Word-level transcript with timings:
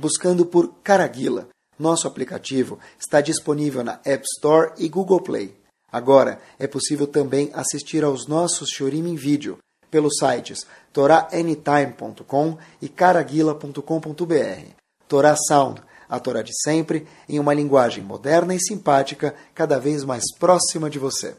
Buscando 0.00 0.46
por 0.46 0.72
Caraguila, 0.82 1.48
nosso 1.78 2.08
aplicativo 2.08 2.78
está 2.98 3.20
disponível 3.20 3.84
na 3.84 4.00
App 4.02 4.24
Store 4.34 4.72
e 4.78 4.88
Google 4.88 5.20
Play. 5.20 5.54
Agora 5.92 6.40
é 6.58 6.66
possível 6.66 7.06
também 7.06 7.50
assistir 7.52 8.02
aos 8.02 8.26
nossos 8.26 8.70
Shorim 8.70 9.06
em 9.10 9.14
vídeo 9.14 9.58
pelos 9.90 10.16
sites 10.18 10.66
toraanytime.com 10.90 12.56
e 12.80 12.88
caraguila.com.br. 12.88 14.70
Torá 15.06 15.36
Sound 15.36 15.82
a 16.08 16.18
Torá 16.18 16.40
de 16.40 16.50
sempre, 16.64 17.06
em 17.28 17.38
uma 17.38 17.52
linguagem 17.52 18.02
moderna 18.02 18.54
e 18.54 18.58
simpática, 18.58 19.34
cada 19.54 19.78
vez 19.78 20.02
mais 20.02 20.24
próxima 20.38 20.88
de 20.88 20.98
você. 20.98 21.36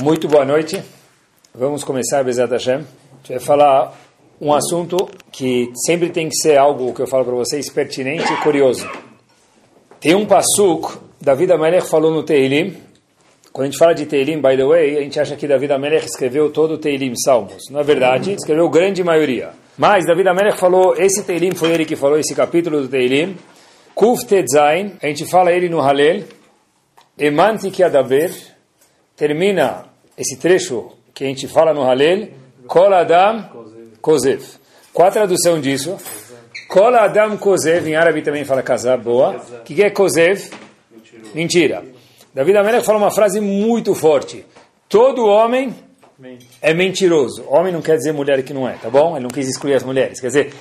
Muito 0.00 0.28
boa 0.28 0.44
noite. 0.44 0.84
Vamos 1.54 1.82
começar, 1.82 2.22
Bezat 2.22 2.52
Hashem. 2.52 2.80
A 2.80 3.16
gente 3.16 3.28
vai 3.30 3.40
falar 3.40 4.07
um 4.40 4.52
assunto 4.52 5.08
que 5.32 5.72
sempre 5.86 6.10
tem 6.10 6.28
que 6.28 6.36
ser 6.36 6.56
algo 6.56 6.94
que 6.94 7.00
eu 7.00 7.06
falo 7.06 7.24
para 7.24 7.34
vocês 7.34 7.68
pertinente 7.70 8.32
e 8.32 8.36
curioso. 8.36 8.88
Tem 10.00 10.14
um 10.14 10.24
passuk, 10.24 10.98
David 11.20 11.52
Amelech 11.52 11.88
falou 11.88 12.12
no 12.12 12.22
Teilim. 12.22 12.76
Quando 13.52 13.66
a 13.66 13.70
gente 13.70 13.78
fala 13.78 13.94
de 13.94 14.06
Teilim, 14.06 14.40
by 14.40 14.56
the 14.56 14.64
way, 14.64 14.98
a 14.98 15.00
gente 15.00 15.18
acha 15.18 15.34
que 15.34 15.48
David 15.48 15.72
Amelech 15.72 16.06
escreveu 16.06 16.50
todo 16.50 16.74
o 16.74 16.78
Teilim 16.78 17.14
Salmos. 17.16 17.64
Na 17.70 17.82
verdade, 17.82 18.32
escreveu 18.32 18.68
grande 18.68 19.02
maioria. 19.02 19.50
Mas 19.76 20.06
David 20.06 20.28
Amelech 20.28 20.56
falou, 20.56 20.94
esse 20.96 21.24
Teilim 21.24 21.52
foi 21.52 21.72
ele 21.72 21.84
que 21.84 21.96
falou 21.96 22.18
esse 22.18 22.34
capítulo 22.34 22.82
do 22.82 22.88
Teilim. 22.88 23.36
Kuf 23.94 24.24
Tetzain, 24.24 24.92
a 25.02 25.08
gente 25.08 25.24
fala 25.24 25.50
ele 25.50 25.68
no 25.68 25.80
Halel. 25.80 26.22
Emanti 27.18 27.82
Adaber, 27.82 28.32
termina 29.16 29.86
esse 30.16 30.38
trecho 30.38 30.92
que 31.12 31.24
a 31.24 31.26
gente 31.26 31.48
fala 31.48 31.74
no 31.74 31.82
Halel. 31.82 32.28
Kol 32.68 32.94
Adam 32.94 33.58
Kozev. 34.00 34.42
Qual 34.92 35.08
a 35.08 35.10
tradução 35.10 35.60
disso? 35.60 35.96
Kol 36.68 36.94
Adam 36.94 37.36
Kozev, 37.36 37.88
em 37.88 37.96
árabe 37.96 38.20
também 38.22 38.44
fala 38.44 38.62
casar, 38.62 38.98
boa. 38.98 39.36
O 39.60 39.62
que, 39.64 39.74
que 39.74 39.82
é 39.82 39.90
Kozev? 39.90 40.50
Mentira. 41.34 41.82
David 42.34 42.58
Amelech 42.58 42.84
fala 42.84 42.98
uma 42.98 43.10
frase 43.10 43.40
muito 43.40 43.94
forte. 43.94 44.44
Todo 44.88 45.26
homem 45.26 45.74
é 46.60 46.74
mentiroso. 46.74 47.44
Homem 47.48 47.72
não 47.72 47.80
quer 47.80 47.96
dizer 47.96 48.12
mulher 48.12 48.42
que 48.42 48.52
não 48.52 48.68
é, 48.68 48.74
tá 48.74 48.90
bom? 48.90 49.16
Ele 49.16 49.24
não 49.24 49.30
quis 49.30 49.48
excluir 49.48 49.74
as 49.74 49.82
mulheres. 49.82 50.20
Quer 50.20 50.26
dizer, 50.26 50.54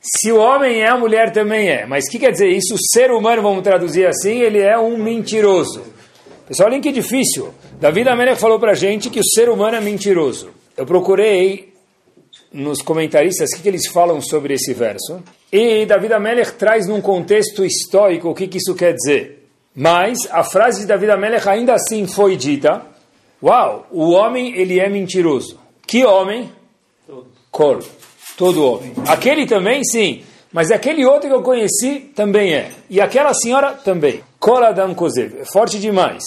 se 0.00 0.32
o 0.32 0.38
homem 0.38 0.82
é, 0.82 0.88
a 0.88 0.96
mulher 0.96 1.32
também 1.32 1.68
é. 1.68 1.86
Mas 1.86 2.06
o 2.06 2.10
que 2.10 2.18
quer 2.18 2.32
dizer 2.32 2.48
isso? 2.48 2.74
O 2.74 2.78
ser 2.78 3.10
humano, 3.10 3.42
vamos 3.42 3.62
traduzir 3.62 4.06
assim, 4.06 4.40
ele 4.40 4.60
é 4.60 4.78
um 4.78 4.96
mentiroso. 4.96 5.82
Pessoal, 6.46 6.68
olhem 6.68 6.80
que 6.80 6.92
difícil. 6.92 7.52
Davi 7.80 8.08
Amelech 8.08 8.40
falou 8.40 8.58
pra 8.58 8.74
gente 8.74 9.10
que 9.10 9.20
o 9.20 9.24
ser 9.24 9.48
humano 9.48 9.76
é 9.76 9.80
mentiroso. 9.80 10.50
Eu 10.76 10.86
procurei 10.86 11.75
nos 12.52 12.82
comentaristas 12.82 13.50
o 13.50 13.56
que, 13.56 13.62
que 13.62 13.68
eles 13.68 13.86
falam 13.88 14.20
sobre 14.20 14.54
esse 14.54 14.72
verso. 14.72 15.22
E 15.52 15.86
Davi 15.86 16.12
Amelech 16.12 16.52
traz 16.52 16.86
num 16.86 17.00
contexto 17.00 17.64
histórico 17.64 18.28
o 18.28 18.34
que, 18.34 18.48
que 18.48 18.58
isso 18.58 18.74
quer 18.74 18.94
dizer. 18.94 19.48
Mas 19.74 20.18
a 20.30 20.42
frase 20.42 20.80
de 20.80 20.86
Davi 20.86 21.10
Amelech 21.10 21.48
ainda 21.48 21.74
assim 21.74 22.06
foi 22.06 22.36
dita 22.36 22.82
Uau, 23.42 23.86
o 23.90 24.10
homem 24.10 24.56
ele 24.56 24.80
é 24.80 24.88
mentiroso. 24.88 25.58
Que 25.86 26.04
homem? 26.04 26.50
Cor. 27.50 27.84
Todo 28.36 28.64
homem. 28.64 28.92
Aquele 29.06 29.46
também, 29.46 29.84
sim. 29.84 30.22
Mas 30.52 30.70
aquele 30.70 31.04
outro 31.04 31.28
que 31.28 31.34
eu 31.34 31.42
conheci 31.42 32.10
também 32.14 32.54
é. 32.54 32.70
E 32.88 33.00
aquela 33.00 33.34
senhora 33.34 33.72
também. 33.72 34.22
Kol 34.40 34.64
Adam 34.64 34.94
Kozev. 34.94 35.40
É 35.40 35.44
forte 35.44 35.78
demais. 35.78 36.22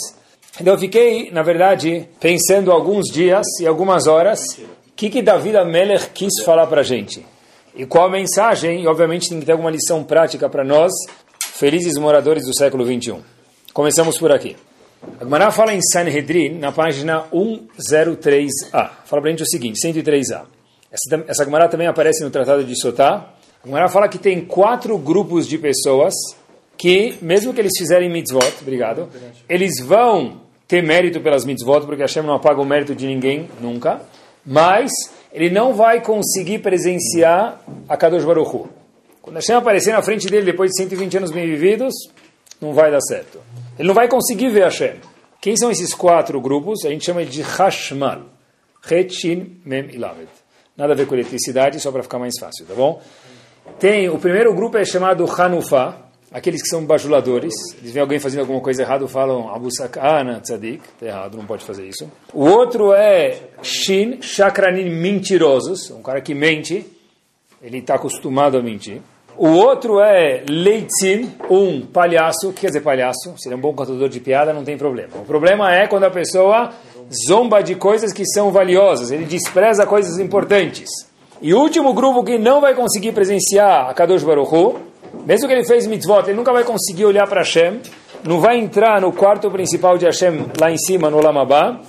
Então 0.61 0.73
eu 0.73 0.79
fiquei, 0.79 1.31
na 1.31 1.41
verdade, 1.41 2.07
pensando 2.19 2.71
alguns 2.71 3.11
dias 3.11 3.45
e 3.59 3.65
algumas 3.65 4.07
horas 4.07 4.39
que, 4.99 5.09
que 5.09 5.21
Davi 5.21 5.55
Amelech 5.55 6.09
quis 6.09 6.43
falar 6.43 6.67
para 6.67 6.81
a 6.81 6.83
gente. 6.83 7.25
E 7.73 7.85
qual 7.85 8.07
a 8.07 8.11
mensagem, 8.11 8.81
e 8.81 8.87
obviamente 8.87 9.29
tem 9.29 9.39
que 9.39 9.45
ter 9.45 9.53
alguma 9.53 9.71
lição 9.71 10.03
prática 10.03 10.49
para 10.49 10.61
nós, 10.61 10.91
felizes 11.53 11.97
moradores 11.97 12.45
do 12.45 12.53
século 12.53 12.83
21. 12.83 13.21
Começamos 13.73 14.17
por 14.17 14.29
aqui. 14.29 14.57
A 15.21 15.51
fala 15.51 15.73
em 15.73 15.79
Sanhedrin, 15.81 16.59
na 16.59 16.73
página 16.73 17.23
103a. 17.31 18.89
Fala 19.05 19.21
para 19.21 19.27
a 19.27 19.29
gente 19.29 19.43
o 19.43 19.45
seguinte, 19.45 19.79
103a. 19.81 20.43
Essa, 20.91 21.45
Gemara 21.45 21.69
também 21.69 21.87
aparece 21.87 22.21
no 22.21 22.29
Tratado 22.29 22.65
de 22.65 22.77
Sotá. 22.77 23.33
A 23.71 23.87
fala 23.87 24.09
que 24.09 24.17
tem 24.17 24.41
quatro 24.41 24.97
grupos 24.97 25.47
de 25.47 25.57
pessoas 25.57 26.13
que, 26.77 27.15
mesmo 27.21 27.53
que 27.53 27.61
eles 27.61 27.71
fizerem 27.77 28.11
mitzvot, 28.11 28.53
obrigado, 28.61 29.07
eles 29.47 29.79
vão 29.81 30.41
ter 30.67 30.83
mérito 30.83 31.21
pelas 31.21 31.45
mitzvot, 31.45 31.85
porque 31.85 32.01
Hashem 32.01 32.23
não 32.23 32.33
apaga 32.33 32.59
o 32.59 32.65
mérito 32.65 32.93
de 32.93 33.07
ninguém, 33.07 33.49
nunca, 33.61 34.01
mas 34.49 34.91
ele 35.31 35.51
não 35.51 35.75
vai 35.75 36.01
conseguir 36.01 36.57
presenciar 36.57 37.61
a 37.87 37.95
Kadosh 37.95 38.25
Baruch 38.25 38.55
Hu. 38.55 38.67
Quando 39.21 39.35
Hashem 39.35 39.55
aparecer 39.55 39.93
na 39.93 40.01
frente 40.01 40.27
dele 40.27 40.43
depois 40.43 40.71
de 40.71 40.77
120 40.77 41.17
anos 41.17 41.31
bem 41.31 41.45
vividos, 41.45 41.93
não 42.59 42.73
vai 42.73 42.89
dar 42.89 42.99
certo. 43.01 43.39
Ele 43.77 43.87
não 43.87 43.93
vai 43.93 44.07
conseguir 44.07 44.49
ver 44.49 44.63
Hashem. 44.63 44.95
Quem 45.39 45.55
são 45.55 45.69
esses 45.69 45.93
quatro 45.93 46.41
grupos? 46.41 46.83
A 46.83 46.89
gente 46.89 47.05
chama 47.05 47.23
de 47.23 47.43
Hashmal. 47.43 48.23
Rechin, 48.81 49.61
Mem 49.63 49.91
e 49.91 49.99
Lamed. 49.99 50.29
Nada 50.75 50.93
a 50.93 50.95
ver 50.95 51.05
com 51.05 51.13
eletricidade, 51.13 51.79
só 51.79 51.91
para 51.91 52.01
ficar 52.01 52.17
mais 52.17 52.33
fácil, 52.39 52.65
tá 52.65 52.73
bom? 52.73 52.99
Tem, 53.77 54.09
o 54.09 54.17
primeiro 54.17 54.51
grupo 54.55 54.79
é 54.79 54.83
chamado 54.83 55.29
Hanufa, 55.31 55.95
aqueles 56.31 56.61
que 56.61 56.67
são 56.67 56.83
bajuladores. 56.85 57.53
Eles 57.79 57.91
veem 57.91 58.01
alguém 58.01 58.19
fazendo 58.19 58.41
alguma 58.41 58.61
coisa 58.61 58.81
errada, 58.81 59.07
falam 59.07 59.53
Abu 59.53 59.69
Sakana 59.71 60.39
Tzadik, 60.39 60.81
tá 60.99 61.05
errado, 61.05 61.37
não 61.37 61.45
pode 61.45 61.63
fazer 61.63 61.87
isso. 61.87 62.09
O 62.33 62.45
outro 62.45 62.93
é 62.93 63.37
Shin, 63.61 64.21
Shakranin, 64.21 64.89
mentirosos, 64.89 65.91
um 65.91 66.01
cara 66.01 66.21
que 66.21 66.33
mente, 66.33 66.85
ele 67.61 67.79
está 67.79 67.95
acostumado 67.95 68.57
a 68.57 68.61
mentir. 68.61 69.01
O 69.37 69.47
outro 69.47 70.01
é 70.01 70.43
Leitzin, 70.49 71.31
um 71.49 71.81
palhaço. 71.85 72.49
O 72.49 72.53
que 72.53 72.61
quer 72.61 72.67
dizer 72.67 72.81
palhaço? 72.81 73.33
Se 73.37 73.47
ele 73.47 73.55
é 73.55 73.57
um 73.57 73.61
bom 73.61 73.73
contador 73.73 74.09
de 74.09 74.19
piada, 74.19 74.51
não 74.51 74.65
tem 74.65 74.77
problema. 74.77 75.11
O 75.15 75.23
problema 75.23 75.73
é 75.73 75.87
quando 75.87 76.03
a 76.03 76.11
pessoa 76.11 76.71
zomba 77.25 77.61
de 77.61 77.75
coisas 77.75 78.11
que 78.11 78.25
são 78.25 78.51
valiosas, 78.51 79.11
ele 79.11 79.23
despreza 79.23 79.85
coisas 79.85 80.19
importantes. 80.19 80.89
E 81.41 81.53
o 81.53 81.59
último 81.59 81.93
grupo 81.93 82.23
que 82.23 82.37
não 82.37 82.59
vai 82.59 82.75
conseguir 82.75 83.13
presenciar 83.13 83.89
a 83.89 83.93
Kadosh 83.93 84.23
Baruch 84.23 84.53
Hu, 84.53 84.79
mesmo 85.25 85.47
que 85.47 85.53
ele 85.53 85.65
fez 85.65 85.85
mitzvot, 85.87 86.23
ele 86.27 86.33
nunca 86.33 86.51
vai 86.51 86.63
conseguir 86.63 87.05
olhar 87.05 87.27
para 87.27 87.41
Hashem, 87.41 87.79
não 88.23 88.39
vai 88.39 88.57
entrar 88.57 89.01
no 89.01 89.11
quarto 89.11 89.49
principal 89.49 89.97
de 89.97 90.05
Hashem 90.05 90.47
lá 90.59 90.71
em 90.71 90.77
cima, 90.77 91.09
no 91.09 91.21
Lamabá, 91.21 91.79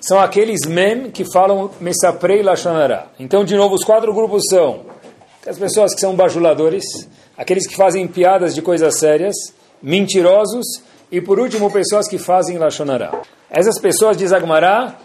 são 0.00 0.18
aqueles 0.18 0.66
mem 0.66 1.10
que 1.10 1.24
falam 1.24 1.70
Mesaprei 1.80 2.42
Lashonara. 2.42 3.06
Então, 3.18 3.44
de 3.44 3.56
novo, 3.56 3.74
os 3.74 3.84
quatro 3.84 4.12
grupos 4.14 4.44
são 4.48 4.80
as 5.46 5.58
pessoas 5.58 5.94
que 5.94 6.00
são 6.00 6.14
bajuladores, 6.14 6.84
aqueles 7.36 7.66
que 7.66 7.74
fazem 7.74 8.06
piadas 8.06 8.54
de 8.54 8.62
coisas 8.62 8.98
sérias, 8.98 9.34
mentirosos 9.82 10.66
e, 11.10 11.20
por 11.20 11.38
último, 11.40 11.70
pessoas 11.70 12.06
que 12.06 12.18
fazem 12.18 12.58
Lashonará. 12.58 13.22
Essas 13.50 13.78
pessoas, 13.78 14.16
diz 14.16 14.32
Agmará, 14.32 14.96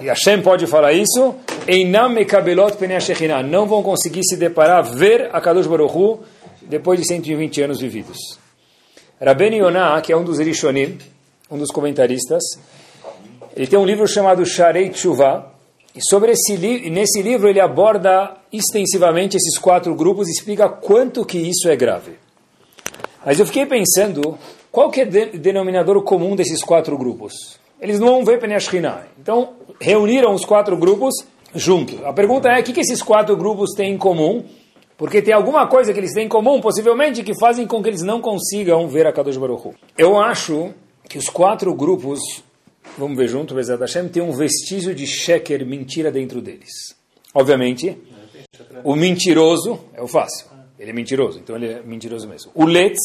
e 0.00 0.06
Hashem 0.06 0.42
pode 0.42 0.66
falar 0.66 0.92
isso, 0.92 1.34
não 3.44 3.66
vão 3.66 3.82
conseguir 3.82 4.22
se 4.24 4.36
deparar, 4.36 4.82
ver 4.84 5.28
a 5.32 5.40
Kadosh 5.40 5.66
Baruch 5.66 6.20
depois 6.68 7.00
de 7.00 7.06
120 7.06 7.62
anos 7.62 7.80
vividos. 7.80 8.38
Rabben 9.20 9.56
Yonah, 9.56 10.00
que 10.00 10.12
é 10.12 10.16
um 10.16 10.22
dos 10.22 10.38
Rishonim, 10.38 10.98
um 11.50 11.58
dos 11.58 11.70
comentaristas, 11.70 12.42
ele 13.56 13.66
tem 13.66 13.78
um 13.78 13.84
livro 13.84 14.06
chamado 14.06 14.44
Sharei 14.46 14.90
Tshuva, 14.90 15.52
e 15.94 16.00
sobre 16.08 16.32
esse 16.32 16.54
li 16.54 16.90
nesse 16.90 17.20
livro 17.22 17.48
ele 17.48 17.60
aborda 17.60 18.36
extensivamente 18.52 19.36
esses 19.36 19.58
quatro 19.58 19.94
grupos 19.94 20.28
e 20.28 20.30
explica 20.30 20.68
quanto 20.68 21.24
que 21.24 21.38
isso 21.38 21.68
é 21.68 21.74
grave. 21.74 22.12
Mas 23.24 23.40
eu 23.40 23.46
fiquei 23.46 23.66
pensando, 23.66 24.38
qual 24.70 24.90
que 24.90 25.00
é 25.00 25.04
o 25.04 25.10
de 25.10 25.38
denominador 25.38 26.00
comum 26.02 26.36
desses 26.36 26.62
quatro 26.62 26.96
grupos? 26.96 27.58
Eles 27.80 27.98
não 27.98 28.08
vão 28.08 28.24
ver 28.24 28.38
Penashkinah. 28.38 29.06
Então, 29.20 29.54
reuniram 29.80 30.32
os 30.34 30.44
quatro 30.44 30.76
grupos 30.76 31.14
juntos. 31.54 32.04
A 32.04 32.12
pergunta 32.12 32.48
é, 32.48 32.60
o 32.60 32.62
que, 32.62 32.72
que 32.72 32.80
esses 32.80 33.02
quatro 33.02 33.36
grupos 33.36 33.72
têm 33.74 33.94
em 33.94 33.98
comum? 33.98 34.44
Porque 34.98 35.22
tem 35.22 35.32
alguma 35.32 35.66
coisa 35.66 35.94
que 35.94 36.00
eles 36.00 36.12
têm 36.12 36.26
em 36.26 36.28
comum, 36.28 36.60
possivelmente, 36.60 37.22
que 37.22 37.32
fazem 37.38 37.66
com 37.66 37.82
que 37.82 37.88
eles 37.88 38.02
não 38.02 38.20
consigam 38.20 38.86
ver 38.86 39.06
a 39.06 39.12
Kadosh 39.12 39.38
Baruch 39.38 39.68
Hu. 39.68 39.74
Eu 39.96 40.18
acho 40.18 40.74
que 41.08 41.16
os 41.16 41.30
quatro 41.30 41.72
grupos 41.74 42.20
vamos 42.96 43.16
ver 43.16 43.28
junto, 43.28 43.54
Bezat 43.54 43.80
Hashem, 43.80 44.08
tem 44.08 44.22
um 44.22 44.32
vestígio 44.32 44.94
de 44.94 45.06
sheker, 45.06 45.66
mentira 45.66 46.10
dentro 46.10 46.40
deles. 46.40 46.96
Obviamente, 47.34 47.96
o 48.84 48.94
mentiroso 48.94 49.78
é 49.94 50.02
o 50.02 50.08
fácil. 50.08 50.46
ele 50.78 50.90
é 50.90 50.94
mentiroso, 50.94 51.38
então 51.38 51.56
ele 51.56 51.68
é 51.68 51.82
mentiroso 51.82 52.28
mesmo. 52.28 52.50
O 52.54 52.64
Letz, 52.64 52.98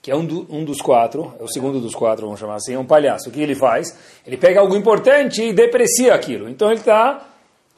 que 0.00 0.10
é 0.10 0.16
um, 0.16 0.24
do, 0.24 0.46
um 0.50 0.64
dos 0.64 0.80
quatro, 0.80 1.34
é 1.40 1.42
o 1.42 1.48
segundo 1.48 1.80
dos 1.80 1.94
quatro, 1.94 2.26
vamos 2.26 2.40
chamar 2.40 2.56
assim, 2.56 2.74
é 2.74 2.78
um 2.78 2.86
palhaço. 2.86 3.28
O 3.28 3.32
que 3.32 3.40
ele 3.40 3.54
faz? 3.54 3.96
Ele 4.26 4.36
pega 4.36 4.60
algo 4.60 4.76
importante 4.76 5.42
e 5.42 5.52
deprecia 5.52 6.14
aquilo. 6.14 6.48
Então 6.48 6.70
ele 6.70 6.80
está 6.80 7.27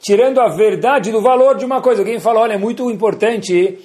tirando 0.01 0.39
a 0.39 0.49
verdade 0.49 1.11
do 1.11 1.21
valor 1.21 1.55
de 1.55 1.63
uma 1.63 1.81
coisa. 1.81 2.01
Alguém 2.01 2.19
fala, 2.19 2.41
olha, 2.41 2.53
é 2.53 2.57
muito 2.57 2.89
importante 2.89 3.79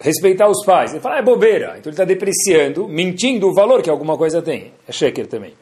respeitar 0.00 0.48
os 0.48 0.64
pais. 0.64 0.92
Ele 0.92 1.00
fala, 1.00 1.16
ah, 1.16 1.18
é 1.18 1.22
bobeira. 1.22 1.76
Então 1.78 1.84
ele 1.84 1.90
está 1.90 2.04
depreciando, 2.04 2.88
mentindo 2.88 3.48
o 3.48 3.54
valor 3.54 3.82
que 3.82 3.90
alguma 3.90 4.16
coisa 4.16 4.42
tem. 4.42 4.72
É 4.88 4.92
sheker 4.92 5.26
também. 5.26 5.54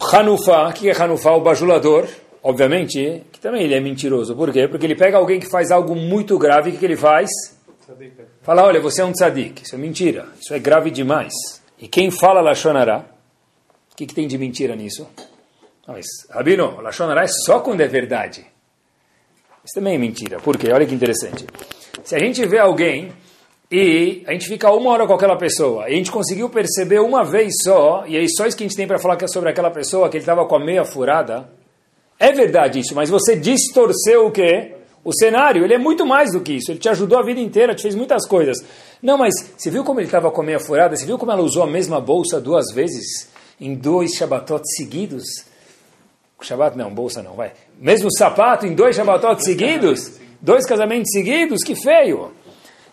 Hanufá, 0.00 0.68
o 0.68 0.72
que 0.72 0.88
é 0.88 0.96
Hanufá? 0.96 1.32
O 1.32 1.40
bajulador, 1.40 2.06
obviamente, 2.42 3.22
que 3.32 3.40
também 3.40 3.62
ele 3.62 3.74
é 3.74 3.80
mentiroso. 3.80 4.34
Por 4.36 4.52
quê? 4.52 4.68
Porque 4.68 4.86
ele 4.86 4.94
pega 4.94 5.16
alguém 5.16 5.40
que 5.40 5.48
faz 5.48 5.70
algo 5.70 5.94
muito 5.94 6.38
grave, 6.38 6.70
o 6.70 6.72
que, 6.72 6.78
que 6.78 6.84
ele 6.84 6.96
faz? 6.96 7.30
Fala, 8.42 8.64
olha, 8.64 8.80
você 8.80 9.02
é 9.02 9.04
um 9.04 9.12
tzadik. 9.12 9.62
Isso 9.62 9.74
é 9.74 9.78
mentira. 9.78 10.26
Isso 10.40 10.54
é 10.54 10.58
grave 10.58 10.90
demais. 10.90 11.32
E 11.78 11.88
quem 11.88 12.10
fala 12.10 12.40
Lashonará, 12.40 13.04
o 13.92 13.96
que, 13.96 14.06
que 14.06 14.14
tem 14.14 14.26
de 14.26 14.38
mentira 14.38 14.76
nisso? 14.76 15.08
Não, 15.86 15.94
mas, 15.94 16.06
Rabino, 16.30 16.80
Lashonará 16.80 17.24
é 17.24 17.28
só 17.28 17.60
quando 17.60 17.80
é 17.80 17.88
verdade. 17.88 18.51
Isso 19.64 19.74
também 19.74 19.94
é 19.94 19.98
mentira. 19.98 20.40
Por 20.40 20.58
quê? 20.58 20.72
Olha 20.72 20.84
que 20.84 20.94
interessante. 20.94 21.46
Se 22.02 22.16
a 22.16 22.18
gente 22.18 22.44
vê 22.46 22.58
alguém 22.58 23.12
e 23.70 24.22
a 24.26 24.32
gente 24.32 24.48
fica 24.48 24.70
uma 24.70 24.90
hora 24.90 25.06
com 25.06 25.14
aquela 25.14 25.36
pessoa, 25.36 25.88
e 25.88 25.94
a 25.94 25.96
gente 25.96 26.10
conseguiu 26.10 26.50
perceber 26.50 27.00
uma 27.00 27.24
vez 27.24 27.54
só, 27.64 28.04
e 28.06 28.16
aí 28.16 28.26
só 28.28 28.46
isso 28.46 28.56
que 28.56 28.64
a 28.64 28.66
gente 28.66 28.76
tem 28.76 28.86
para 28.86 28.98
falar 28.98 29.16
é 29.22 29.26
sobre 29.26 29.48
aquela 29.48 29.70
pessoa, 29.70 30.10
que 30.10 30.16
ele 30.16 30.22
estava 30.22 30.44
com 30.44 30.56
a 30.56 30.64
meia 30.64 30.84
furada, 30.84 31.48
é 32.18 32.32
verdade 32.32 32.80
isso, 32.80 32.94
mas 32.94 33.08
você 33.08 33.34
distorceu 33.36 34.26
o 34.26 34.30
quê? 34.30 34.74
O 35.04 35.12
cenário, 35.12 35.64
ele 35.64 35.74
é 35.74 35.78
muito 35.78 36.06
mais 36.06 36.32
do 36.32 36.40
que 36.40 36.52
isso. 36.52 36.70
Ele 36.70 36.78
te 36.78 36.88
ajudou 36.88 37.18
a 37.18 37.24
vida 37.24 37.40
inteira, 37.40 37.74
te 37.74 37.82
fez 37.82 37.94
muitas 37.94 38.24
coisas. 38.26 38.56
Não, 39.02 39.18
mas 39.18 39.34
você 39.56 39.68
viu 39.68 39.82
como 39.82 39.98
ele 39.98 40.06
estava 40.06 40.30
com 40.30 40.42
a 40.42 40.44
meia 40.44 40.60
furada? 40.60 40.94
Você 40.94 41.04
viu 41.04 41.18
como 41.18 41.32
ela 41.32 41.42
usou 41.42 41.64
a 41.64 41.66
mesma 41.66 42.00
bolsa 42.00 42.40
duas 42.40 42.72
vezes? 42.72 43.28
Em 43.60 43.74
dois 43.74 44.12
Shabbatot 44.12 44.62
seguidos? 44.76 45.24
Shabbat 46.40 46.76
não, 46.76 46.92
bolsa 46.92 47.22
não, 47.22 47.34
vai. 47.34 47.52
Mesmo 47.82 48.08
sapato 48.16 48.64
em 48.64 48.76
dois 48.76 48.94
Shabbatot 48.94 49.42
seguidos? 49.42 50.20
Dois 50.40 50.64
casamentos 50.64 51.10
seguidos? 51.10 51.64
Que 51.64 51.74
feio! 51.74 52.30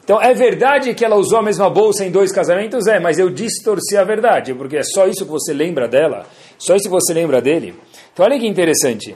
Então, 0.03 0.19
é 0.19 0.33
verdade 0.33 0.95
que 0.95 1.05
ela 1.05 1.15
usou 1.15 1.37
a 1.37 1.43
mesma 1.43 1.69
bolsa 1.69 2.03
em 2.03 2.09
dois 2.09 2.31
casamentos? 2.31 2.87
É, 2.87 2.99
mas 2.99 3.19
eu 3.19 3.29
distorci 3.29 3.95
a 3.95 4.03
verdade, 4.03 4.55
porque 4.55 4.77
é 4.77 4.83
só 4.83 5.05
isso 5.05 5.25
que 5.25 5.31
você 5.31 5.53
lembra 5.53 5.87
dela, 5.87 6.25
só 6.57 6.75
isso 6.75 6.85
que 6.85 6.89
você 6.89 7.13
lembra 7.13 7.39
dele. 7.39 7.75
Então, 8.11 8.25
olha 8.25 8.39
que 8.39 8.47
interessante. 8.47 9.15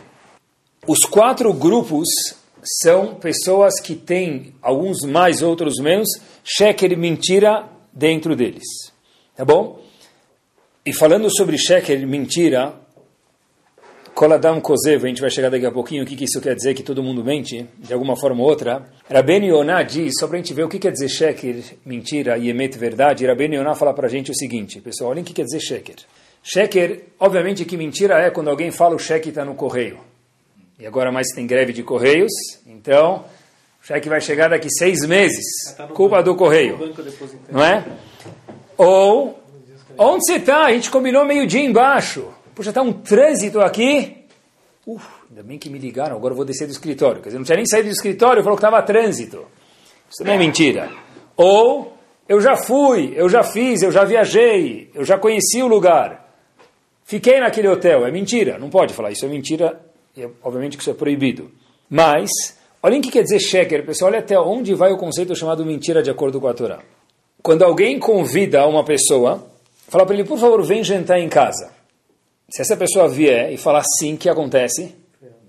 Os 0.86 1.00
quatro 1.00 1.52
grupos 1.52 2.08
são 2.84 3.16
pessoas 3.16 3.80
que 3.82 3.96
têm, 3.96 4.54
alguns 4.62 5.00
mais, 5.02 5.42
outros 5.42 5.80
menos, 5.80 6.08
sheker 6.44 6.96
mentira 6.96 7.68
dentro 7.92 8.36
deles. 8.36 8.64
Tá 9.36 9.44
bom? 9.44 9.80
E 10.86 10.94
falando 10.94 11.36
sobre 11.36 11.58
sheker 11.58 12.06
mentira, 12.06 12.76
Koladam 14.14 14.62
Kozev, 14.62 15.06
a 15.06 15.08
gente 15.08 15.22
vai 15.22 15.30
chegar 15.32 15.50
daqui 15.50 15.66
a 15.66 15.72
pouquinho, 15.72 16.04
o 16.04 16.06
que, 16.06 16.16
que 16.16 16.26
isso 16.26 16.40
quer 16.40 16.56
dizer, 16.56 16.76
que 16.76 16.84
todo 16.84 17.02
mundo 17.02 17.24
mente, 17.24 17.68
de 17.80 17.94
alguma 17.94 18.16
forma 18.16 18.42
ou 18.42 18.48
outra. 18.48 18.86
Rabben 19.10 19.48
Yonah 19.48 19.82
diz, 19.82 20.14
só 20.20 20.28
para 20.28 20.38
a 20.38 20.40
gente 20.40 20.54
ver 20.54 20.64
o 20.64 20.70
que 20.70 20.78
quer 20.78 20.92
dizer 20.92 21.10
sheker, 21.10 21.64
mentira, 21.84 22.38
e 22.38 22.48
emet, 22.50 22.78
verdade, 22.78 23.26
Rabben 23.26 23.56
Yonah 23.56 23.74
fala 23.74 23.94
para 23.94 24.06
a 24.06 24.10
gente 24.10 24.30
o 24.30 24.36
seguinte, 24.36 24.80
pessoal, 24.80 25.12
olhem 25.12 25.24
o 25.24 25.26
que 25.26 25.34
quer 25.34 25.46
dizer 25.46 25.60
sheker. 25.60 25.96
Sheker, 26.44 27.06
obviamente 27.20 27.66
que 27.66 27.76
mentira 27.76 28.20
é 28.20 28.30
quando 28.30 28.50
alguém 28.50 28.70
fala 28.70 28.96
o 28.96 29.00
cheque 29.00 29.30
está 29.30 29.44
no 29.44 29.56
correio. 29.56 30.00
E 30.78 30.86
agora 30.86 31.12
mais 31.12 31.28
tem 31.34 31.48
greve 31.48 31.74
de 31.74 31.82
correios, 31.82 32.32
então 32.68 33.24
o 33.82 33.86
cheque 33.86 34.10
vai 34.10 34.22
chegar 34.22 34.50
daqui 34.50 34.68
seis 34.70 35.08
meses. 35.08 35.46
Tá 35.76 35.88
culpa 35.88 36.18
banco, 36.18 36.30
do 36.30 36.36
correio. 36.36 36.94
Não 37.50 37.64
é? 37.64 37.84
Ou, 38.78 39.40
onde 39.98 40.26
você 40.26 40.34
está? 40.34 40.66
A 40.66 40.74
gente 40.74 40.92
combinou 40.92 41.26
meio-dia 41.26 41.64
embaixo. 41.64 42.28
Puxa, 42.56 42.70
está 42.70 42.82
um 42.82 42.94
trânsito 42.94 43.60
aqui. 43.62 44.26
Uf, 44.86 45.06
ainda 45.30 45.44
bem 45.44 45.58
que 45.58 45.70
me 45.70 45.80
ligaram, 45.80 46.16
agora 46.16 46.34
eu 46.34 46.36
vou 46.36 46.46
descer 46.46 46.68
do 46.68 46.72
escritório. 46.72 47.22
Quer 47.22 47.30
dizer, 47.30 47.38
não 47.38 47.46
tinha 47.46 47.56
nem 47.56 47.66
saído 47.66 47.88
do 47.88 47.94
escritório, 47.94 48.44
falou 48.44 48.58
que 48.58 48.66
estava 48.66 48.82
trânsito. 48.84 49.46
Isso 50.10 50.20
também 50.20 50.36
é 50.36 50.38
mentira. 50.38 50.92
Ou, 51.36 51.94
eu 52.28 52.40
já 52.42 52.56
fui, 52.56 53.14
eu 53.16 53.28
já 53.30 53.44
fiz, 53.44 53.82
eu 53.82 53.92
já 53.92 54.04
viajei, 54.04 54.92
eu 54.94 55.04
já 55.04 55.18
conheci 55.18 55.64
o 55.64 55.68
lugar. 55.68 56.24
Fiquei 57.04 57.40
naquele 57.40 57.68
hotel. 57.68 58.06
É 58.06 58.12
mentira, 58.12 58.60
não 58.60 58.70
pode 58.70 58.94
falar 58.94 59.12
isso, 59.12 59.26
é 59.26 59.30
mentira 59.30 59.80
e, 60.16 60.28
obviamente 60.44 60.78
que 60.78 60.84
isso 60.84 60.92
é 60.92 60.94
proibido. 60.94 61.52
Mas, 61.90 62.30
olhem 62.82 63.00
o 63.00 63.02
que 63.02 63.12
quer 63.12 63.24
dizer 63.24 63.40
sheker, 63.40 63.86
pessoal, 63.86 64.12
olha 64.12 64.20
até 64.20 64.40
onde 64.40 64.74
vai 64.74 64.92
o 64.92 64.98
conceito 64.98 65.36
chamado 65.36 65.66
mentira 65.66 66.04
de 66.04 66.12
acordo 66.12 66.40
com 66.40 66.48
a 66.48 66.54
Torá. 66.54 66.80
Quando 67.42 67.64
alguém 67.64 68.00
convida 68.00 68.66
uma 68.68 68.84
pessoa, 68.84 69.46
fala 69.88 70.06
para 70.06 70.16
ele, 70.16 70.24
por 70.24 70.38
favor, 70.38 70.64
vem 70.64 70.84
jantar 70.84 71.20
em 71.20 71.28
casa. 71.28 71.72
Se 72.54 72.62
essa 72.62 72.78
pessoa 72.78 73.10
vier 73.10 73.52
e 73.52 73.58
falar 73.58 73.82
sim, 73.98 74.14
o 74.14 74.18
que 74.18 74.30
acontece? 74.30 74.96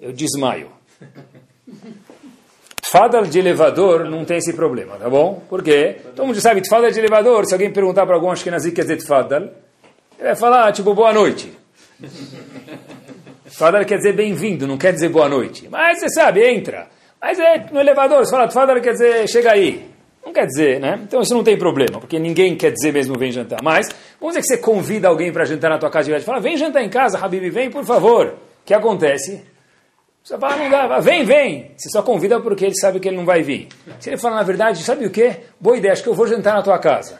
Eu 0.00 0.10
desmaio. 0.10 0.70
Fadal 2.82 3.24
de 3.24 3.38
elevador 3.38 4.08
não 4.08 4.24
tem 4.24 4.38
esse 4.38 4.54
problema, 4.54 4.96
tá 4.96 5.10
bom? 5.10 5.42
Por 5.46 5.62
quê? 5.62 5.96
Todo 6.16 6.26
mundo 6.26 6.40
sabe, 6.40 6.66
fadal 6.66 6.90
de 6.90 6.98
elevador, 6.98 7.44
se 7.44 7.52
alguém 7.52 7.70
perguntar 7.70 8.06
para 8.06 8.14
algum 8.14 8.30
ashkenazi 8.30 8.72
que 8.72 8.80
é 8.80 8.96
tfadal, 8.96 9.42
ele 9.42 10.28
vai 10.28 10.36
falar, 10.36 10.72
tipo, 10.72 10.94
boa 10.94 11.12
noite. 11.12 11.52
Tfadal 13.50 13.84
quer 13.84 13.98
dizer 13.98 14.14
bem-vindo, 14.14 14.66
não 14.66 14.78
quer 14.78 14.92
dizer 14.92 15.10
boa 15.10 15.28
noite. 15.28 15.68
Mas 15.68 16.00
você 16.00 16.08
sabe, 16.08 16.48
entra. 16.48 16.88
Mas 17.20 17.38
é 17.38 17.66
no 17.70 17.80
elevador, 17.80 18.24
você 18.24 18.30
fala 18.30 18.48
Tfadal 18.48 18.80
quer 18.80 18.92
dizer 18.92 19.28
chega 19.28 19.52
aí. 19.52 19.93
Não 20.24 20.32
quer 20.32 20.46
dizer, 20.46 20.80
né? 20.80 21.00
Então 21.02 21.20
isso 21.20 21.34
não 21.34 21.44
tem 21.44 21.56
problema, 21.56 22.00
porque 22.00 22.18
ninguém 22.18 22.56
quer 22.56 22.72
dizer 22.72 22.92
mesmo 22.92 23.18
vem 23.18 23.30
jantar. 23.30 23.60
Mas, 23.62 23.88
vamos 24.18 24.34
dizer 24.34 24.40
que 24.40 24.54
você 24.54 24.58
convida 24.58 25.08
alguém 25.08 25.32
para 25.32 25.44
jantar 25.44 25.70
na 25.70 25.78
tua 25.78 25.90
casa 25.90 26.16
e 26.16 26.20
fala, 26.20 26.40
vem 26.40 26.56
jantar 26.56 26.82
em 26.82 26.88
casa, 26.88 27.18
Habib, 27.18 27.50
vem, 27.50 27.70
por 27.70 27.84
favor. 27.84 28.26
O 28.28 28.64
que 28.64 28.72
acontece? 28.72 29.42
Você 30.22 30.38
fala, 30.38 30.56
não 30.56 30.70
dá, 30.70 31.00
vem, 31.00 31.22
vem. 31.22 31.72
Você 31.76 31.90
só 31.90 32.02
convida 32.02 32.40
porque 32.40 32.64
ele 32.64 32.74
sabe 32.74 32.98
que 32.98 33.08
ele 33.08 33.16
não 33.18 33.26
vai 33.26 33.42
vir. 33.42 33.68
Se 34.00 34.08
ele 34.08 34.16
fala, 34.16 34.36
na 34.36 34.42
verdade, 34.42 34.82
sabe 34.82 35.04
o 35.04 35.10
quê? 35.10 35.36
Boa 35.60 35.76
ideia, 35.76 35.92
acho 35.92 36.02
que 36.02 36.08
eu 36.08 36.14
vou 36.14 36.26
jantar 36.26 36.54
na 36.54 36.62
tua 36.62 36.78
casa. 36.78 37.18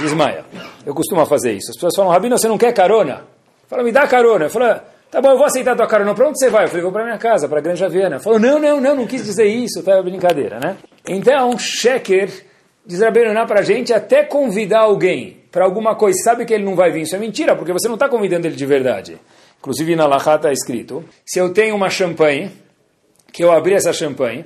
Desmaia. 0.00 0.44
Eu 0.84 0.92
costumo 0.92 1.24
fazer 1.26 1.52
isso. 1.52 1.70
As 1.70 1.76
pessoas 1.76 1.94
falam, 1.94 2.10
Rabino, 2.10 2.36
você 2.36 2.48
não 2.48 2.58
quer 2.58 2.72
carona? 2.72 3.22
Fala, 3.68 3.84
me 3.84 3.92
dá 3.92 4.08
carona. 4.08 4.46
Eu 4.46 4.50
falo, 4.50 4.80
Tá 5.10 5.20
bom, 5.20 5.30
eu 5.30 5.36
vou 5.36 5.46
aceitar 5.46 5.72
a 5.72 5.76
tua 5.76 5.88
carona. 5.88 6.14
Para 6.14 6.28
onde 6.28 6.38
você 6.38 6.48
vai? 6.48 6.64
Eu 6.64 6.68
falei, 6.68 6.82
vou 6.82 6.92
para 6.92 7.02
minha 7.04 7.18
casa, 7.18 7.48
para 7.48 7.60
Granja 7.60 7.88
Viana. 7.88 8.20
Falou, 8.20 8.38
não, 8.38 8.60
não, 8.60 8.80
não, 8.80 8.94
não 8.94 9.06
quis 9.06 9.24
dizer 9.24 9.44
isso, 9.44 9.82
tá 9.82 10.00
brincadeira, 10.00 10.60
né? 10.60 10.76
Então, 11.12 11.58
Sheker 11.58 12.30
diz 12.86 13.00
Rabenuná 13.00 13.44
para 13.44 13.60
a 13.60 13.62
gente 13.64 13.92
até 13.92 14.22
convidar 14.22 14.82
alguém 14.82 15.38
para 15.50 15.64
alguma 15.64 15.96
coisa, 15.96 16.16
sabe 16.22 16.44
que 16.44 16.54
ele 16.54 16.62
não 16.62 16.76
vai 16.76 16.92
vir, 16.92 17.02
isso 17.02 17.16
é 17.16 17.18
mentira, 17.18 17.56
porque 17.56 17.72
você 17.72 17.88
não 17.88 17.96
está 17.96 18.08
convidando 18.08 18.46
ele 18.46 18.54
de 18.54 18.64
verdade. 18.64 19.18
Inclusive 19.58 19.96
na 19.96 20.06
Lahá 20.06 20.36
está 20.36 20.52
escrito, 20.52 21.04
se 21.26 21.40
eu 21.40 21.52
tenho 21.52 21.74
uma 21.74 21.90
champanhe, 21.90 22.52
que 23.32 23.42
eu 23.42 23.50
abri 23.50 23.74
essa 23.74 23.92
champanhe, 23.92 24.44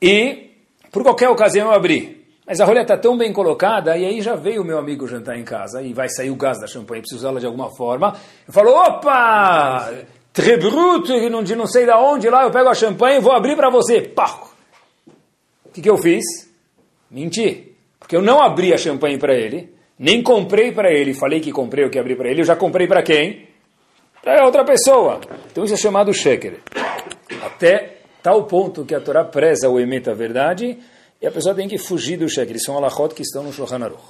e 0.00 0.52
por 0.90 1.02
qualquer 1.02 1.28
ocasião 1.28 1.68
eu 1.68 1.74
abri, 1.74 2.24
mas 2.46 2.62
a 2.62 2.64
rolha 2.64 2.80
está 2.80 2.96
tão 2.96 3.18
bem 3.18 3.30
colocada, 3.30 3.94
e 3.94 4.06
aí 4.06 4.22
já 4.22 4.34
veio 4.34 4.62
o 4.62 4.64
meu 4.64 4.78
amigo 4.78 5.06
jantar 5.06 5.38
em 5.38 5.44
casa, 5.44 5.82
e 5.82 5.92
vai 5.92 6.08
sair 6.08 6.30
o 6.30 6.36
gás 6.36 6.58
da 6.58 6.66
champanhe, 6.66 7.02
preciso 7.02 7.20
usá-la 7.20 7.40
de 7.40 7.44
alguma 7.46 7.68
forma. 7.76 8.16
Eu 8.48 8.54
falo, 8.54 8.70
opa! 8.70 9.92
Très 10.32 10.58
brut, 10.58 11.06
de 11.44 11.54
não 11.54 11.66
sei 11.66 11.84
da 11.84 12.00
onde 12.00 12.30
lá, 12.30 12.44
eu 12.44 12.50
pego 12.50 12.70
a 12.70 12.74
champanhe 12.74 13.18
e 13.18 13.20
vou 13.20 13.32
abrir 13.32 13.54
para 13.54 13.68
você. 13.68 14.00
Pá! 14.00 14.53
Que, 15.74 15.82
que 15.82 15.90
eu 15.90 15.98
fiz? 15.98 16.24
Menti. 17.10 17.72
Porque 17.98 18.16
eu 18.16 18.22
não 18.22 18.40
abri 18.40 18.72
a 18.72 18.78
champanhe 18.78 19.18
para 19.18 19.34
ele, 19.34 19.74
nem 19.98 20.22
comprei 20.22 20.70
para 20.70 20.92
ele, 20.92 21.12
falei 21.12 21.40
que 21.40 21.50
comprei 21.50 21.84
o 21.84 21.90
que 21.90 21.98
abri 21.98 22.14
para 22.14 22.30
ele, 22.30 22.42
eu 22.42 22.44
já 22.44 22.54
comprei 22.54 22.86
para 22.86 23.02
quem? 23.02 23.48
Para 24.22 24.46
outra 24.46 24.64
pessoa. 24.64 25.20
Então 25.50 25.64
isso 25.64 25.74
é 25.74 25.76
chamado 25.76 26.14
sheker. 26.14 26.60
Até 27.42 27.96
tal 28.22 28.44
ponto 28.44 28.84
que 28.84 28.94
a 28.94 29.00
Torá 29.00 29.24
preza 29.24 29.68
o 29.68 29.80
emeta 29.80 30.12
a 30.12 30.14
verdade, 30.14 30.78
e 31.20 31.26
a 31.26 31.30
pessoa 31.30 31.54
tem 31.54 31.66
que 31.66 31.76
fugir 31.76 32.18
do 32.18 32.28
sheker. 32.28 32.60
São 32.60 32.76
alachot 32.76 33.14
que 33.14 33.22
estão 33.22 33.42
no 33.42 33.52
Shulchan 33.52 33.82
Aruch. 33.82 34.02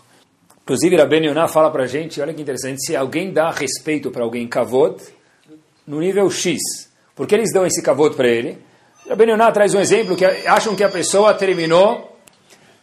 Inclusive, 0.63 0.97
Rabben 0.97 1.27
Yonah 1.27 1.49
fala 1.49 1.71
para 1.71 1.87
gente, 1.87 2.21
olha 2.21 2.35
que 2.35 2.43
interessante, 2.43 2.85
se 2.85 2.97
alguém 2.97 3.33
dá 3.33 3.51
respeito 3.51 4.11
para 4.11 4.23
alguém 4.23 4.47
kavod, 4.49 4.97
no 5.87 6.01
nível 6.01 6.31
X, 6.31 6.59
por 7.15 7.27
que 7.27 7.35
eles 7.35 7.53
dão 7.53 7.65
esse 7.67 7.83
kavod 7.83 8.17
para 8.17 8.29
ele? 8.29 8.59
Yonah 9.07 9.53
traz 9.53 9.75
um 9.75 9.81
exemplo 9.81 10.17
que 10.17 10.25
acham 10.25 10.75
que 10.75 10.83
a 10.83 10.89
pessoa 10.89 11.35
terminou 11.35 12.17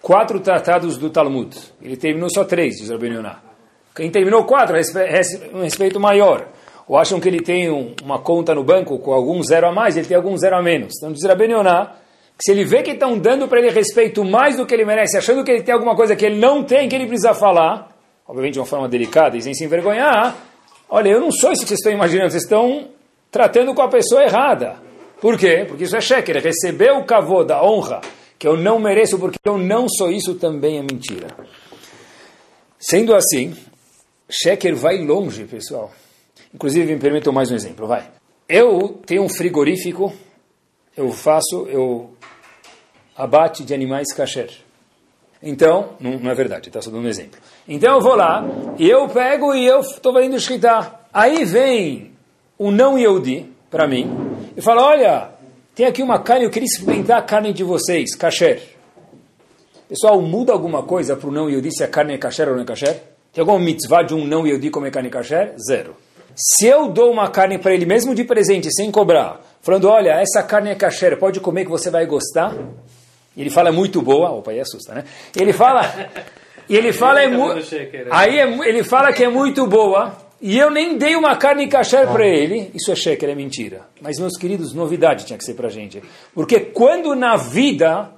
quatro 0.02 0.40
tratados 0.40 0.98
do 0.98 1.10
Talmud. 1.10 1.56
Ele 1.82 1.98
terminou 1.98 2.30
só 2.34 2.44
três, 2.44 2.76
diz 2.76 2.90
Yonah. 2.90 3.40
Quem 3.96 4.10
terminou 4.10 4.44
quatro, 4.46 4.76
um 5.54 5.62
respeito 5.62 6.00
maior. 6.00 6.48
Ou 6.88 6.98
acham 6.98 7.20
que 7.20 7.28
ele 7.28 7.42
tem 7.42 7.70
um, 7.72 7.96
uma 8.04 8.20
conta 8.20 8.54
no 8.54 8.64
banco 8.64 9.00
com 9.00 9.14
algum 9.14 9.42
zero 9.44 9.68
a 9.68 9.72
mais, 9.72 9.98
ele 9.98 10.08
tem 10.08 10.18
algum 10.18 10.38
zero 10.38 10.58
a 10.58 10.62
menos. 10.62 10.94
Então 10.98 11.12
diz 11.12 11.24
Rabben 11.24 11.52
Yonah, 11.52 11.96
se 12.40 12.52
ele 12.52 12.66
vê 12.66 12.84
que 12.84 12.92
estão 12.92 13.18
dando 13.18 13.48
para 13.48 13.60
ele 13.60 13.70
respeito 13.70 14.24
mais 14.24 14.58
do 14.58 14.66
que 14.66 14.74
ele 14.74 14.86
merece, 14.86 15.18
achando 15.18 15.44
que 15.44 15.52
ele 15.52 15.64
tem 15.64 15.74
alguma 15.74 15.96
coisa 15.96 16.16
que 16.16 16.26
ele 16.26 16.40
não 16.40 16.64
tem, 16.64 16.90
que 16.90 16.96
ele 16.96 17.08
precisa 17.08 17.34
falar, 17.34 17.96
obviamente 18.28 18.54
de 18.54 18.60
uma 18.60 18.66
forma 18.66 18.88
delicada 18.88 19.38
e 19.38 19.42
sem 19.42 19.54
se 19.54 19.64
envergonhar, 19.64 20.36
olha, 20.90 21.10
eu 21.10 21.20
não 21.20 21.32
sou 21.32 21.52
isso 21.52 21.62
que 21.62 21.70
vocês 21.70 21.80
estão 21.80 21.92
imaginando, 21.92 22.32
vocês 22.32 22.44
estão 22.44 22.90
tratando 23.30 23.74
com 23.74 23.82
a 23.82 23.88
pessoa 23.88 24.24
errada. 24.24 24.91
Por 25.22 25.38
quê? 25.38 25.66
Porque 25.68 25.84
isso 25.84 25.96
é 25.96 26.02
cheque, 26.02 26.32
ele 26.32 26.40
recebeu 26.40 26.98
o 26.98 27.06
cavô 27.06 27.44
da 27.44 27.64
honra 27.64 28.02
que 28.40 28.48
eu 28.48 28.58
não 28.58 28.80
mereço 28.80 29.20
porque 29.20 29.38
eu 29.46 29.56
não 29.56 29.88
sou 29.88 30.12
isso, 30.12 30.34
também 30.34 30.80
é 30.80 30.82
mentira. 30.82 31.28
Sendo 32.80 33.14
assim, 33.14 33.56
Sheker 34.28 34.76
vai 34.76 34.98
longe, 34.98 35.46
pessoal. 35.46 35.92
Inclusive, 36.52 36.92
me 36.92 37.00
permitam 37.00 37.32
mais 37.32 37.52
um 37.52 37.56
exemplo, 37.56 37.86
vai. 37.86 38.10
Eu 38.50 39.00
tenho 39.06 39.22
um 39.22 39.30
frigorífico, 39.30 40.12
eu 40.98 41.12
faço, 41.12 41.68
eu 41.70 42.16
abate 43.16 43.64
de 43.64 43.76
animais 43.76 44.12
kasher. 44.12 44.50
Então, 45.44 45.92
não, 46.00 46.18
não 46.18 46.32
é 46.32 46.34
verdade, 46.34 46.70
está 46.70 46.82
só 46.82 46.90
dando 46.90 47.06
um 47.06 47.10
exemplo. 47.10 47.40
Então 47.68 47.96
eu 47.96 48.02
vou 48.02 48.16
lá, 48.16 48.44
e 48.80 48.90
eu 48.90 49.08
pego 49.08 49.54
e 49.54 49.68
eu 49.68 49.82
estou 49.82 50.12
valendo 50.12 50.40
shkita. 50.40 51.00
Aí 51.14 51.46
vem 51.46 52.12
o 52.58 52.72
não 52.72 52.98
Yehudi 52.98 53.52
para 53.72 53.88
mim 53.88 54.12
e 54.56 54.62
fala, 54.62 54.86
olha, 54.86 55.30
tem 55.74 55.86
aqui 55.86 56.04
uma 56.04 56.20
carne, 56.20 56.44
eu 56.44 56.52
queria 56.52 56.68
experimentar 56.68 57.18
a 57.18 57.22
carne 57.22 57.54
de 57.54 57.64
vocês, 57.64 58.14
kasher. 58.14 58.62
Pessoal, 59.88 60.22
muda 60.22 60.52
alguma 60.52 60.84
coisa 60.84 61.16
para 61.16 61.30
o 61.30 61.32
não 61.32 61.50
Yehudi 61.50 61.72
se 61.72 61.84
a 61.84 61.88
carne 61.88 62.14
é 62.14 62.18
kasher 62.18 62.48
ou 62.50 62.56
não 62.56 62.64
é 62.64 62.66
kasher? 62.66 63.02
Tem 63.34 63.42
alguma 63.42 63.60
mitzvah 63.60 64.04
de 64.04 64.14
um 64.14 64.26
não 64.26 64.46
Yehudi 64.46 64.70
comer 64.70 64.92
carne 64.92 65.10
kasher? 65.10 65.54
Zero. 65.66 65.96
Se 66.36 66.66
eu 66.68 66.88
dou 66.90 67.12
uma 67.12 67.30
carne 67.30 67.58
para 67.58 67.74
ele, 67.74 67.86
mesmo 67.86 68.14
de 68.14 68.24
presente, 68.24 68.70
sem 68.74 68.92
cobrar, 68.92 69.42
falando, 69.62 69.90
olha, 69.90 70.12
essa 70.12 70.44
carne 70.44 70.70
é 70.70 70.76
kasher, 70.76 71.18
pode 71.18 71.40
comer 71.40 71.66
que 71.66 71.72
você 71.72 71.90
vai 71.90 72.06
gostar? 72.06 72.56
Ele 73.36 73.50
fala 73.50 73.70
é 73.70 73.72
muito 73.72 74.02
boa, 74.02 74.32
opa, 74.32 74.52
aí 74.52 74.60
assusta, 74.60 74.94
né? 74.94 75.06
Ele 75.36 75.54
fala, 75.54 76.10
e 76.68 76.76
ele 76.76 76.92
fala 76.92 77.22
é 77.22 77.28
muito, 77.28 77.66
aí 78.12 78.40
é, 78.40 78.68
ele 78.68 78.84
fala 78.84 79.14
que 79.14 79.24
é 79.24 79.30
muito 79.30 79.66
boa, 79.68 80.16
e 80.42 80.58
eu 80.58 80.72
nem 80.72 80.98
dei 80.98 81.16
uma 81.16 81.38
carne 81.38 81.68
kasher 81.68 82.08
para 82.08 82.28
ele, 82.28 82.72
isso 82.74 82.92
é 82.92 82.96
sheker, 82.96 83.30
é 83.30 83.36
mentira. 83.36 83.88
Mas 84.02 84.18
meus 84.18 84.36
queridos, 84.38 84.74
novidade 84.74 85.26
tinha 85.26 85.38
que 85.38 85.46
ser 85.46 85.54
para 85.54 85.70
gente, 85.70 86.02
porque 86.34 86.60
quando 86.60 87.14
na 87.14 87.38
vida 87.38 88.12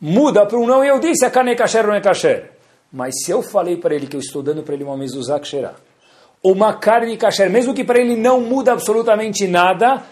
muda 0.00 0.44
para 0.44 0.58
um 0.58 0.66
não, 0.66 0.84
eu 0.84 1.00
disse 1.00 1.24
a 1.24 1.30
carne 1.30 1.52
é 1.52 1.54
kasher 1.54 1.82
ou 1.82 1.88
não 1.88 1.94
é 1.94 2.00
kasher. 2.00 2.52
Mas 2.92 3.14
se 3.24 3.30
eu 3.30 3.42
falei 3.42 3.76
para 3.76 3.94
ele 3.94 4.06
que 4.06 4.14
eu 4.14 4.20
estou 4.20 4.42
dando 4.42 4.62
para 4.62 4.74
ele 4.74 4.84
uma 4.84 4.96
mezuzá 4.96 5.40
ksherá, 5.40 5.74
uma 6.42 6.74
carne 6.74 7.16
kasher, 7.16 7.50
mesmo 7.50 7.72
que 7.72 7.82
para 7.82 7.98
ele 7.98 8.14
não 8.14 8.40
muda 8.40 8.72
absolutamente 8.72 9.48
nada, 9.48 10.02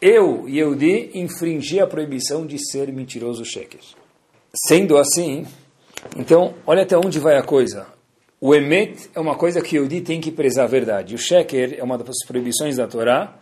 eu, 0.00 0.48
Yehudi, 0.48 1.10
infringi 1.14 1.78
a 1.78 1.86
proibição 1.86 2.46
de 2.46 2.58
ser 2.58 2.90
mentiroso 2.90 3.44
sheker. 3.44 3.80
Sendo 4.66 4.96
assim, 4.96 5.46
então, 6.16 6.54
olha 6.66 6.82
até 6.82 6.96
onde 6.96 7.18
vai 7.18 7.36
a 7.36 7.42
coisa. 7.42 7.86
O 8.44 8.56
emet 8.56 9.08
é 9.14 9.20
uma 9.20 9.36
coisa 9.36 9.62
que 9.62 9.76
Yehudi 9.76 10.00
tem 10.00 10.20
que 10.20 10.32
prezar 10.32 10.64
a 10.64 10.66
verdade. 10.66 11.14
O 11.14 11.18
sheker 11.18 11.76
é 11.78 11.84
uma 11.84 11.96
das 11.96 12.16
proibições 12.26 12.76
da 12.76 12.88
Torá, 12.88 13.38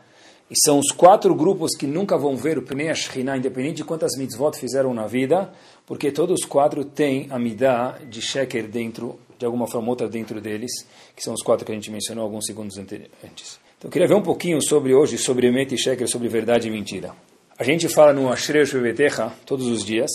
e 0.50 0.54
são 0.62 0.78
os 0.78 0.92
quatro 0.92 1.34
grupos 1.34 1.74
que 1.74 1.86
nunca 1.86 2.18
vão 2.18 2.36
ver 2.36 2.58
o 2.58 2.62
Pnei 2.62 2.90
Ashkinah, 2.90 3.38
independente 3.38 3.76
de 3.76 3.84
quantas 3.84 4.14
mitzvot 4.18 4.58
fizeram 4.58 4.92
na 4.92 5.06
vida, 5.06 5.50
porque 5.86 6.12
todos 6.12 6.42
os 6.42 6.46
quatro 6.46 6.84
têm 6.84 7.28
a 7.30 7.38
midah 7.38 7.98
de 8.10 8.20
sheker 8.20 8.68
dentro, 8.68 9.18
de 9.38 9.46
alguma 9.46 9.66
forma 9.66 9.86
ou 9.86 9.92
outra 9.92 10.06
dentro 10.06 10.38
deles, 10.38 10.70
que 11.16 11.22
são 11.22 11.32
os 11.32 11.42
quatro 11.42 11.64
que 11.64 11.72
a 11.72 11.74
gente 11.74 11.90
mencionou 11.90 12.22
alguns 12.22 12.44
segundos 12.44 12.76
antes. 12.76 13.58
Então 13.78 13.88
eu 13.88 13.90
queria 13.90 14.06
ver 14.06 14.16
um 14.16 14.22
pouquinho 14.22 14.60
sobre 14.62 14.92
hoje, 14.92 15.16
sobre 15.16 15.46
Emet 15.46 15.74
e 15.74 15.78
Sheker, 15.78 16.06
sobre 16.10 16.28
verdade 16.28 16.68
e 16.68 16.70
mentira. 16.70 17.14
A 17.58 17.64
gente 17.64 17.88
fala 17.88 18.12
no 18.12 18.30
Ashrei 18.30 18.66
Shevetecha 18.66 19.32
todos 19.46 19.66
os 19.66 19.82
dias. 19.82 20.10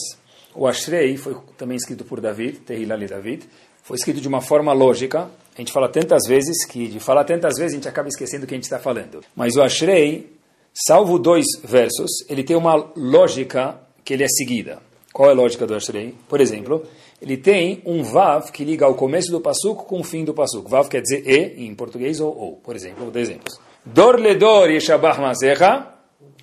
O 0.54 0.68
Ashrei 0.68 1.18
foi 1.18 1.36
também 1.58 1.76
escrito 1.76 2.06
por 2.06 2.22
David, 2.22 2.60
Tehilali 2.60 3.08
David, 3.08 3.46
foi 3.86 3.98
escrito 3.98 4.20
de 4.20 4.28
uma 4.28 4.42
forma 4.42 4.74
lógica, 4.74 5.30
a 5.56 5.62
gente 5.62 5.72
fala 5.72 5.88
tantas 5.88 6.24
vezes 6.28 6.66
que 6.66 6.88
de 6.88 7.00
falar 7.00 7.24
tantas 7.24 7.56
vezes 7.56 7.74
a 7.74 7.76
gente 7.76 7.88
acaba 7.88 8.10
esquecendo 8.10 8.44
o 8.44 8.48
que 8.48 8.56
a 8.56 8.58
gente 8.58 8.64
está 8.64 8.80
falando. 8.80 9.22
Mas 9.36 9.56
o 9.56 9.62
Ashrei, 9.62 10.34
salvo 10.74 11.20
dois 11.20 11.46
versos, 11.64 12.10
ele 12.28 12.44
tem 12.44 12.58
uma 12.58 12.92
lógica 12.96 13.80
que 14.04 14.16
ele 14.16 14.24
é 14.24 14.28
seguida. 14.28 14.80
Qual 15.14 15.30
é 15.30 15.34
a 15.34 15.36
lógica 15.36 15.68
do 15.68 15.76
Ashrei? 15.76 16.16
Por 16.28 16.42
exemplo, 16.42 16.84
ele 17.22 17.38
tem 17.38 17.84
um 17.86 18.02
Vav 18.02 18.52
que 18.52 18.66
liga 18.66 18.88
o 18.88 18.96
começo 18.96 19.32
do 19.32 19.40
Passuco 19.40 19.86
com 19.86 20.00
o 20.00 20.04
fim 20.04 20.26
do 20.26 20.34
Passuco. 20.34 20.68
Vav 20.68 20.90
quer 20.90 21.02
dizer 21.02 21.24
E 21.24 21.64
em 21.64 21.76
português 21.76 22.20
ou 22.20 22.36
ou. 22.36 22.54
Por 22.54 22.76
exemplo, 22.76 23.04
vou 23.04 23.12
dar 23.12 23.22
exemplos. 23.22 23.60
Dor 23.86 24.20
ledor 24.20 24.72
yeshabach 24.72 25.22
mazecha, 25.22 25.94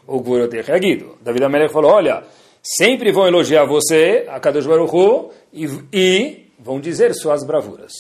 o 0.07 0.21
gvurotecha 0.21 0.75
agido. 0.75 1.19
David 1.21 1.43
Amelech 1.43 1.73
falou, 1.73 1.91
olha, 1.91 2.23
sempre 2.63 3.11
vão 3.11 3.27
elogiar 3.27 3.65
você, 3.65 4.27
a 4.29 4.39
Kadosh 4.39 4.65
Baruch 4.65 5.33
e, 5.53 5.69
e 5.93 6.52
vão 6.63 6.81
dizer 6.81 7.13
suas 7.15 7.45
bravuras. 7.45 7.93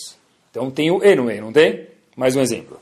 Então 0.51 0.71
tem 0.71 0.91
o 0.91 1.03
E 1.05 1.15
no 1.17 1.31
E, 1.31 1.41
não 1.41 1.53
tem? 1.53 1.89
Mais 2.17 2.37
um 2.37 2.41
exemplo. 2.41 2.79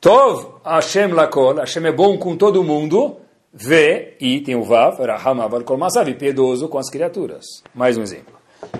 Tov 0.00 0.46
Hashem 0.64 1.08
lakol, 1.12 1.56
Hashem 1.56 1.86
é 1.86 1.92
bom 1.92 2.16
com 2.16 2.36
todo 2.36 2.62
mundo, 2.62 3.16
vê, 3.52 4.14
e 4.20 4.40
tem 4.40 4.54
o 4.54 4.62
Vav, 4.62 5.00
Raham 5.00 5.40
aval 5.40 5.62
kol 5.62 5.78
masav, 5.78 6.12
piedoso 6.14 6.68
com 6.68 6.78
as 6.78 6.88
criaturas. 6.88 7.44
Mais 7.74 7.96
um 7.98 8.02
exemplo. 8.02 8.34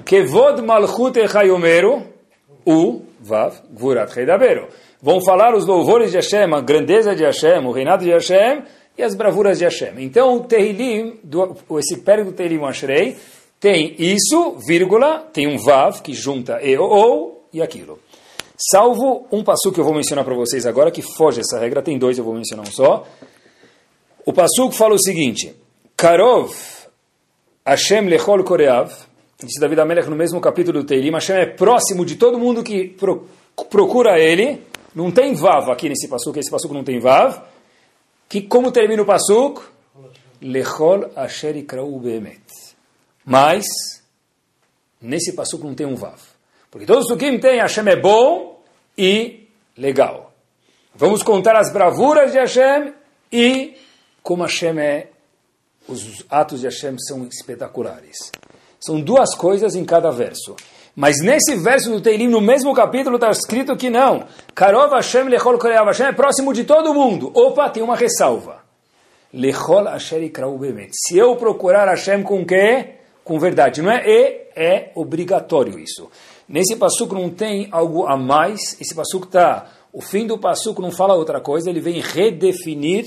Kevod 0.05 0.62
malchut 0.62 1.19
echayomeru, 1.19 2.03
u, 2.65 3.03
Vav, 3.21 3.55
gvurat 3.73 4.15
heidaberu. 4.17 4.69
Vão 5.03 5.25
falar 5.25 5.55
os 5.55 5.67
louvores 5.67 6.11
de 6.11 6.17
Hashem, 6.17 6.53
a 6.55 6.61
grandeza 6.61 7.15
de 7.15 7.25
Hashem, 7.25 7.65
o 7.67 7.73
reinado 7.73 8.05
de 8.05 8.11
Hashem 8.11 8.62
e 8.97 9.03
as 9.03 9.15
bravuras 9.15 9.59
de 9.59 9.65
Hashem. 9.65 9.95
Então 9.99 10.37
o 10.37 10.45
Tehilim, 10.45 11.19
esse 11.79 11.99
périodo 11.99 12.31
do 12.31 12.37
Tehilim 12.37 12.65
Ashrei, 12.65 13.17
tem 13.59 13.95
isso, 13.99 14.57
vírgula, 14.67 15.21
tem 15.33 15.47
um 15.47 15.57
Vav 15.57 16.01
que 16.03 16.13
junta 16.13 16.61
e 16.63 16.77
ou 16.77 17.49
e 17.53 17.63
aquilo. 17.63 17.99
Salvo 18.71 19.27
um 19.31 19.45
passo 19.45 19.73
que 19.73 19.81
eu 19.81 19.85
vou 19.85 19.95
mencionar 19.95 20.25
para 20.25 20.35
vocês 20.35 20.67
agora, 20.67 20.91
que 20.91 21.03
foge 21.03 21.41
essa 21.41 21.59
regra, 21.59 21.83
tem 21.83 21.99
dois, 21.99 22.17
eu 22.17 22.25
vou 22.25 22.35
mencionar 22.35 22.67
um 22.67 22.71
só. 22.71 23.07
O 24.25 24.33
passo 24.33 24.71
fala 24.73 24.95
o 24.95 24.99
seguinte: 24.99 25.55
Karov 25.97 26.53
Hashem 27.67 28.09
lechol 28.09 28.45
koreav, 28.45 28.93
disse 29.43 29.61
David 29.61 29.81
Amelech 29.81 30.09
no 30.09 30.17
mesmo 30.17 30.41
capítulo 30.41 30.83
do 30.83 30.87
Teilim, 30.87 31.11
Hashem 31.11 31.37
é 31.37 31.47
próximo 31.47 32.05
de 32.07 32.17
todo 32.17 32.39
mundo 32.39 32.63
que 32.63 32.89
pro, 32.89 33.27
procura 33.69 34.19
ele. 34.19 34.63
Não 34.95 35.11
tem 35.11 35.35
vav 35.35 35.71
aqui 35.71 35.89
nesse 35.89 36.09
que 36.09 36.39
esse 36.39 36.51
passuco 36.51 36.73
não 36.73 36.85
tem 36.85 36.99
vav. 36.99 37.43
Que 38.29 38.43
como 38.43 38.73
termina 38.73 39.03
o 39.03 39.07
passuco? 39.07 39.71
Lechol 40.41 41.11
asher 41.17 41.57
ikrau 41.57 41.99
beemet. 41.99 42.46
Mas, 43.26 43.66
nesse 45.02 45.33
passuco 45.33 45.66
não 45.66 45.75
tem 45.75 45.85
um 45.85 45.97
vav. 45.97 46.21
Porque 46.71 46.87
todos 46.87 47.06
os 47.06 47.09
sukim 47.11 47.38
tem 47.40 47.59
Hashem 47.59 47.88
é 47.88 47.97
bom 47.97 48.62
e 48.97 49.49
legal. 49.76 50.33
Vamos 50.95 51.25
contar 51.25 51.56
as 51.56 51.73
bravuras 51.73 52.30
de 52.30 52.38
Hashem 52.38 52.95
e 53.33 53.76
como 54.23 54.45
Hashem 54.45 54.78
é, 54.78 55.09
os 55.88 56.25
atos 56.30 56.61
de 56.61 56.66
Hashem 56.66 56.97
são 56.99 57.26
espetaculares. 57.26 58.30
São 58.78 59.00
duas 59.00 59.35
coisas 59.35 59.75
em 59.75 59.85
cada 59.85 60.11
verso. 60.11 60.54
Mas 60.95 61.16
nesse 61.21 61.56
verso 61.56 61.90
do 61.90 62.00
Teilim, 62.00 62.28
no 62.28 62.40
mesmo 62.40 62.73
capítulo, 62.75 63.16
está 63.16 63.30
escrito 63.30 63.76
que 63.76 63.90
não. 63.90 64.26
Karov 64.54 64.92
Hashem 64.92 65.25
lechol 65.25 65.59
koreav. 65.59 65.87
Hashem 65.87 66.06
é 66.06 66.12
próximo 66.12 66.52
de 66.52 66.64
todo 66.64 66.95
mundo. 66.95 67.30
Opa, 67.35 67.68
tem 67.68 67.83
uma 67.83 67.97
ressalva. 67.97 68.62
Lechol 69.33 69.85
Hashem 69.85 70.25
ikrau 70.25 70.56
bemet. 70.56 70.92
Se 70.95 71.18
eu 71.18 71.37
procurar 71.37 71.88
Hashem 71.88 72.23
com 72.23 72.45
quê? 72.47 72.96
Com 73.26 73.40
verdade. 73.40 73.83
Não 73.83 73.90
é 73.90 74.04
e, 74.06 74.47
é 74.54 74.92
obrigatório 74.95 75.80
isso. 75.80 76.09
Nesse 76.49 76.76
passuco 76.76 77.12
não 77.12 77.28
tem 77.28 77.66
algo 77.73 78.06
a 78.06 78.16
mais. 78.16 78.80
Esse 78.80 78.95
passuco 78.95 79.26
está... 79.26 79.68
O 79.92 80.00
fim 80.00 80.28
do 80.28 80.38
passuco 80.38 80.80
não 80.80 80.92
fala 80.92 81.14
outra 81.14 81.40
coisa. 81.40 81.68
Ele 81.68 81.80
vem 81.80 82.00
redefinir, 82.00 83.04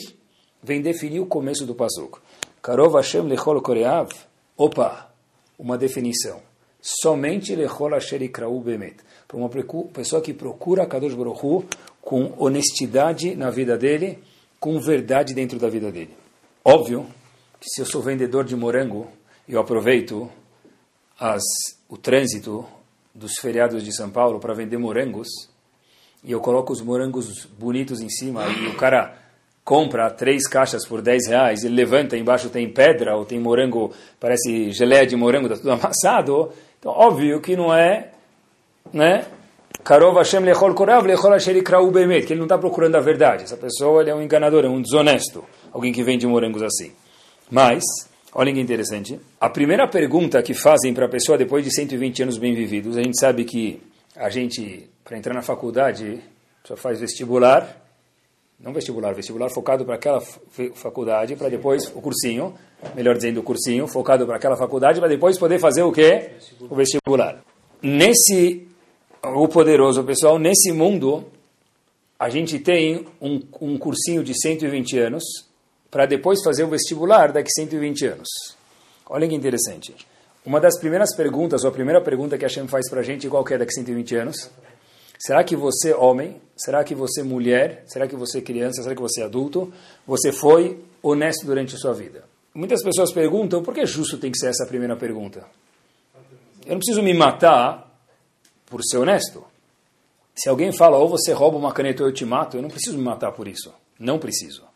vem 0.61 0.81
definir 0.81 1.21
o 1.21 1.25
começo 1.25 1.65
do 1.65 1.73
passuco. 1.73 2.21
Karov 2.61 2.95
Hashem 2.95 3.21
lechol 3.21 3.61
koreav. 3.61 4.09
Opa, 4.57 5.09
uma 5.57 5.77
definição. 5.77 6.41
Somente 6.81 7.55
lechol 7.55 7.95
asher 7.95 8.21
ikrau 8.21 8.59
bemet. 8.59 8.97
Para 9.25 9.37
uma 9.37 9.49
pessoa 9.93 10.21
que 10.21 10.33
procura 10.33 10.85
Kadosh 10.85 11.13
Baruch 11.13 11.65
com 12.01 12.33
honestidade 12.37 13.37
na 13.37 13.49
vida 13.49 13.77
dele, 13.77 14.19
com 14.59 14.81
verdade 14.81 15.33
dentro 15.33 15.57
da 15.57 15.69
vida 15.69 15.89
dele. 15.89 16.13
Óbvio 16.65 17.05
que 17.57 17.69
se 17.69 17.79
eu 17.79 17.85
sou 17.85 18.01
vendedor 18.01 18.43
de 18.43 18.53
morango, 18.57 19.07
eu 19.49 19.59
aproveito 19.59 20.29
as, 21.19 21.41
o 21.89 21.97
trânsito 21.97 22.65
dos 23.13 23.33
feriados 23.41 23.83
de 23.83 23.91
São 23.95 24.09
Paulo 24.09 24.39
para 24.39 24.53
vender 24.53 24.77
morangos, 24.77 25.27
e 26.23 26.31
eu 26.31 26.39
coloco 26.39 26.71
os 26.71 26.81
morangos 26.81 27.45
bonitos 27.57 27.99
em 27.99 28.09
cima, 28.09 28.45
e 28.47 28.67
o 28.67 28.77
cara 28.77 29.17
compra 29.63 30.09
três 30.11 30.47
caixas 30.47 30.85
por 30.87 31.01
10 31.01 31.27
reais, 31.27 31.63
ele 31.63 31.75
levanta, 31.75 32.15
embaixo 32.15 32.49
tem 32.49 32.71
pedra, 32.71 33.15
ou 33.15 33.25
tem 33.25 33.39
morango, 33.39 33.91
parece 34.19 34.71
geleia 34.71 35.05
de 35.05 35.15
morango, 35.15 35.47
está 35.47 35.57
tudo 35.57 35.71
amassado, 35.73 36.51
então 36.79 36.91
óbvio 36.91 37.41
que 37.41 37.55
não 37.55 37.73
é, 37.73 38.11
né, 38.93 39.25
lechol 40.41 40.73
korav 40.75 41.05
lechol 41.05 41.31
que 41.39 42.33
ele 42.33 42.35
não 42.35 42.45
está 42.45 42.57
procurando 42.57 42.95
a 42.95 42.99
verdade, 42.99 43.45
essa 43.45 43.57
pessoa 43.57 44.01
ele 44.01 44.11
é 44.11 44.15
um 44.15 44.21
enganador, 44.21 44.63
é 44.63 44.69
um 44.69 44.81
desonesto, 44.81 45.43
alguém 45.71 45.91
que 45.91 46.03
vende 46.03 46.27
morangos 46.27 46.61
assim. 46.61 46.91
Mas, 47.49 47.83
olhem 48.33 48.53
que 48.53 48.61
interessante, 48.61 49.19
a 49.39 49.49
primeira 49.49 49.87
pergunta 49.87 50.41
que 50.41 50.53
fazem 50.53 50.93
para 50.93 51.05
a 51.05 51.09
pessoa 51.09 51.37
depois 51.37 51.63
de 51.63 51.73
120 51.73 52.23
anos 52.23 52.37
bem 52.37 52.53
vividos, 52.53 52.97
a 52.97 53.01
gente 53.01 53.19
sabe 53.19 53.43
que 53.43 53.81
a 54.15 54.29
gente, 54.29 54.89
para 55.03 55.17
entrar 55.17 55.33
na 55.33 55.41
faculdade, 55.41 56.21
só 56.63 56.75
faz 56.75 56.99
vestibular, 56.99 57.85
Não 58.59 58.73
vestibular, 58.73 59.13
vestibular 59.13 59.49
focado 59.49 59.85
para 59.85 59.95
aquela 59.95 60.19
faculdade, 60.75 61.35
para 61.37 61.47
depois 61.47 61.85
o 61.95 62.01
cursinho, 62.01 62.53
melhor 62.93 63.15
dizendo, 63.15 63.39
o 63.39 63.43
cursinho, 63.43 63.87
focado 63.87 64.25
para 64.25 64.35
aquela 64.35 64.57
faculdade, 64.57 64.99
para 64.99 65.07
depois 65.07 65.39
poder 65.39 65.59
fazer 65.59 65.81
o 65.83 65.93
quê? 65.93 66.31
O 66.69 66.75
vestibular. 66.75 67.41
Nesse, 67.81 68.67
o 69.23 69.47
poderoso 69.47 70.03
pessoal, 70.03 70.37
nesse 70.37 70.73
mundo, 70.73 71.25
a 72.19 72.27
gente 72.27 72.59
tem 72.59 73.05
um, 73.21 73.41
um 73.61 73.77
cursinho 73.77 74.21
de 74.25 74.33
120 74.37 74.99
anos, 74.99 75.23
para 75.89 76.05
depois 76.05 76.43
fazer 76.43 76.63
o 76.63 76.67
vestibular 76.67 77.31
daqui 77.31 77.49
120 77.51 78.05
anos. 78.05 78.29
Olha 79.09 79.27
que 79.27 79.35
interessante. 79.35 79.95
Uma 80.45 80.59
das 80.59 80.79
primeiras 80.79 81.15
perguntas, 81.15 81.63
ou 81.63 81.69
a 81.69 81.73
primeira 81.73 82.01
pergunta 82.01 82.37
que 82.37 82.45
a 82.45 82.47
Hashem 82.47 82.67
faz 82.67 82.89
para 82.89 83.01
a 83.01 83.03
gente, 83.03 83.27
qual 83.27 83.43
que 83.43 83.53
é 83.53 83.57
daqui 83.57 83.73
120 83.73 84.15
anos? 84.15 84.49
Será 85.19 85.43
que 85.43 85.55
você, 85.55 85.93
homem, 85.93 86.41
será 86.55 86.83
que 86.83 86.95
você, 86.95 87.21
mulher, 87.23 87.83
será 87.87 88.07
que 88.07 88.15
você, 88.15 88.41
criança, 88.41 88.81
será 88.81 88.95
que 88.95 89.01
você, 89.01 89.21
adulto, 89.21 89.71
você 90.07 90.31
foi 90.31 90.81
honesto 91.03 91.45
durante 91.45 91.75
a 91.75 91.77
sua 91.77 91.93
vida? 91.93 92.23
Muitas 92.53 92.81
pessoas 92.81 93.11
perguntam, 93.11 93.61
por 93.61 93.73
que 93.73 93.85
justo 93.85 94.17
tem 94.17 94.31
que 94.31 94.37
ser 94.37 94.47
essa 94.47 94.65
primeira 94.65 94.95
pergunta? 94.95 95.45
Eu 96.65 96.71
não 96.71 96.77
preciso 96.77 97.01
me 97.01 97.13
matar 97.13 97.89
por 98.65 98.81
ser 98.83 98.97
honesto. 98.97 99.43
Se 100.35 100.47
alguém 100.47 100.71
fala, 100.71 100.97
ou 100.97 101.09
você 101.09 101.33
rouba 101.33 101.57
uma 101.57 101.73
caneta 101.73 102.03
ou 102.03 102.09
eu 102.09 102.13
te 102.13 102.23
mato, 102.23 102.55
eu 102.55 102.61
não 102.61 102.69
preciso 102.69 102.97
me 102.97 103.03
matar 103.03 103.33
por 103.33 103.47
isso. 103.47 103.73
Não 103.99 104.17
preciso. 104.17 104.68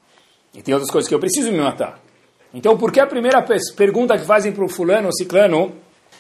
E 0.54 0.62
tem 0.62 0.74
outras 0.74 0.92
coisas 0.92 1.08
que 1.08 1.16
eu 1.16 1.20
preciso 1.20 1.52
me 1.52 1.60
matar. 1.60 2.00
Então, 2.54 2.78
por 2.78 2.92
que 2.92 3.00
a 3.00 3.08
primeira 3.08 3.44
pergunta 3.76 4.18
que 4.18 4.26
fazem 4.26 4.52
para 4.52 4.64
o 4.64 4.70
fulano 4.70 5.08
ou 5.08 5.14
ciclano, 5.14 5.74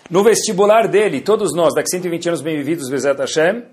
no 0.10 0.24
vestibular 0.24 0.88
dele, 0.88 1.22
todos 1.22 1.54
nós, 1.54 1.74
daqui 1.75 1.90
120 1.90 2.30
anos 2.30 2.42
bem-vividos, 2.42 2.90
Bezat 2.90 3.20
Hashem, 3.20 3.63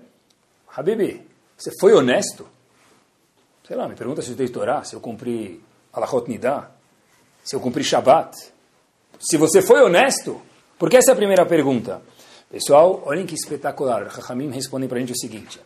Habibi, 0.75 1.25
você 1.57 1.71
foi 1.79 1.93
honesto? 1.93 2.47
Sei 3.67 3.75
lá, 3.75 3.87
me 3.87 3.95
pergunta 3.95 4.21
se 4.21 4.31
eu 4.31 4.35
dei 4.35 4.49
Torá, 4.49 4.83
se 4.83 4.95
eu 4.95 4.99
cumpri 4.99 5.61
Alachot 5.93 6.29
Nidah, 6.29 6.69
se 7.43 7.55
eu 7.55 7.59
cumpri 7.59 7.83
Shabbat. 7.83 8.35
Se 9.19 9.37
você 9.37 9.61
foi 9.61 9.81
honesto, 9.81 10.41
porque 10.77 10.97
essa 10.97 11.11
é 11.11 11.13
a 11.13 11.15
primeira 11.15 11.45
pergunta. 11.45 12.01
Pessoal, 12.49 13.01
olhem 13.05 13.25
que 13.25 13.35
espetacular. 13.35 14.07
Rahamim 14.07 14.51
responde 14.51 14.87
para 14.87 14.97
a 14.97 14.99
gente 14.99 15.13
o 15.13 15.17
seguinte. 15.17 15.59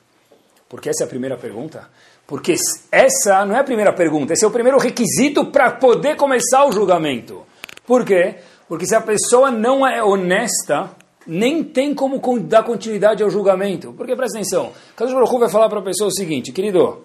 Porque 0.68 0.90
essa 0.90 1.04
é 1.04 1.06
a 1.06 1.10
primeira 1.10 1.38
pergunta? 1.38 1.90
Porque 2.27 2.55
essa 2.91 3.46
não 3.46 3.55
é 3.55 3.60
a 3.60 3.63
primeira 3.63 3.94
pergunta, 3.94 4.34
esse 4.34 4.44
é 4.44 4.48
o 4.48 4.51
primeiro 4.51 4.79
requisito 4.79 5.51
para 5.51 5.72
poder 5.72 6.15
começar 6.15 6.65
o 6.65 6.72
julgamento. 6.72 7.44
Por 7.86 8.03
quê? 8.03 8.36
Porque 8.67 8.86
se 8.86 8.96
a 8.96 9.01
pessoa 9.01 9.51
não 9.51 9.86
é 9.88 10.03
honesta, 10.03 10.89
nem 11.27 11.63
tem 11.63 11.94
como 11.94 12.20
dar 12.39 12.63
continuidade 12.63 13.22
ao 13.22 13.29
julgamento. 13.29 13.94
Porque 13.94 14.15
presta 14.15 14.39
atenção, 14.39 14.72
Kadosh 14.96 15.13
Baruch 15.13 15.38
vai 15.38 15.50
falar 15.50 15.70
para 15.70 15.79
a 15.79 15.84
pessoa 15.84 16.08
o 16.08 16.13
seguinte, 16.13 16.51
querido, 16.51 17.03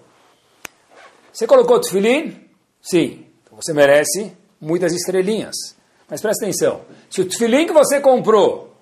você 1.32 1.46
colocou 1.46 1.78
tefilin? 1.80 2.36
Sim. 2.80 3.26
Então 3.44 3.58
você 3.60 3.72
merece 3.74 4.32
muitas 4.60 4.92
estrelinhas. 4.92 5.54
Mas 6.08 6.20
presta 6.20 6.44
atenção, 6.44 6.80
se 7.08 7.20
o 7.20 7.24
tefilin 7.26 7.66
que 7.66 7.72
você 7.72 8.00
comprou 8.00 8.74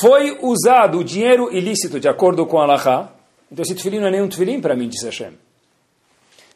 foi 0.00 0.38
usado 0.40 0.98
o 0.98 1.04
dinheiro 1.04 1.52
ilícito 1.52 2.00
de 2.00 2.08
acordo 2.08 2.46
com 2.46 2.58
a 2.58 2.62
Allahá, 2.62 3.13
então 3.54 3.62
esse 3.62 3.72
tefilin 3.76 4.00
não 4.00 4.08
é 4.08 4.10
nenhum 4.10 4.28
tefilin 4.28 4.60
para 4.60 4.74
mim, 4.74 4.88
disse 4.88 5.04
Hashem. 5.04 5.38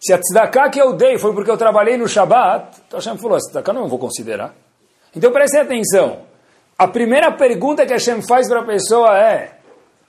Se 0.00 0.12
a 0.12 0.18
tzedakah 0.18 0.68
que 0.68 0.80
eu 0.80 0.94
dei 0.94 1.16
foi 1.16 1.32
porque 1.32 1.48
eu 1.48 1.56
trabalhei 1.56 1.96
no 1.96 2.08
Shabat, 2.08 2.76
então 2.88 2.98
Hashem 2.98 3.16
falou, 3.18 3.36
a 3.36 3.40
tzedakah 3.40 3.72
não 3.72 3.86
vou 3.86 4.00
considerar. 4.00 4.52
Então 5.14 5.30
prestem 5.30 5.60
atenção, 5.60 6.22
a 6.76 6.88
primeira 6.88 7.30
pergunta 7.30 7.86
que 7.86 7.92
Hashem 7.92 8.20
faz 8.22 8.48
para 8.48 8.62
a 8.62 8.64
pessoa 8.64 9.16
é: 9.16 9.58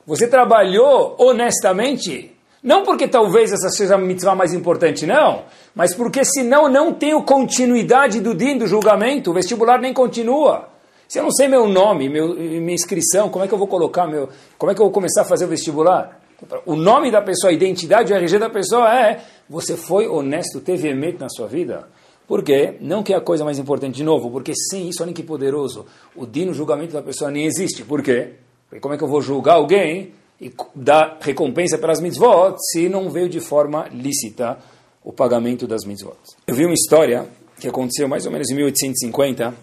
você 0.03 0.27
trabalhou 0.27 1.15
honestamente? 1.19 2.35
Não 2.63 2.81
porque 2.81 3.07
talvez 3.07 3.53
essa 3.53 3.69
seja 3.69 3.93
a 3.93 3.97
mitzvah 3.99 4.33
mais 4.33 4.51
importante, 4.51 5.05
não, 5.05 5.43
mas 5.75 5.93
porque 5.93 6.25
senão 6.25 6.67
não 6.67 6.91
tenho 6.91 7.21
continuidade 7.21 8.19
do 8.19 8.33
din, 8.33 8.57
do 8.57 8.65
julgamento, 8.65 9.29
o 9.29 9.33
vestibular 9.35 9.79
nem 9.79 9.93
continua. 9.93 10.67
Se 11.07 11.19
eu 11.19 11.23
não 11.23 11.31
sei 11.31 11.47
meu 11.47 11.67
nome, 11.67 12.09
meu, 12.09 12.33
minha 12.35 12.73
inscrição, 12.73 13.29
como 13.29 13.45
é 13.45 13.47
que 13.47 13.53
eu 13.53 13.59
vou 13.59 13.67
colocar 13.67 14.07
meu. 14.07 14.29
Como 14.57 14.71
é 14.71 14.75
que 14.75 14.81
eu 14.81 14.85
vou 14.85 14.91
começar 14.91 15.21
a 15.21 15.25
fazer 15.25 15.45
o 15.45 15.47
vestibular? 15.47 16.18
O 16.65 16.75
nome 16.75 17.11
da 17.11 17.21
pessoa, 17.21 17.51
a 17.51 17.53
identidade, 17.53 18.13
o 18.13 18.15
RG 18.15 18.39
da 18.39 18.49
pessoa 18.49 18.93
é: 18.93 19.23
você 19.49 19.75
foi 19.75 20.07
honesto, 20.07 20.59
teve 20.59 20.89
emet 20.89 21.19
na 21.19 21.29
sua 21.29 21.47
vida? 21.47 21.87
Por 22.27 22.43
quê? 22.43 22.75
Não 22.79 23.01
que 23.01 23.11
é 23.11 23.17
a 23.17 23.21
coisa 23.21 23.43
mais 23.43 23.57
importante, 23.57 23.95
de 23.95 24.03
novo, 24.03 24.29
porque 24.29 24.53
sem 24.55 24.87
isso, 24.87 25.01
olha 25.01 25.11
que 25.11 25.23
poderoso, 25.23 25.85
o 26.15 26.27
dino 26.27 26.53
julgamento 26.53 26.93
da 26.93 27.01
pessoa 27.01 27.31
nem 27.31 27.45
existe. 27.45 27.83
Por 27.83 28.03
quê? 28.03 28.33
Porque 28.69 28.79
como 28.79 28.93
é 28.93 28.97
que 28.97 29.03
eu 29.03 29.07
vou 29.07 29.19
julgar 29.19 29.55
alguém 29.55 30.13
e 30.39 30.53
dar 30.75 31.17
recompensa 31.19 31.77
pelas 31.77 31.99
mitzvot 31.99 32.55
se 32.71 32.87
não 32.87 33.09
veio 33.09 33.27
de 33.27 33.39
forma 33.39 33.87
lícita 33.91 34.59
o 35.03 35.11
pagamento 35.11 35.65
das 35.65 35.83
mitzvot? 35.85 36.17
Eu 36.45 36.53
vi 36.53 36.65
uma 36.65 36.75
história 36.75 37.27
que 37.59 37.67
aconteceu 37.67 38.07
mais 38.07 38.27
ou 38.27 38.31
menos 38.31 38.49
em 38.51 38.55
1850 38.55 39.53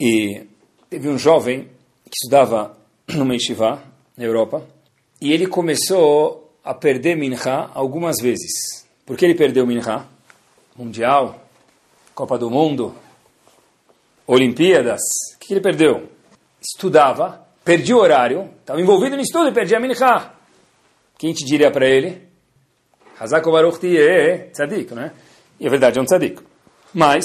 e 0.00 0.46
teve 0.88 1.08
um 1.08 1.18
jovem 1.18 1.68
que 2.04 2.16
estudava 2.16 2.74
no 3.14 3.30
yeshiva 3.34 3.82
na 4.16 4.24
Europa 4.24 4.73
e 5.24 5.32
ele 5.32 5.46
começou 5.46 6.52
a 6.62 6.74
perder 6.74 7.16
minha 7.16 7.70
algumas 7.72 8.16
vezes. 8.20 8.86
Por 9.06 9.16
que 9.16 9.24
ele 9.24 9.34
perdeu 9.34 9.66
minha? 9.66 10.06
Mundial, 10.76 11.42
Copa 12.14 12.36
do 12.36 12.50
Mundo, 12.50 12.94
Olimpíadas, 14.26 15.00
o 15.34 15.38
que 15.38 15.54
ele 15.54 15.62
perdeu? 15.62 16.10
Estudava, 16.60 17.42
perdia 17.64 17.96
o 17.96 18.00
horário, 18.00 18.50
estava 18.60 18.78
envolvido 18.78 19.16
no 19.16 19.22
estudo 19.22 19.48
e 19.48 19.52
perdia 19.52 19.78
a 19.78 19.80
minchá. 19.80 20.34
Quem 21.16 21.32
te 21.32 21.42
diria 21.46 21.70
para 21.70 21.88
ele? 21.88 22.20
Hazako 23.18 23.50
Baruch 23.50 23.78
é 23.96 24.50
tzadik, 24.52 24.92
né? 24.92 25.10
E 25.58 25.66
a 25.66 25.70
verdade 25.70 25.98
é 25.98 26.02
um 26.02 26.04
tzadik. 26.04 26.42
Mas, 26.92 27.24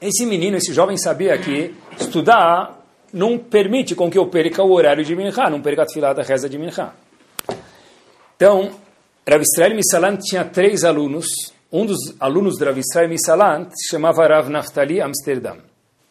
esse 0.00 0.24
menino, 0.24 0.56
esse 0.56 0.72
jovem 0.72 0.96
sabia 0.96 1.36
que 1.36 1.74
estudar 2.00 2.82
não 3.12 3.36
permite 3.36 3.94
com 3.94 4.10
que 4.10 4.16
eu 4.16 4.26
perca 4.28 4.62
o 4.62 4.72
horário 4.72 5.04
de 5.04 5.14
minchá, 5.14 5.50
não 5.50 5.60
perca 5.60 5.82
a 5.82 5.86
tefilá 5.86 6.14
da 6.14 6.22
reza 6.22 6.48
de 6.48 6.56
minchá. 6.56 6.94
Então, 8.40 8.70
Rav 9.28 9.42
Israel 9.42 9.74
Misalan 9.76 10.16
tinha 10.16 10.46
três 10.46 10.82
alunos 10.82 11.26
um 11.70 11.84
dos 11.84 11.98
alunos 12.18 12.56
de 12.56 12.64
Rav 12.64 12.78
Israel 12.78 13.06
Misalant 13.06 13.68
se 13.74 13.90
chamava 13.90 14.26
Rav 14.26 14.48
Naftali 14.48 14.98
Amsterdam. 14.98 15.58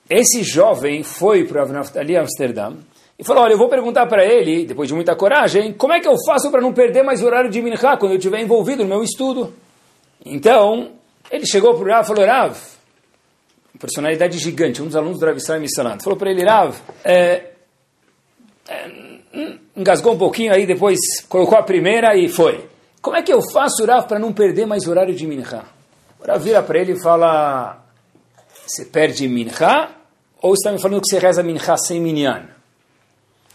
Esse 0.08 0.44
jovem 0.44 1.02
foi 1.02 1.46
para 1.46 1.62
Rav 1.62 1.74
Naftali 1.74 2.16
Amsterdam 2.16 2.78
e 3.18 3.24
falou, 3.24 3.46
olha, 3.46 3.54
eu 3.54 3.58
vou 3.58 3.68
perguntar 3.68 4.06
para 4.06 4.24
ele, 4.24 4.64
depois 4.64 4.88
de 4.88 4.94
muita 4.94 5.16
coragem, 5.16 5.74
como 5.74 5.92
é 5.92 6.00
que 6.00 6.08
eu 6.08 6.14
faço 6.24 6.52
para 6.52 6.62
não 6.62 6.72
perder 6.72 7.02
mais 7.02 7.20
o 7.24 7.26
horário 7.26 7.50
de 7.50 7.64
Minha 7.64 7.98
quando 7.98 8.12
eu 8.12 8.18
estiver 8.18 8.40
envolvido 8.40 8.84
no 8.84 8.90
meu 8.90 9.02
estudo? 9.02 9.52
Então, 10.24 10.92
ele 11.32 11.48
chegou 11.48 11.74
para 11.74 11.84
o 11.84 11.92
Rav 11.92 12.04
e 12.04 12.08
falou, 12.08 12.26
Rav, 12.28 12.56
personalidade 13.80 14.38
gigante, 14.38 14.84
um 14.84 14.86
dos 14.86 14.96
alunos 14.96 15.20
do 15.20 15.26
Rav 15.26 15.36
Israel 15.36 15.62
Misalant, 15.62 16.04
falou 16.04 16.16
para 16.16 16.30
ele, 16.30 16.44
Rav, 16.44 16.78
é, 17.04 17.54
é, 18.68 19.09
engasgou 19.76 20.14
um 20.14 20.18
pouquinho 20.18 20.54
aí, 20.54 20.66
depois 20.66 21.00
colocou 21.28 21.58
a 21.58 21.64
primeira 21.64 22.16
e 22.16 22.28
foi. 22.28 22.68
Como 23.02 23.16
é 23.16 23.22
que 23.22 23.32
eu 23.32 23.42
faço, 23.42 23.86
Rav, 23.86 24.08
para 24.08 24.20
não 24.20 24.34
perder 24.34 24.66
mais 24.66 24.88
horário 24.88 25.14
de 25.14 25.26
Minha? 25.26 25.64
O 26.20 26.28
Rav 26.28 26.44
vira 26.44 26.62
para 26.62 26.80
ele 26.80 26.94
e 26.94 27.02
fala, 27.02 27.82
você 28.66 28.86
perde 28.86 29.28
Minha 29.28 29.90
ou 30.42 30.54
está 30.54 30.72
me 30.72 30.82
falando 30.82 31.02
que 31.02 31.08
você 31.08 31.20
reza 31.20 31.44
Minha 31.44 31.78
sem 31.78 32.02
Minyan? 32.02 32.50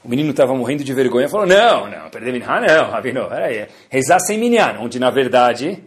O 0.05 0.09
menino 0.09 0.31
estava 0.31 0.55
morrendo 0.55 0.85
de 0.85 0.93
vergonha 0.93 1.29
falou, 1.29 1.47
não, 1.47 1.89
não, 1.89 2.11
perder 2.11 2.33
Minha 2.33 2.61
não, 2.61 2.91
Ravino, 2.91 3.29
peraí, 3.29 3.67
rezar 3.91 4.21
sem 4.21 4.39
Minyan, 4.39 4.79
onde 4.81 4.99
na 4.99 5.11
verdade, 5.11 5.83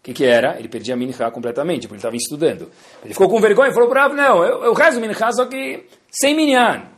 o 0.00 0.02
que, 0.02 0.12
que 0.12 0.24
era? 0.24 0.58
Ele 0.58 0.68
perdia 0.68 0.96
Minha 0.96 1.30
completamente, 1.30 1.82
porque 1.82 1.94
ele 1.94 1.98
estava 1.98 2.16
estudando. 2.16 2.70
Ele 3.04 3.12
ficou 3.12 3.28
com 3.28 3.40
vergonha 3.40 3.70
e 3.70 3.74
falou 3.74 3.88
para 3.88 4.00
o 4.00 4.02
Rav, 4.02 4.16
não, 4.16 4.44
eu, 4.44 4.64
eu 4.64 4.72
rezo 4.72 5.00
Minha 5.00 5.14
só 5.32 5.46
que 5.46 5.86
sem 6.10 6.34
Minyan. 6.34 6.93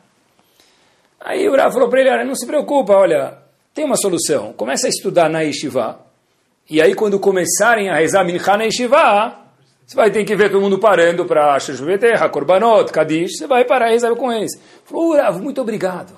Aí 1.27 1.49
o 1.49 1.57
Rav 1.57 1.73
falou 1.73 1.89
para 1.89 2.01
ele, 2.01 2.23
não 2.23 2.37
se 2.37 2.47
preocupa, 2.47 2.93
olha, 2.95 3.37
tem 3.75 3.85
uma 3.85 3.97
solução. 3.97 4.53
Começa 4.53 4.87
a 4.87 4.89
estudar 4.89 5.29
na 5.29 5.41
Yeshiva. 5.41 5.99
E 6.71 6.81
aí, 6.81 6.95
quando 6.95 7.19
começarem 7.19 7.89
a 7.89 7.97
rezar 7.97 8.25
Mincha 8.25 8.57
na 8.57 8.63
Yeshiva, 8.63 9.37
você 9.85 9.97
vai 9.97 10.09
ter 10.09 10.25
que 10.25 10.37
ver 10.37 10.53
todo 10.53 10.61
mundo 10.61 10.79
parando 10.79 11.25
para 11.25 11.59
Sheshuvete, 11.59 12.07
Korbanot, 12.31 12.93
Kadish. 12.93 13.39
Você 13.39 13.49
vai 13.49 13.65
parar 13.65 13.89
e 13.89 13.95
rezar 13.95 14.15
com 14.15 14.33
eles. 14.33 14.53
Falou, 14.85 15.17
Rav, 15.17 15.43
muito 15.43 15.61
obrigado. 15.61 16.17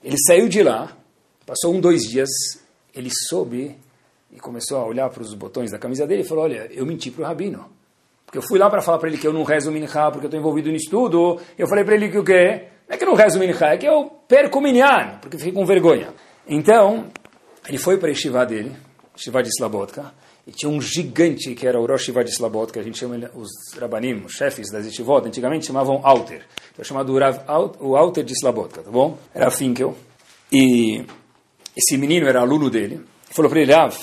Ele 0.00 0.16
saiu 0.24 0.48
de 0.48 0.62
lá, 0.62 0.92
passou 1.44 1.74
um, 1.74 1.80
dois 1.80 2.02
dias, 2.02 2.30
ele 2.94 3.10
soube 3.10 3.76
e 4.32 4.38
começou 4.38 4.78
a 4.78 4.86
olhar 4.86 5.10
para 5.10 5.22
os 5.22 5.34
botões 5.34 5.72
da 5.72 5.78
camisa 5.78 6.06
dele 6.06 6.22
e 6.22 6.24
falou, 6.24 6.44
olha, 6.44 6.68
eu 6.70 6.86
menti 6.86 7.10
para 7.10 7.24
o 7.24 7.26
Rabino. 7.26 7.66
Porque 8.24 8.38
eu 8.38 8.42
fui 8.42 8.60
lá 8.60 8.70
para 8.70 8.80
falar 8.80 8.98
para 8.98 9.08
ele 9.08 9.18
que 9.18 9.26
eu 9.26 9.32
não 9.32 9.42
rezo 9.42 9.72
Mincha 9.72 10.08
porque 10.12 10.26
eu 10.26 10.28
estou 10.28 10.38
envolvido 10.38 10.68
no 10.70 10.76
estudo. 10.76 11.40
Eu 11.58 11.66
falei 11.66 11.84
para 11.84 11.96
ele 11.96 12.08
que 12.08 12.18
o 12.18 12.22
quê? 12.22 12.68
Não 12.90 12.96
é 12.96 12.98
que 12.98 13.04
eu 13.04 13.08
não 13.08 13.14
rezo 13.14 13.38
Mincha, 13.38 13.66
é 13.66 13.76
que 13.76 13.86
eu 13.86 14.10
perco 14.26 14.58
o 14.58 14.60
Minyan, 14.60 15.18
porque 15.22 15.38
fico 15.38 15.54
com 15.54 15.64
vergonha. 15.64 16.12
Então, 16.48 17.06
ele 17.68 17.78
foi 17.78 17.96
para 17.96 18.08
a 18.08 18.10
Yeshiva 18.10 18.44
dele, 18.44 18.72
Yeshiva 19.16 19.44
de 19.44 19.48
Slabotka, 19.48 20.12
e 20.44 20.50
tinha 20.50 20.68
um 20.68 20.80
gigante 20.80 21.54
que 21.54 21.68
era 21.68 21.78
o 21.78 21.86
Rosh 21.86 22.00
Yeshiva 22.00 22.24
de 22.24 22.30
Slabotka, 22.30 22.80
a 22.80 22.82
gente 22.82 22.98
chama 22.98 23.30
os 23.32 23.48
Rabanim, 23.78 24.24
os 24.24 24.32
chefes 24.32 24.72
das 24.72 24.86
Yeshivot, 24.86 25.24
antigamente 25.24 25.66
chamavam 25.66 26.00
Alter, 26.02 26.42
então 26.72 26.84
chamado 26.84 27.14
o 27.78 27.96
Alter 27.96 28.24
de 28.24 28.32
Slabotka, 28.32 28.82
tá 28.82 28.90
bom? 28.90 29.16
Era 29.32 29.52
Finkel, 29.52 29.96
e 30.50 31.04
esse 31.76 31.96
menino 31.96 32.26
era 32.26 32.40
aluno 32.40 32.68
dele, 32.68 33.00
falou 33.30 33.48
para 33.48 33.60
ele, 33.60 33.72
Rav, 33.72 33.96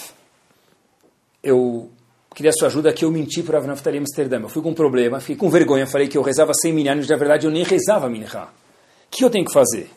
eu 1.43 1.91
queria 2.33 2.53
sua 2.53 2.69
ajuda 2.69 2.93
que 2.93 3.03
eu 3.03 3.11
menti 3.11 3.43
para 3.43 3.57
Rav 3.57 3.67
Naftali 3.67 3.97
Amsterdã. 3.97 4.39
Eu 4.39 4.47
fui 4.47 4.61
com 4.61 4.69
um 4.69 4.73
problema, 4.73 5.19
fiquei 5.19 5.35
com 5.35 5.49
vergonha, 5.49 5.85
falei 5.85 6.07
que 6.07 6.17
eu 6.17 6.21
rezava 6.21 6.53
100 6.53 6.71
milhares, 6.71 7.09
na 7.09 7.17
verdade 7.17 7.45
eu 7.45 7.51
nem 7.51 7.65
rezava 7.65 8.07
Minha. 8.09 8.47
Que 9.09 9.23
eu 9.23 9.29
tenho 9.29 9.45
que 9.45 9.53
fazer? 9.53 9.89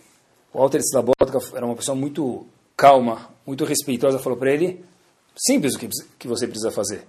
O 0.52 0.58
Walter 0.58 0.78
Slabotka 0.78 1.38
era 1.56 1.64
uma 1.64 1.76
pessoa 1.76 1.96
muito 1.96 2.46
calma, 2.76 3.28
muito 3.46 3.64
respeitosa, 3.64 4.18
falou 4.18 4.38
para 4.38 4.52
ele, 4.52 4.84
simples 5.36 5.74
o 5.74 5.78
que, 5.78 5.88
que 6.18 6.28
você 6.28 6.46
precisa 6.46 6.70
fazer. 6.70 7.04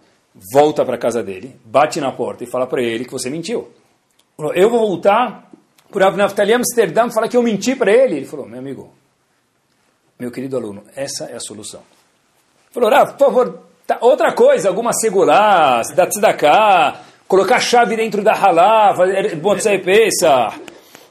Volta 0.53 0.85
para 0.85 0.95
a 0.95 0.99
casa 0.99 1.23
dele, 1.23 1.55
bate 1.65 1.99
na 1.99 2.11
porta 2.11 2.43
e 2.43 2.47
fala 2.47 2.67
para 2.67 2.81
ele 2.81 3.05
que 3.05 3.11
você 3.11 3.29
mentiu. 3.29 3.69
Eu 4.55 4.69
vou 4.69 4.79
voltar 4.79 5.49
para 5.91 6.11
Naftali 6.11 6.53
Amsterdã 6.53 7.09
falar 7.09 7.27
que 7.27 7.37
eu 7.37 7.43
menti 7.43 7.75
para 7.75 7.91
ele. 7.91 8.17
Ele 8.17 8.25
falou, 8.25 8.47
meu 8.47 8.59
amigo, 8.59 8.93
meu 10.19 10.31
querido 10.31 10.57
aluno, 10.57 10.83
essa 10.95 11.25
é 11.25 11.35
a 11.35 11.39
solução. 11.39 11.81
Falou, 12.71 12.89
Rav, 12.89 13.13
por 13.13 13.25
favor, 13.25 13.59
tá, 13.85 13.97
outra 14.01 14.33
coisa, 14.33 14.69
alguma 14.69 14.93
segurá, 14.93 15.81
da 15.95 16.07
tzedakah, 16.07 17.01
colocar 17.27 17.59
chave 17.59 17.95
dentro 17.95 18.23
da 18.23 18.33
halá, 18.33 18.95
fazer 18.95 19.35
botzai 19.35 19.79
peça. 19.79 20.53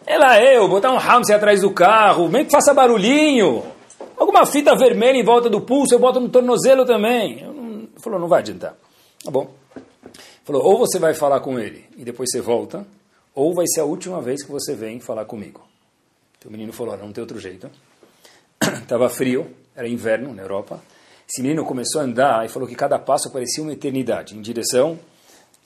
Ela 0.07 0.39
é 0.39 0.57
eu, 0.57 0.69
botar 0.69 0.93
um 0.93 0.97
hamster 0.97 1.37
atrás 1.37 1.61
do 1.61 1.73
carro, 1.73 2.29
meio 2.29 2.47
que 2.47 2.53
faça 2.53 2.75
barulhinho. 2.75 3.63
Alguma 4.17 4.45
fita 4.45 4.77
vermelha 4.77 5.17
em 5.17 5.25
volta 5.25 5.49
do 5.49 5.61
pulso, 5.61 5.95
eu 5.95 5.99
boto 5.99 6.21
no 6.21 6.29
tornozelo 6.29 6.85
também. 6.85 7.45
Não, 7.45 7.89
falou, 7.99 8.19
não 8.19 8.29
vai 8.29 8.41
adiantar. 8.41 8.75
Tá 9.25 9.31
bom. 9.31 9.51
Falou, 10.45 10.63
ou 10.65 10.79
você 10.79 10.99
vai 10.99 11.15
falar 11.15 11.41
com 11.41 11.59
ele 11.59 11.85
e 11.97 12.05
depois 12.05 12.31
você 12.31 12.41
volta, 12.41 12.87
ou 13.35 13.55
vai 13.55 13.67
ser 13.67 13.81
a 13.81 13.85
última 13.85 14.21
vez 14.21 14.43
que 14.43 14.51
você 14.51 14.75
vem 14.75 15.01
falar 15.01 15.25
comigo. 15.25 15.63
Então 16.39 16.49
o 16.49 16.53
menino 16.53 16.73
falou, 16.73 16.97
não 16.97 17.13
tem 17.13 17.23
outro 17.23 17.39
jeito. 17.39 17.71
Estava 18.83 19.09
frio, 19.09 19.47
era 19.77 19.87
inverno 19.87 20.35
na 20.35 20.43
Europa. 20.43 20.81
Esse 21.29 21.43
menino 21.43 21.65
começou 21.65 22.01
a 22.01 22.05
andar 22.05 22.45
e 22.45 22.49
falou 22.49 22.69
que 22.69 22.75
cada 22.75 22.99
passo 22.99 23.31
parecia 23.31 23.63
uma 23.63 23.73
eternidade, 23.73 24.37
em 24.37 24.41
direção 24.41 24.99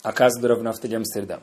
à 0.02 0.12
casa 0.12 0.38
do 0.38 0.46
Rav 0.46 0.62
de 0.78 0.94
Amsterdã. 0.94 1.38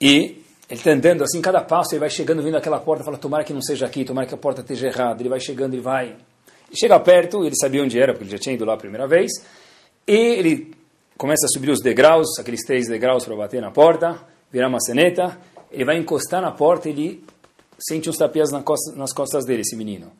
E 0.00 0.42
ele 0.72 0.80
está 0.80 0.90
andando 0.90 1.22
assim, 1.22 1.38
cada 1.42 1.60
passo 1.60 1.92
ele 1.92 2.00
vai 2.00 2.08
chegando, 2.08 2.42
vindo 2.42 2.56
aquela 2.56 2.80
porta, 2.80 3.04
fala, 3.04 3.18
tomara 3.18 3.44
que 3.44 3.52
não 3.52 3.60
seja 3.60 3.84
aqui, 3.84 4.06
tomara 4.06 4.26
que 4.26 4.32
a 4.32 4.38
porta 4.38 4.62
esteja 4.62 4.86
errada. 4.86 5.20
Ele 5.20 5.28
vai 5.28 5.38
chegando, 5.38 5.74
ele 5.74 5.82
vai... 5.82 6.06
Ele 6.06 6.76
chega 6.80 6.98
perto, 6.98 7.44
ele 7.44 7.54
sabia 7.54 7.82
onde 7.82 8.00
era, 8.00 8.14
porque 8.14 8.24
ele 8.24 8.30
já 8.30 8.38
tinha 8.38 8.54
ido 8.54 8.64
lá 8.64 8.72
a 8.72 8.78
primeira 8.78 9.06
vez. 9.06 9.30
E 10.08 10.16
ele 10.16 10.74
começa 11.18 11.44
a 11.44 11.48
subir 11.50 11.70
os 11.70 11.82
degraus, 11.82 12.38
aqueles 12.38 12.64
três 12.64 12.88
degraus 12.88 13.22
para 13.22 13.36
bater 13.36 13.60
na 13.60 13.70
porta, 13.70 14.18
virar 14.50 14.68
uma 14.68 14.80
ceneta. 14.80 15.38
Ele 15.70 15.84
vai 15.84 15.98
encostar 15.98 16.40
na 16.40 16.50
porta 16.50 16.88
ele 16.88 17.22
sente 17.78 18.08
uns 18.08 18.16
tapias 18.16 18.50
nas 18.50 19.12
costas, 19.12 19.44
dele, 19.44 19.60
esse 19.60 19.76
menino. 19.76 20.10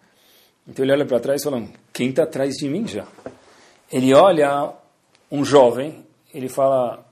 Então 0.69 0.85
ele 0.85 0.93
olha 0.93 1.07
para 1.07 1.19
trás 1.19 1.41
e 1.41 1.45
fala, 1.45 1.67
quem 1.95 2.11
está 2.11 2.25
atrás 2.25 2.57
de 2.57 2.69
mim 2.69 2.87
já? 2.87 3.07
Ele 3.91 4.12
olha 4.12 4.71
um 5.31 5.47
jovem, 5.47 6.05
ele 6.35 6.51
fala, 6.51 7.03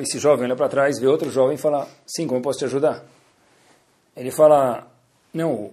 esse 0.00 0.18
jovem 0.18 0.46
olha 0.46 0.56
para 0.56 0.68
trás, 0.68 0.98
vê 0.98 1.06
outro 1.06 1.30
jovem 1.30 1.56
e 1.56 1.58
fala, 1.58 1.86
sim, 2.06 2.26
como 2.26 2.40
posso 2.40 2.58
te 2.58 2.64
ajudar? 2.64 3.04
Ele 4.16 4.30
fala, 4.30 4.86
não, 5.32 5.70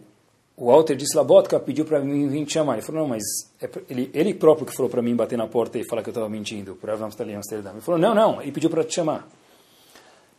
o 0.58 0.68
Walter 0.68 0.96
de 0.96 1.04
Slabotka 1.04 1.60
pediu 1.60 1.86
para 1.86 2.00
mim 2.00 2.28
vir 2.28 2.46
te 2.46 2.54
chamar. 2.54 2.74
Ele 2.74 2.82
falou, 2.82 3.02
não, 3.02 3.08
mas 3.10 3.24
é 3.62 3.70
ele, 3.90 4.10
ele 4.14 4.34
próprio 4.34 4.66
que 4.66 4.76
falou 4.76 4.90
para 4.90 5.02
mim 5.02 5.16
bater 5.16 5.38
na 5.38 5.48
porta 5.48 5.78
e 5.78 5.88
falar 5.88 6.02
que 6.02 6.10
eu 6.10 6.12
estava 6.12 6.30
mentindo, 6.30 6.76
por 6.76 6.90
Amsterdã, 6.90 7.36
Amsterdã. 7.36 7.72
Ele 7.72 7.82
falou, 7.82 8.00
não, 8.00 8.14
não, 8.14 8.42
ele 8.42 8.52
pediu 8.52 8.70
para 8.70 8.84
te 8.84 8.94
chamar. 8.94 9.28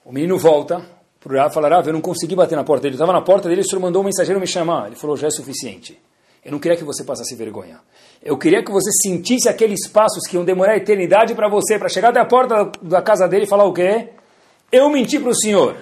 O 0.05 0.13
menino 0.13 0.39
volta 0.39 0.85
para 1.21 1.33
o 1.33 1.37
Rav 1.37 1.51
e 1.51 1.55
fala, 1.55 1.69
Rav, 1.69 1.87
eu 1.87 1.93
não 1.93 2.01
consegui 2.01 2.35
bater 2.35 2.57
na 2.57 2.65
porta. 2.65 2.87
Ele 2.87 2.95
estava 2.95 3.13
na 3.13 3.21
porta 3.21 3.49
dele, 3.49 3.63
o 3.63 3.65
senhor 3.65 3.81
mandou 3.81 4.03
um 4.03 4.05
mensageiro 4.05 4.41
me 4.41 4.47
chamar. 4.47 4.87
Ele 4.87 4.97
falou, 4.97 5.17
já 5.17 5.27
é 5.27 5.31
suficiente. 5.31 6.01
Eu 6.47 6.53
não 6.53 6.61
queria 6.61 6.77
que 6.77 6.85
você 6.85 7.03
passasse 7.03 7.35
vergonha. 7.35 7.81
Eu 8.23 8.39
queria 8.39 8.63
que 8.63 8.71
você 8.71 8.89
sentisse 9.03 9.49
aqueles 9.49 9.89
passos 9.89 10.29
que 10.29 10.37
iam 10.37 10.45
demorar 10.45 10.75
a 10.75 10.77
eternidade 10.77 11.35
para 11.35 11.49
você, 11.49 11.77
para 11.77 11.89
chegar 11.89 12.11
até 12.11 12.21
a 12.21 12.25
porta 12.25 12.71
da 12.81 13.03
casa 13.03 13.27
dele 13.27 13.47
e 13.47 13.49
falar 13.49 13.65
o 13.65 13.73
quê? 13.73 14.11
Eu 14.71 14.89
menti 14.89 15.19
para 15.19 15.31
o 15.31 15.35
senhor. 15.35 15.77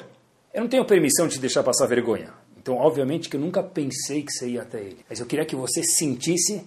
Eu 0.54 0.62
não 0.62 0.68
tenho 0.68 0.86
permissão 0.86 1.28
de 1.28 1.34
te 1.34 1.40
deixar 1.40 1.62
passar 1.62 1.86
vergonha. 1.86 2.32
Então, 2.56 2.76
obviamente 2.76 3.28
que 3.28 3.36
eu 3.36 3.40
nunca 3.40 3.62
pensei 3.62 4.22
que 4.22 4.32
você 4.32 4.48
ia 4.48 4.62
até 4.62 4.80
ele. 4.80 5.04
Mas 5.06 5.20
eu 5.20 5.26
queria 5.26 5.44
que 5.44 5.54
você 5.54 5.82
sentisse 5.82 6.64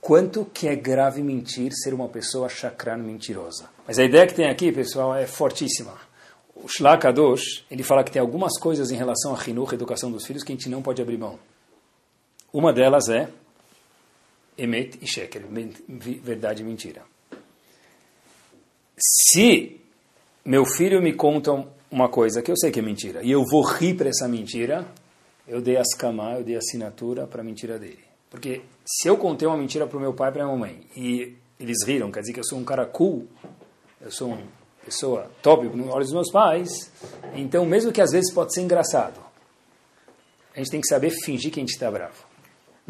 quanto 0.00 0.44
que 0.44 0.68
é 0.68 0.76
grave 0.76 1.20
mentir, 1.20 1.72
ser 1.72 1.92
uma 1.92 2.08
pessoa 2.08 2.48
chakran 2.48 2.98
mentirosa. 2.98 3.68
Mas 3.84 3.98
a 3.98 4.04
ideia 4.04 4.28
que 4.28 4.34
tem 4.34 4.48
aqui, 4.48 4.70
pessoal, 4.70 5.12
é 5.12 5.26
fortíssima. 5.26 5.94
O 6.54 6.68
Shlakadosh, 6.68 7.64
ele 7.68 7.82
fala 7.82 8.04
que 8.04 8.12
tem 8.12 8.22
algumas 8.22 8.56
coisas 8.60 8.92
em 8.92 8.96
relação 8.96 9.34
a 9.34 9.44
Hinuch, 9.44 9.74
educação 9.74 10.08
dos 10.08 10.24
filhos, 10.24 10.44
que 10.44 10.52
a 10.52 10.54
gente 10.54 10.68
não 10.68 10.82
pode 10.82 11.02
abrir 11.02 11.18
mão. 11.18 11.36
Uma 12.52 12.72
delas 12.72 13.08
é 13.08 13.28
Emet 14.60 14.98
e 15.00 15.06
Sheker, 15.06 15.42
verdade 16.22 16.62
e 16.62 16.64
mentira. 16.64 17.02
Se 18.98 19.80
meu 20.44 20.64
filho 20.66 21.00
me 21.00 21.14
conta 21.14 21.66
uma 21.90 22.08
coisa 22.08 22.42
que 22.42 22.50
eu 22.50 22.56
sei 22.56 22.70
que 22.70 22.78
é 22.78 22.82
mentira, 22.82 23.22
e 23.22 23.30
eu 23.30 23.42
vou 23.50 23.62
rir 23.62 23.94
para 23.94 24.10
essa 24.10 24.28
mentira, 24.28 24.86
eu 25.48 25.60
dei 25.60 25.76
as 25.76 25.94
camar, 25.96 26.36
eu 26.36 26.44
dei 26.44 26.56
assinatura 26.56 27.26
para 27.26 27.40
a 27.40 27.44
mentira 27.44 27.78
dele. 27.78 28.04
Porque 28.28 28.60
se 28.84 29.08
eu 29.08 29.16
contei 29.16 29.48
uma 29.48 29.56
mentira 29.56 29.86
para 29.86 29.96
o 29.96 30.00
meu 30.00 30.12
pai 30.12 30.28
e 30.28 30.32
para 30.32 30.44
a 30.44 30.46
minha 30.46 30.58
mãe, 30.58 30.86
e 30.94 31.34
eles 31.58 31.78
riram, 31.86 32.12
quer 32.12 32.20
dizer 32.20 32.34
que 32.34 32.40
eu 32.40 32.44
sou 32.44 32.58
um 32.58 32.64
cara 32.64 32.84
cool, 32.86 33.26
eu 34.00 34.10
sou 34.10 34.28
uma 34.28 34.42
pessoa 34.84 35.30
top 35.42 35.66
nos 35.68 35.88
olhos 35.88 36.08
dos 36.08 36.14
meus 36.14 36.30
pais, 36.30 36.90
então 37.34 37.64
mesmo 37.64 37.90
que 37.90 38.00
às 38.00 38.12
vezes 38.12 38.32
pode 38.32 38.54
ser 38.54 38.60
engraçado, 38.60 39.20
a 40.54 40.58
gente 40.58 40.70
tem 40.70 40.80
que 40.80 40.86
saber 40.86 41.10
fingir 41.24 41.50
que 41.50 41.58
a 41.58 41.62
gente 41.62 41.72
está 41.72 41.90
bravo. 41.90 42.29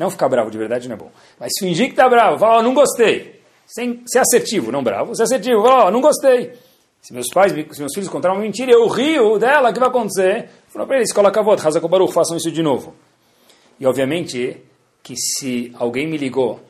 Não 0.00 0.08
ficar 0.08 0.30
bravo 0.30 0.50
de 0.50 0.56
verdade 0.56 0.88
não 0.88 0.94
é 0.94 0.98
bom. 0.98 1.12
Mas 1.38 1.52
fingir 1.60 1.84
que 1.88 1.92
está 1.92 2.08
bravo, 2.08 2.38
falar, 2.38 2.60
oh, 2.60 2.62
não 2.62 2.72
gostei. 2.72 3.38
Sem 3.66 4.02
ser 4.06 4.20
assertivo, 4.20 4.72
não 4.72 4.82
bravo, 4.82 5.14
ser 5.14 5.24
assertivo, 5.24 5.62
falar, 5.62 5.88
oh, 5.88 5.90
não 5.90 6.00
gostei. 6.00 6.54
Se 7.02 7.12
meus 7.12 7.26
pais, 7.28 7.52
se 7.52 7.80
meus 7.80 7.92
filhos 7.92 8.08
contaram 8.08 8.36
uma 8.36 8.40
mentira, 8.40 8.72
eu 8.72 8.88
rio 8.88 9.38
dela, 9.38 9.68
o 9.68 9.74
que 9.74 9.78
vai 9.78 9.90
acontecer? 9.90 10.48
Falou 10.68 10.88
para 10.88 10.96
eles, 10.96 11.12
coloca 11.12 11.38
a 11.38 11.42
voz, 11.42 11.66
Hazak 11.66 11.86
Baruch, 11.86 12.14
façam 12.14 12.34
isso 12.34 12.50
de 12.50 12.62
novo. 12.62 12.94
E 13.78 13.86
obviamente 13.86 14.56
que 15.02 15.14
se 15.16 15.70
alguém 15.78 16.08
me 16.08 16.16
ligou, 16.16 16.60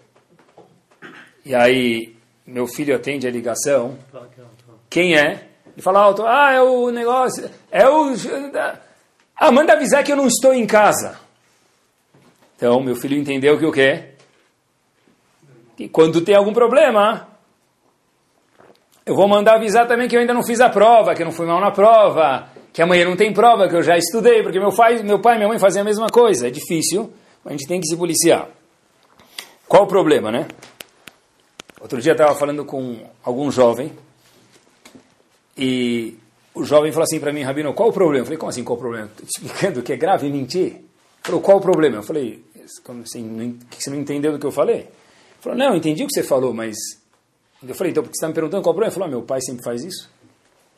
e 1.44 1.54
aí 1.54 2.16
meu 2.44 2.66
filho 2.66 2.96
atende 2.96 3.28
a 3.28 3.30
ligação, 3.30 3.96
quem 4.90 5.14
é? 5.14 5.50
Ele 5.68 5.82
fala 5.82 6.00
alto, 6.00 6.26
ah, 6.26 6.50
é 6.52 6.60
o 6.60 6.90
negócio, 6.90 7.48
é 7.70 7.88
o... 7.88 8.12
Ah, 9.36 9.52
manda 9.52 9.74
avisar 9.74 10.02
que 10.02 10.10
eu 10.10 10.16
não 10.16 10.26
estou 10.26 10.52
em 10.52 10.66
casa. 10.66 11.29
Então, 12.60 12.78
meu 12.82 12.94
filho 12.94 13.16
entendeu 13.16 13.58
que 13.58 13.64
o 13.64 13.72
quê? 13.72 14.10
Que 15.74 15.88
quando 15.88 16.20
tem 16.20 16.36
algum 16.36 16.52
problema, 16.52 17.26
eu 19.06 19.14
vou 19.14 19.26
mandar 19.26 19.54
avisar 19.54 19.88
também 19.88 20.06
que 20.06 20.14
eu 20.14 20.20
ainda 20.20 20.34
não 20.34 20.42
fiz 20.42 20.60
a 20.60 20.68
prova, 20.68 21.14
que 21.14 21.22
eu 21.22 21.24
não 21.24 21.32
fui 21.32 21.46
mal 21.46 21.58
na 21.58 21.70
prova, 21.70 22.50
que 22.70 22.82
amanhã 22.82 23.06
não 23.06 23.16
tem 23.16 23.32
prova, 23.32 23.66
que 23.66 23.74
eu 23.74 23.82
já 23.82 23.96
estudei, 23.96 24.42
porque 24.42 24.60
meu 24.60 24.70
pai, 24.76 25.02
meu 25.02 25.18
pai 25.18 25.36
e 25.36 25.38
minha 25.38 25.48
mãe 25.48 25.58
faziam 25.58 25.80
a 25.80 25.84
mesma 25.86 26.08
coisa. 26.08 26.48
É 26.48 26.50
difícil, 26.50 27.10
mas 27.42 27.54
a 27.54 27.56
gente 27.56 27.66
tem 27.66 27.80
que 27.80 27.86
se 27.86 27.96
policiar. 27.96 28.46
Qual 29.66 29.84
o 29.84 29.86
problema, 29.86 30.30
né? 30.30 30.46
Outro 31.80 31.98
dia 31.98 32.12
eu 32.12 32.14
estava 32.14 32.34
falando 32.34 32.66
com 32.66 33.08
algum 33.24 33.50
jovem 33.50 33.90
e 35.56 36.18
o 36.54 36.62
jovem 36.62 36.92
falou 36.92 37.04
assim 37.04 37.18
para 37.18 37.32
mim, 37.32 37.42
Rabino, 37.42 37.72
qual 37.72 37.88
o 37.88 37.92
problema? 37.92 38.20
Eu 38.20 38.26
falei, 38.26 38.36
como 38.36 38.50
assim 38.50 38.62
qual 38.62 38.76
o 38.76 38.80
problema? 38.80 39.06
Estou 39.06 39.24
te 39.24 39.30
explicando 39.30 39.82
que 39.82 39.94
é 39.94 39.96
grave 39.96 40.28
mentir. 40.28 40.90
Ele 41.20 41.26
falou, 41.26 41.40
qual 41.40 41.58
o 41.58 41.60
problema? 41.60 41.96
Eu 41.96 42.02
falei, 42.02 42.42
como 42.84 43.02
assim, 43.02 43.58
que 43.70 43.82
você 43.82 43.90
não 43.90 43.98
entendeu 43.98 44.32
do 44.32 44.38
que 44.38 44.46
eu 44.46 44.52
falei? 44.52 44.76
Ele 44.76 44.88
falou, 45.40 45.58
não, 45.58 45.70
eu 45.70 45.76
entendi 45.76 46.04
o 46.04 46.06
que 46.06 46.14
você 46.14 46.22
falou, 46.22 46.52
mas... 46.52 46.76
Eu 47.66 47.74
falei, 47.74 47.90
então, 47.90 48.02
porque 48.02 48.16
você 48.16 48.18
está 48.18 48.28
me 48.28 48.34
perguntando 48.34 48.62
qual 48.62 48.72
o 48.72 48.74
problema? 48.74 48.88
Ele 48.88 48.94
falou, 48.94 49.08
ah, 49.08 49.10
meu 49.10 49.22
pai 49.22 49.40
sempre 49.42 49.62
faz 49.62 49.84
isso. 49.84 50.10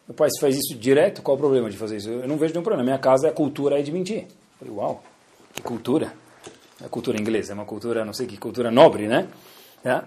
Meu 0.09 0.16
pai 0.16 0.29
faz 0.40 0.57
isso 0.57 0.77
direto, 0.79 1.23
qual 1.23 1.37
o 1.37 1.40
problema 1.40 1.71
de 1.71 1.77
fazer 1.77 1.97
isso? 1.97 2.09
Eu 2.11 2.27
não 2.27 2.37
vejo 2.37 2.53
nenhum 2.53 2.64
problema. 2.64 2.83
Minha 2.83 2.99
casa 2.99 3.29
a 3.29 3.33
cultura 3.33 3.79
é 3.79 3.83
de 3.83 3.92
mentir. 3.92 4.25
Eu 4.25 4.59
falei, 4.59 4.75
uau, 4.75 5.05
que 5.55 5.62
cultura. 5.62 6.12
A 6.85 6.88
cultura 6.88 7.21
inglesa 7.21 7.53
é 7.53 7.55
uma 7.55 7.64
cultura, 7.64 8.05
não 8.05 8.12
sei 8.12 8.27
que 8.27 8.37
cultura 8.37 8.71
nobre, 8.71 9.07
né? 9.07 9.29
É. 9.85 10.03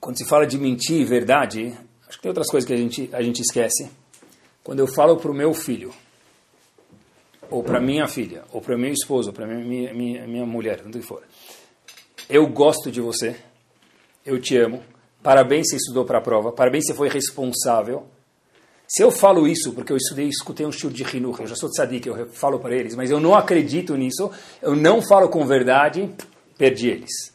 Quando 0.00 0.16
se 0.16 0.24
fala 0.24 0.46
de 0.46 0.58
mentir 0.58 1.06
verdade, 1.06 1.78
acho 2.08 2.16
que 2.16 2.22
tem 2.22 2.30
outras 2.30 2.50
coisas 2.50 2.66
que 2.66 2.72
a 2.72 2.76
gente, 2.76 3.10
a 3.12 3.22
gente 3.22 3.40
esquece. 3.40 3.90
Quando 4.64 4.78
eu 4.78 4.86
falo 4.86 5.16
para 5.16 5.30
o 5.30 5.34
meu 5.34 5.52
filho, 5.52 5.92
ou 7.52 7.62
para 7.62 7.78
minha 7.78 8.08
filha, 8.08 8.44
ou 8.50 8.62
para 8.62 8.78
meu 8.78 8.90
esposo, 8.90 9.28
ou 9.28 9.34
para 9.34 9.46
minha, 9.46 9.92
minha, 9.92 10.26
minha 10.26 10.46
mulher, 10.46 10.80
tanto 10.80 10.98
que 10.98 11.04
for. 11.04 11.22
Eu 12.28 12.46
gosto 12.46 12.90
de 12.90 12.98
você, 12.98 13.36
eu 14.24 14.40
te 14.40 14.56
amo, 14.56 14.82
parabéns 15.22 15.68
se 15.68 15.76
estudou 15.76 16.06
para 16.06 16.16
a 16.16 16.20
prova, 16.22 16.50
parabéns 16.50 16.86
se 16.86 16.94
foi 16.94 17.10
responsável. 17.10 18.06
Se 18.88 19.02
eu 19.02 19.10
falo 19.10 19.46
isso 19.46 19.72
porque 19.72 19.92
eu 19.92 19.98
estudei, 19.98 20.28
escutei 20.28 20.64
um 20.64 20.72
show 20.72 20.90
de 20.90 21.04
Hinur, 21.04 21.40
eu 21.40 21.46
já 21.46 21.54
sou 21.54 21.68
tzadik, 21.68 22.06
eu 22.06 22.26
falo 22.32 22.58
para 22.58 22.74
eles, 22.74 22.94
mas 22.94 23.10
eu 23.10 23.20
não 23.20 23.34
acredito 23.34 23.94
nisso, 23.96 24.30
eu 24.62 24.74
não 24.74 25.02
falo 25.02 25.28
com 25.28 25.46
verdade, 25.46 26.10
perdi 26.56 26.88
eles. 26.88 27.34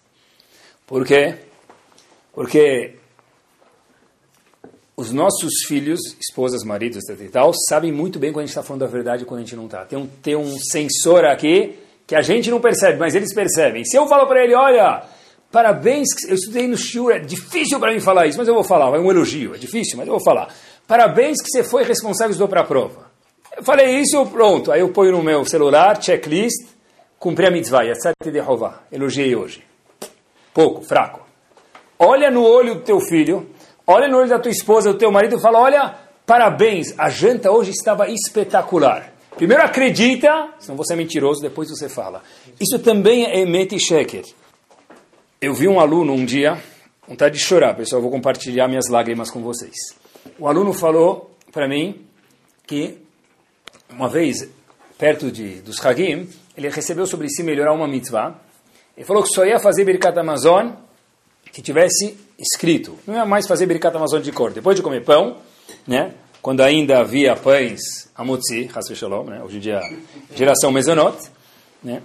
Por 0.88 1.06
quê? 1.06 1.36
Porque 2.34 2.97
os 4.98 5.12
nossos 5.12 5.64
filhos, 5.68 6.00
esposas, 6.20 6.64
maridos, 6.64 7.08
e 7.08 7.30
tal, 7.30 7.54
sabem 7.70 7.92
muito 7.92 8.18
bem 8.18 8.34
quando 8.34 8.44
a 8.44 8.46
gente 8.48 8.50
está 8.50 8.64
falando 8.64 8.80
da 8.80 8.88
verdade 8.88 9.22
e 9.22 9.26
quando 9.28 9.42
a 9.42 9.44
gente 9.44 9.56
não 9.56 9.66
está. 9.66 9.86
Tem 9.86 9.98
um, 9.98 10.08
tem 10.08 10.36
um 10.36 10.58
sensor 10.58 11.24
aqui 11.24 11.78
que 12.08 12.16
a 12.16 12.22
gente 12.24 12.50
não 12.50 12.60
percebe, 12.60 12.98
mas 12.98 13.14
eles 13.14 13.32
percebem. 13.32 13.86
Se 13.86 13.96
eu 13.96 14.08
falo 14.08 14.26
para 14.26 14.44
ele, 14.44 14.56
olha, 14.56 15.04
parabéns, 15.52 16.08
eu 16.28 16.34
estudei 16.34 16.68
no 16.68 16.76
Shur, 16.76 17.12
é 17.12 17.20
difícil 17.20 17.80
para 17.80 17.94
mim 17.94 18.00
falar 18.00 18.26
isso, 18.26 18.40
mas 18.40 18.48
eu 18.48 18.56
vou 18.56 18.64
falar, 18.64 18.88
é 18.96 19.00
um 19.00 19.12
elogio, 19.12 19.54
é 19.54 19.58
difícil, 19.60 19.98
mas 19.98 20.08
eu 20.08 20.14
vou 20.14 20.24
falar. 20.24 20.52
Parabéns 20.88 21.44
que 21.44 21.50
você 21.52 21.64
foi 21.64 21.84
responsável 21.84 22.30
e 22.30 22.32
estudou 22.32 22.48
para 22.48 22.62
a 22.62 22.64
prova. 22.64 23.12
Eu 23.56 23.64
falei 23.64 24.00
isso, 24.00 24.26
pronto, 24.26 24.72
aí 24.72 24.80
eu 24.80 24.90
ponho 24.90 25.12
no 25.12 25.22
meu 25.22 25.46
celular, 25.46 26.02
checklist, 26.02 26.66
cumpri 27.20 27.46
a 27.46 27.52
mitzvah, 27.52 27.84
yatzat 27.84 28.16
de 28.32 28.40
Hová, 28.40 28.82
elogiei 28.92 29.36
hoje. 29.36 29.64
Pouco, 30.54 30.82
fraco. 30.82 31.22
Olha 32.00 32.32
no 32.32 32.44
olho 32.44 32.76
do 32.76 32.82
teu 32.82 33.00
filho, 33.00 33.48
olha 33.88 34.10
no 34.10 34.18
olho 34.18 34.30
da 34.30 34.38
tua 34.38 34.52
esposa, 34.52 34.92
do 34.92 35.00
teu 35.00 35.10
marido 35.10 35.38
e 35.38 35.42
fala, 35.42 35.60
olha, 35.60 35.96
parabéns, 36.26 36.94
a 37.00 37.10
janta 37.10 37.50
hoje 37.50 37.72
estava 37.72 38.10
espetacular. 38.10 39.14
Primeiro 39.38 39.64
acredita, 39.64 40.50
senão 40.60 40.76
você 40.76 40.94
é 40.94 40.96
mentiroso, 40.96 41.42
depois 41.42 41.70
você 41.70 41.88
fala. 41.88 42.22
Isso 42.60 42.78
também 42.80 43.26
é 43.26 43.40
emet 43.40 43.74
e 43.74 43.80
sheker. 43.80 44.26
Eu 45.40 45.54
vi 45.54 45.68
um 45.68 45.80
aluno 45.80 46.14
um 46.14 46.26
dia, 46.26 46.62
vontade 47.08 47.38
de 47.38 47.44
chorar, 47.44 47.76
pessoal, 47.76 48.02
vou 48.02 48.12
compartilhar 48.12 48.68
minhas 48.68 48.90
lágrimas 48.90 49.30
com 49.32 49.42
vocês. 49.42 49.76
O 50.38 50.48
aluno 50.48 50.74
falou 50.74 51.32
para 51.52 51.68
mim 51.68 52.06
que 52.66 52.98
uma 53.90 54.10
vez, 54.10 54.50
perto 54.98 55.32
de, 55.32 55.62
dos 55.62 55.84
Hagim, 55.84 56.28
ele 56.58 56.70
recebeu 56.70 57.06
sobre 57.06 57.30
si 57.30 57.44
melhorar 57.44 57.74
uma 57.74 57.88
mitzvah. 57.88 58.36
Ele 58.96 59.06
falou 59.06 59.24
que 59.24 59.30
só 59.30 59.46
ia 59.46 59.60
fazer 59.60 59.86
Birkat 59.86 60.18
Amazon 60.18 60.72
que 61.54 61.62
tivesse 61.62 62.18
escrito. 62.38 62.98
Não 63.06 63.16
ia 63.16 63.26
mais 63.26 63.48
fazer 63.48 63.66
Birkat 63.66 63.96
Amazon 63.96 64.22
de 64.22 64.32
cor. 64.32 64.52
Depois 64.52 64.76
de 64.76 64.82
comer 64.82 65.04
pão, 65.04 65.38
né? 65.88 66.14
quando 66.42 66.62
ainda 66.62 67.00
havia 67.00 67.36
pães 67.36 68.10
amutzi, 68.16 68.70
Shalom, 68.96 69.26
né? 69.26 69.42
hoje 69.44 69.58
em 69.58 69.60
dia 69.60 69.82
geração 70.34 70.72
Mezonot, 70.72 71.18
né? 71.84 72.02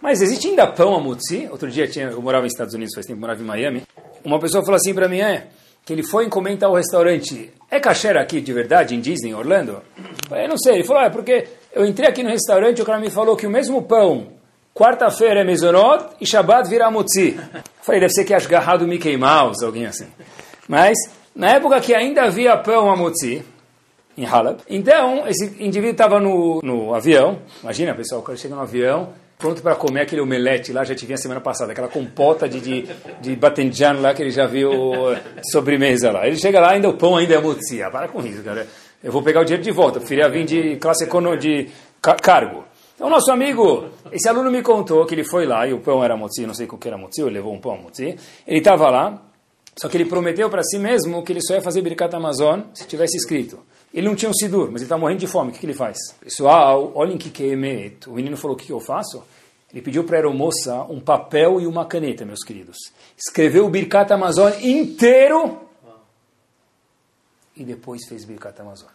Mas 0.00 0.20
existe 0.20 0.48
ainda 0.48 0.66
pão 0.66 0.94
amutzi? 0.94 1.48
Outro 1.50 1.70
dia 1.70 1.88
tinha, 1.88 2.06
eu 2.06 2.22
morava 2.22 2.44
nos 2.44 2.52
Estados 2.52 2.74
Unidos, 2.74 2.94
faz 2.94 3.06
tempo, 3.06 3.20
morava 3.20 3.40
em 3.40 3.46
Miami. 3.46 3.82
Uma 4.24 4.38
pessoa 4.38 4.62
falou 4.62 4.76
assim 4.76 4.94
para 4.94 5.08
mim, 5.08 5.20
é, 5.20 5.48
que 5.84 5.92
ele 5.92 6.02
foi 6.02 6.28
comentar 6.28 6.70
o 6.70 6.74
restaurante. 6.74 7.50
É 7.70 7.80
kasher 7.80 8.16
aqui 8.16 8.40
de 8.40 8.52
verdade, 8.52 8.94
em 8.94 9.00
Disney, 9.00 9.34
Orlando? 9.34 9.82
Eu 10.30 10.48
não 10.48 10.58
sei. 10.58 10.74
Ele 10.74 10.84
falou, 10.84 11.02
é 11.02 11.10
porque 11.10 11.48
eu 11.72 11.84
entrei 11.84 12.08
aqui 12.08 12.22
no 12.22 12.28
restaurante 12.28 12.78
e 12.78 12.82
o 12.82 12.84
cara 12.84 13.00
me 13.00 13.10
falou 13.10 13.36
que 13.36 13.46
o 13.46 13.50
mesmo 13.50 13.82
pão, 13.82 14.28
quarta-feira 14.78 15.40
é 15.40 15.44
mezonot 15.44 16.04
e 16.20 16.26
Shabbat 16.26 16.70
vira 16.70 16.86
amutzi. 16.86 17.36
Falei, 17.82 18.00
deve 18.00 18.12
ser 18.12 18.24
que 18.24 18.32
é 18.32 18.36
agarrado 18.36 18.86
Mickey 18.86 19.16
Mouse, 19.16 19.64
alguém 19.64 19.86
assim. 19.86 20.06
Mas, 20.68 20.96
na 21.34 21.50
época 21.50 21.80
que 21.80 21.92
ainda 21.92 22.22
havia 22.22 22.56
pão 22.56 22.88
amutzi, 22.88 23.42
em 24.16 24.24
Halab, 24.24 24.60
então 24.70 25.26
esse 25.26 25.46
indivíduo 25.58 25.92
estava 25.92 26.20
no, 26.20 26.60
no 26.62 26.94
avião, 26.94 27.40
imagina 27.60 27.92
pessoal, 27.94 28.20
o 28.20 28.24
cara 28.24 28.38
chega 28.38 28.54
no 28.54 28.60
avião, 28.60 29.10
pronto 29.36 29.62
para 29.62 29.74
comer 29.74 30.02
aquele 30.02 30.20
omelete 30.20 30.72
lá, 30.72 30.84
já 30.84 30.94
tive 30.94 31.14
a 31.14 31.16
semana 31.16 31.40
passada, 31.40 31.72
aquela 31.72 31.88
compota 31.88 32.48
de, 32.48 32.60
de, 32.60 32.88
de 33.20 33.34
batenjan 33.34 33.94
lá 33.94 34.14
que 34.14 34.22
ele 34.22 34.30
já 34.30 34.46
viu 34.46 34.72
sobremesa 35.50 36.12
lá. 36.12 36.26
Ele 36.26 36.36
chega 36.36 36.60
lá, 36.60 36.70
ainda 36.70 36.88
o 36.88 36.94
pão 36.94 37.16
ainda 37.16 37.34
é 37.34 37.40
mutzi. 37.40 37.82
Ah, 37.82 37.90
para 37.90 38.06
com 38.08 38.24
isso, 38.24 38.42
cara. 38.42 38.66
Eu 39.02 39.12
vou 39.12 39.22
pegar 39.22 39.40
o 39.40 39.44
dinheiro 39.44 39.62
de 39.62 39.70
volta, 39.70 39.98
preferia 39.98 40.28
vir 40.28 40.44
de 40.44 40.76
classe 40.76 41.04
econo, 41.04 41.36
de 41.36 41.68
cargo. 42.00 42.64
Então, 42.98 43.08
nosso 43.08 43.30
amigo, 43.30 43.90
esse 44.10 44.28
aluno 44.28 44.50
me 44.50 44.60
contou 44.60 45.06
que 45.06 45.14
ele 45.14 45.22
foi 45.22 45.46
lá 45.46 45.64
e 45.68 45.72
o 45.72 45.78
pão 45.78 46.02
era 46.02 46.16
mutzi, 46.16 46.44
não 46.44 46.52
sei 46.52 46.66
o 46.66 46.76
que 46.76 46.88
era 46.88 46.98
mutzi, 46.98 47.20
ele 47.20 47.30
levou 47.30 47.54
um 47.54 47.60
pão 47.60 47.76
mutzi. 47.78 48.18
Ele 48.44 48.58
estava 48.58 48.90
lá, 48.90 49.22
só 49.80 49.88
que 49.88 49.96
ele 49.96 50.04
prometeu 50.04 50.50
para 50.50 50.64
si 50.64 50.80
mesmo 50.80 51.22
que 51.22 51.30
ele 51.30 51.40
só 51.40 51.54
ia 51.54 51.62
fazer 51.62 51.80
Birkat 51.80 52.12
Amazon 52.16 52.62
se 52.74 52.88
tivesse 52.88 53.16
escrito. 53.16 53.60
Ele 53.94 54.08
não 54.08 54.16
tinha 54.16 54.28
um 54.28 54.34
sidur, 54.34 54.72
mas 54.72 54.80
ele 54.80 54.86
está 54.86 54.98
morrendo 54.98 55.20
de 55.20 55.28
fome. 55.28 55.50
O 55.50 55.52
que, 55.52 55.60
que, 55.60 55.66
ele 55.66 55.74
faz? 55.74 55.96
Pessoal, 56.20 56.90
olhem 56.92 57.16
que 57.16 57.30
que 57.30 57.44
O 58.08 58.14
menino 58.14 58.36
falou, 58.36 58.56
o 58.56 58.58
que, 58.58 58.66
que 58.66 58.72
eu 58.72 58.80
faço? 58.80 59.22
Ele 59.72 59.80
pediu 59.80 60.02
para 60.02 60.16
a 60.16 60.18
aeromoça 60.18 60.82
um 60.90 60.98
papel 60.98 61.60
e 61.60 61.68
uma 61.68 61.86
caneta, 61.86 62.24
meus 62.24 62.42
queridos. 62.42 62.78
Escreveu 63.16 63.64
o 63.64 63.70
Birkat 63.70 64.12
Amazon 64.12 64.52
inteiro 64.60 65.56
e 67.56 67.62
depois 67.62 68.08
fez 68.08 68.24
Birkat 68.24 68.60
Amazon. 68.60 68.88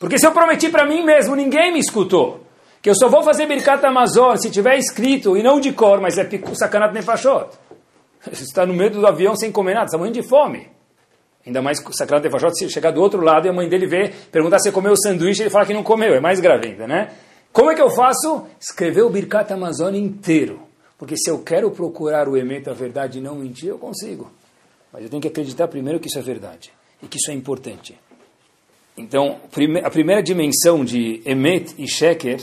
Porque 0.00 0.18
se 0.18 0.26
eu 0.26 0.32
prometi 0.32 0.70
para 0.70 0.86
mim 0.86 1.04
mesmo, 1.04 1.36
ninguém 1.36 1.70
me 1.70 1.80
escutou. 1.80 2.40
Que 2.84 2.90
eu 2.90 2.94
só 2.94 3.08
vou 3.08 3.22
fazer 3.22 3.46
Birkat 3.46 3.82
Amazon 3.86 4.36
se 4.36 4.50
tiver 4.50 4.76
escrito, 4.76 5.38
e 5.38 5.42
não 5.42 5.58
de 5.58 5.72
cor, 5.72 6.02
mas 6.02 6.18
é 6.18 6.28
sacanat 6.52 6.92
nefashot. 6.92 7.48
Você 8.30 8.42
está 8.42 8.66
no 8.66 8.74
meio 8.74 8.90
do 8.90 9.06
avião 9.06 9.34
sem 9.34 9.50
comer 9.50 9.72
nada, 9.72 9.86
está 9.86 9.96
morrendo 9.96 10.20
de 10.20 10.28
fome. 10.28 10.68
Ainda 11.46 11.62
mais 11.62 11.82
Sacrato 11.92 12.24
de 12.24 12.30
Fajot, 12.30 12.54
se 12.54 12.68
chegar 12.68 12.90
do 12.90 13.00
outro 13.00 13.22
lado 13.22 13.46
e 13.46 13.48
a 13.48 13.54
mãe 13.54 13.70
dele 13.70 13.86
ver, 13.86 14.14
perguntar 14.30 14.58
se 14.58 14.70
comeu 14.70 14.92
o 14.92 14.96
sanduíche, 14.98 15.44
ele 15.44 15.48
fala 15.48 15.64
que 15.64 15.72
não 15.72 15.82
comeu, 15.82 16.12
é 16.12 16.20
mais 16.20 16.40
grave 16.40 16.68
ainda, 16.68 16.86
né? 16.86 17.12
Como 17.54 17.70
é 17.70 17.74
que 17.74 17.80
eu 17.80 17.88
faço? 17.88 18.46
Escrever 18.60 19.00
o 19.00 19.08
Birkat 19.08 19.50
Amazônia 19.50 19.98
inteiro. 19.98 20.60
Porque 20.98 21.16
se 21.16 21.30
eu 21.30 21.38
quero 21.38 21.70
procurar 21.70 22.28
o 22.28 22.36
Emet, 22.36 22.68
a 22.68 22.74
verdade, 22.74 23.18
e 23.18 23.22
não 23.22 23.36
mentir, 23.36 23.70
eu 23.70 23.78
consigo. 23.78 24.30
Mas 24.92 25.04
eu 25.04 25.08
tenho 25.08 25.22
que 25.22 25.28
acreditar 25.28 25.68
primeiro 25.68 25.98
que 25.98 26.08
isso 26.08 26.18
é 26.18 26.22
verdade 26.22 26.70
e 27.02 27.06
que 27.06 27.16
isso 27.16 27.30
é 27.30 27.34
importante. 27.34 27.98
Então, 28.94 29.38
a 29.82 29.90
primeira 29.90 30.22
dimensão 30.22 30.84
de 30.84 31.22
Emet 31.24 31.74
e 31.78 31.88
Sheker 31.88 32.40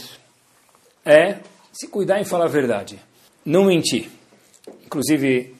é 1.05 1.39
se 1.71 1.87
cuidar 1.87 2.19
em 2.19 2.25
falar 2.25 2.45
a 2.45 2.49
verdade, 2.49 2.99
não 3.45 3.65
mentir. 3.65 4.09
Inclusive, 4.85 5.55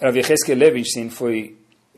Rav 0.00 0.16
Yecheskel 0.16 0.56
Levinstein 0.56 1.10
foi 1.10 1.56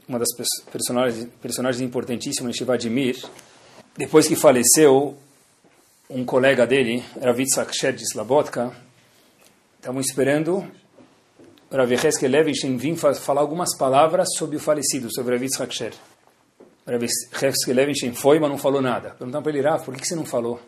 uma 0.09 0.19
das 0.19 0.29
personagens, 0.71 1.29
personagens 1.41 1.83
importantíssimas 1.83 2.53
de 2.53 2.59
Shivadimir, 2.59 3.17
depois 3.97 4.29
que 4.29 4.37
faleceu, 4.37 5.17
um 6.09 6.25
colega 6.25 6.67
dele, 6.67 7.03
Rav 7.21 7.39
Yitzhak 7.39 7.73
de 7.93 8.05
Slabotka, 8.05 8.73
estavam 9.77 10.01
esperando 10.01 10.67
Rav 11.71 11.91
Yecheskel 11.91 12.31
Levinstein 12.31 12.77
vir 12.77 12.97
falar 12.97 13.41
algumas 13.41 13.77
palavras 13.77 14.29
sobre 14.37 14.57
o 14.57 14.61
falecido, 14.61 15.13
sobre 15.13 15.35
Rav 15.35 15.43
Yitzhak 15.43 15.75
Sher. 15.75 15.95
Rav 16.87 17.03
Yecheskel 17.03 17.75
Levinstein 17.75 18.15
foi, 18.15 18.39
mas 18.39 18.51
não 18.51 18.59
falou 18.59 18.81
nada. 18.81 19.11
Perguntaram 19.11 19.43
para 19.43 19.53
ele, 19.53 19.63
Rav, 19.63 19.85
por 19.85 19.97
que 19.97 20.07
você 20.07 20.15
não 20.15 20.25
falou? 20.25 20.61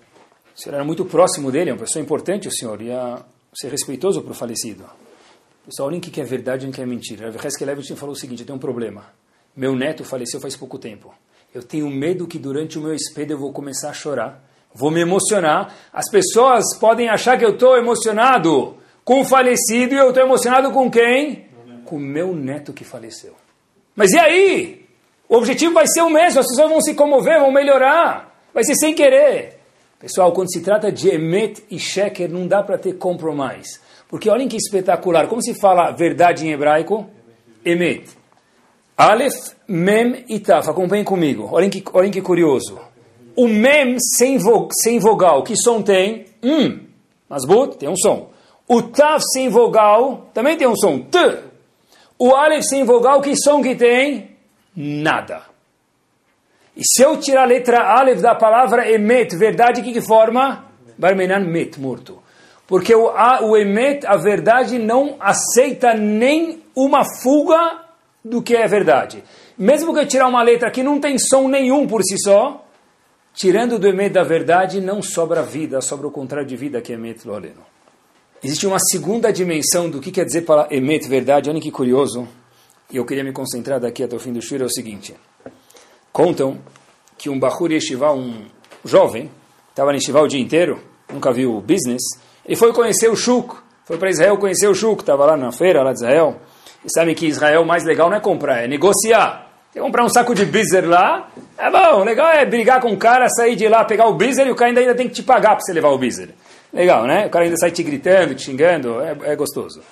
O 0.59 0.61
senhor 0.61 0.75
era 0.75 0.85
muito 0.85 1.05
próximo 1.05 1.53
dele, 1.53 1.71
é 1.71 1.73
uma 1.73 1.79
pessoa 1.79 2.03
importante, 2.03 2.49
o 2.49 2.51
senhor, 2.51 2.83
ia 2.83 3.21
ser 3.55 3.71
respeitoso 3.71 4.23
para 4.23 4.33
o 4.33 4.35
falecido. 4.35 4.85
Pessoal, 5.65 5.87
olhem 5.87 6.01
o 6.01 6.03
que 6.03 6.21
é 6.21 6.25
verdade 6.25 6.67
e 6.67 6.69
o 6.69 6.73
que 6.73 6.83
é 6.83 6.87
mentira. 6.87 7.31
Rav 7.31 7.47
Levinstein 7.61 7.97
falou 7.97 8.13
o 8.13 8.19
seguinte, 8.19 8.41
eu 8.41 8.47
tenho 8.47 8.57
um 8.57 8.61
problema. 8.61 9.05
Meu 9.55 9.77
neto 9.77 10.03
faleceu 10.03 10.41
faz 10.41 10.57
pouco 10.57 10.77
tempo. 10.77 11.15
Eu 11.55 11.63
tenho 11.63 11.89
medo 11.89 12.27
que 12.27 12.41
durante 12.41 12.77
o 12.77 12.83
meu 12.83 12.93
espelho 12.93 13.35
eu 13.35 13.39
vou 13.39 13.53
começar 13.53 13.91
a 13.91 13.93
chorar. 13.93 14.43
Vou 14.75 14.91
me 14.91 15.01
emocionar. 15.01 15.77
As 15.93 16.11
pessoas 16.11 16.65
podem 16.81 17.09
achar 17.09 17.39
que 17.39 17.45
eu 17.45 17.51
estou 17.51 17.77
emocionado 17.77 18.79
com 19.05 19.21
o 19.21 19.25
falecido 19.25 19.95
e 19.95 19.99
eu 19.99 20.09
estou 20.09 20.25
emocionado 20.25 20.73
com 20.73 20.91
quem? 20.91 21.47
Com 21.85 22.01
meu 22.01 22.35
neto 22.35 22.73
que 22.73 22.83
faleceu. 22.83 23.37
Mas 23.95 24.11
e 24.11 24.19
aí? 24.19 24.87
O 25.29 25.37
objetivo 25.37 25.75
vai 25.75 25.87
ser 25.87 26.03
o 26.03 26.11
mesmo. 26.11 26.41
As 26.41 26.49
pessoas 26.49 26.69
vão 26.69 26.81
se 26.81 26.95
comover, 26.95 27.39
vão 27.39 27.53
melhorar. 27.53 28.43
Vai 28.53 28.65
ser 28.65 28.75
sem 28.75 28.93
querer. 28.93 29.58
Pessoal, 29.99 30.33
quando 30.33 30.53
se 30.53 30.61
trata 30.61 30.93
de 30.93 31.09
emet 31.09 31.65
e 31.71 31.79
sheker, 31.79 32.31
não 32.31 32.47
dá 32.47 32.63
para 32.63 32.79
ter 32.79 32.95
compromise. 32.95 33.81
Porque 34.09 34.31
olhem 34.31 34.49
que 34.49 34.57
espetacular. 34.57 35.27
Como 35.27 35.43
se 35.43 35.55
fala 35.55 35.91
verdade 35.91 36.47
em 36.47 36.53
hebraico? 36.53 37.07
Emet. 37.65 38.09
Aleph, 38.97 39.55
Mem 39.67 40.25
e 40.29 40.39
Taf. 40.41 40.71
Acompanhem 40.71 41.05
comigo. 41.05 41.49
Olhem 41.53 41.69
que, 41.69 41.83
olhem 41.93 42.11
que 42.11 42.23
curioso. 42.23 42.79
O 43.37 43.47
Mem 43.47 43.97
sem, 44.17 44.39
vo, 44.39 44.69
sem 44.73 44.99
vogal, 44.99 45.43
que 45.43 45.57
som 45.57 45.83
tem? 45.83 46.27
Um. 46.43 46.81
Masbut 47.29 47.77
tem 47.77 47.89
um 47.89 47.97
som. 47.97 48.31
O 48.67 48.83
Taf 48.83 49.23
sem 49.33 49.49
vogal 49.49 50.31
também 50.33 50.57
tem 50.57 50.67
um 50.67 50.77
som. 50.77 51.01
T. 51.01 51.19
O 52.19 52.35
Aleph 52.35 52.65
sem 52.65 52.85
vogal, 52.85 53.21
que 53.21 53.37
som 53.37 53.63
que 53.63 53.75
tem? 53.75 54.31
Nada. 54.75 55.48
E 56.79 56.83
se 56.85 57.03
eu 57.03 57.17
tirar 57.17 57.43
a 57.43 57.47
letra 57.47 57.81
Aleph 57.81 58.21
da 58.21 58.37
palavra 58.37 58.89
Emet, 58.89 59.35
verdade, 59.35 59.83
que, 59.83 59.93
que 59.93 60.01
forma? 60.01 60.65
Barmenan 60.97 61.41
Met, 61.41 61.81
morto. 61.81 62.23
Porque 62.69 62.95
o, 62.95 63.09
a, 63.09 63.41
o 63.43 63.57
Emet, 63.57 64.07
a 64.07 64.17
verdade, 64.17 64.79
não 64.79 65.17
aceita 65.19 65.93
nem 65.95 66.63
uma 66.77 67.03
fuga 67.21 67.81
do 68.25 68.41
que 68.41 68.55
é 68.55 68.69
verdade. 68.69 69.25
Mesmo 69.59 69.93
que 69.93 69.99
eu 69.99 70.07
tirar 70.07 70.29
uma 70.29 70.41
letra 70.41 70.71
que 70.71 70.85
não 70.85 71.01
tem 71.01 71.19
som 71.19 71.49
nenhum 71.49 71.85
por 71.89 72.01
si 72.05 72.17
só, 72.17 72.65
tirando 73.35 73.77
do 73.77 73.89
emet 73.89 74.13
da 74.13 74.23
verdade, 74.23 74.81
não 74.81 75.03
sobra 75.03 75.43
vida, 75.43 75.81
sobra 75.81 76.07
o 76.07 76.13
contrário 76.13 76.47
de 76.47 76.57
vida 76.57 76.81
que 76.81 76.93
é 76.93 76.95
emet 76.95 77.27
loleno. 77.27 77.67
Existe 78.43 78.69
uma 78.69 78.79
segunda 78.79 79.33
dimensão 79.33 79.91
do 79.91 80.01
que 80.01 80.13
quer 80.13 80.25
dizer 80.25 80.43
para 80.43 80.69
emet 80.71 81.09
verdade, 81.09 81.51
olha 81.51 81.61
que 81.61 81.73
curioso, 81.73 82.29
e 82.93 82.97
eu 82.97 83.05
queria 83.05 83.25
me 83.25 83.33
concentrar 83.33 83.81
daqui 83.81 84.05
até 84.05 84.15
o 84.15 84.21
fim 84.21 84.33
do 84.33 84.41
shur, 84.41 84.61
é 84.61 84.65
o 84.65 84.71
seguinte. 84.71 85.17
Contam 86.13 86.59
que 87.17 87.29
um 87.29 87.39
Bahur 87.39 87.71
Yeshiva, 87.71 88.13
um 88.13 88.47
jovem, 88.85 89.31
estava 89.71 89.93
em 89.93 89.95
Yeshiva 89.95 90.23
o 90.23 90.29
dia 90.29 90.41
inteiro, 90.41 90.81
nunca 91.13 91.33
viu 91.33 91.57
o 91.57 91.61
business, 91.61 92.03
ele 92.45 92.57
foi 92.57 92.73
conhecer 92.73 93.09
o 93.09 93.17
Shuk, 93.17 93.55
foi 93.85 93.97
para 93.97 94.11
Israel 94.11 94.37
conhecer 94.39 94.69
o 94.69 94.75
Shuk, 94.75 95.03
estava 95.03 95.25
lá 95.25 95.37
na 95.37 95.53
feira 95.53 95.83
lá 95.83 95.93
de 95.93 95.99
Israel, 95.99 96.41
e 96.85 96.91
sabem 96.91 97.15
que 97.15 97.27
Israel 97.27 97.65
mais 97.65 97.85
legal 97.85 98.09
não 98.09 98.17
é 98.17 98.21
comprar, 98.21 98.65
é 98.65 98.69
negociar. 98.69 99.47
Você 99.73 99.81
comprar 99.81 100.05
um 100.05 100.09
saco 100.09 100.35
de 100.35 100.45
bizer 100.45 100.89
lá, 100.89 101.29
é 101.59 101.71
bom, 101.71 102.03
legal 102.03 102.31
é 102.31 102.47
brigar 102.47 102.81
com 102.81 102.93
o 102.93 102.97
cara, 102.97 103.29
sair 103.29 103.55
de 103.55 103.69
lá, 103.69 103.85
pegar 103.85 104.07
o 104.07 104.15
bizer 104.15 104.47
e 104.47 104.51
o 104.51 104.55
cara 104.55 104.71
ainda, 104.71 104.81
ainda 104.81 104.95
tem 104.95 105.09
que 105.09 105.15
te 105.15 105.23
pagar 105.23 105.51
para 105.51 105.61
você 105.61 105.73
levar 105.73 105.91
o 105.91 105.99
bizer. 105.99 106.31
Legal, 106.73 107.07
né? 107.07 107.27
O 107.27 107.31
cara 107.31 107.45
ainda 107.45 107.57
sai 107.57 107.71
te 107.71 107.83
gritando, 107.83 108.35
te 108.35 108.43
xingando, 108.43 109.01
é, 109.01 109.17
é 109.33 109.37
gostoso. 109.37 109.83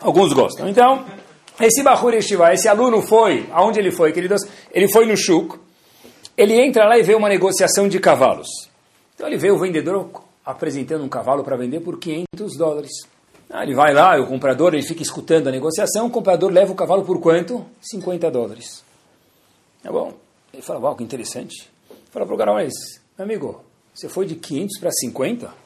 Alguns 0.00 0.32
gostam. 0.32 0.68
Então, 0.68 1.04
esse 1.60 1.82
Bahur 1.82 2.14
Yeshiva, 2.14 2.52
esse 2.52 2.68
aluno 2.68 3.00
foi, 3.00 3.48
aonde 3.50 3.78
ele 3.78 3.90
foi, 3.90 4.12
queridos? 4.12 4.42
Ele 4.72 4.88
foi 4.88 5.06
no 5.06 5.16
Shuk, 5.16 5.58
ele 6.36 6.54
entra 6.54 6.84
lá 6.86 6.98
e 6.98 7.02
vê 7.02 7.14
uma 7.14 7.28
negociação 7.28 7.88
de 7.88 7.98
cavalos. 7.98 8.48
Então 9.14 9.26
ele 9.26 9.38
vê 9.38 9.50
o 9.50 9.58
vendedor 9.58 10.10
apresentando 10.44 11.02
um 11.02 11.08
cavalo 11.08 11.42
para 11.42 11.56
vender 11.56 11.80
por 11.80 11.98
500 11.98 12.56
dólares. 12.56 12.92
Ah, 13.48 13.62
ele 13.62 13.74
vai 13.74 13.94
lá, 13.94 14.20
o 14.20 14.26
comprador, 14.26 14.74
ele 14.74 14.82
fica 14.82 15.02
escutando 15.02 15.48
a 15.48 15.50
negociação, 15.50 16.06
o 16.06 16.10
comprador 16.10 16.50
leva 16.50 16.72
o 16.72 16.76
cavalo 16.76 17.04
por 17.04 17.20
quanto? 17.20 17.64
50 17.80 18.30
dólares. 18.30 18.84
Tá 19.82 19.90
bom. 19.90 20.12
Ele 20.52 20.62
fala, 20.62 20.80
uau, 20.80 20.96
que 20.96 21.04
interessante. 21.04 21.70
Fala 22.10 22.26
para 22.26 22.34
o 22.34 22.38
cara, 22.38 22.52
mas, 22.52 22.72
meu 23.16 23.24
amigo, 23.24 23.60
você 23.94 24.08
foi 24.08 24.26
de 24.26 24.34
500 24.34 24.78
para 24.78 24.90
50? 24.90 25.65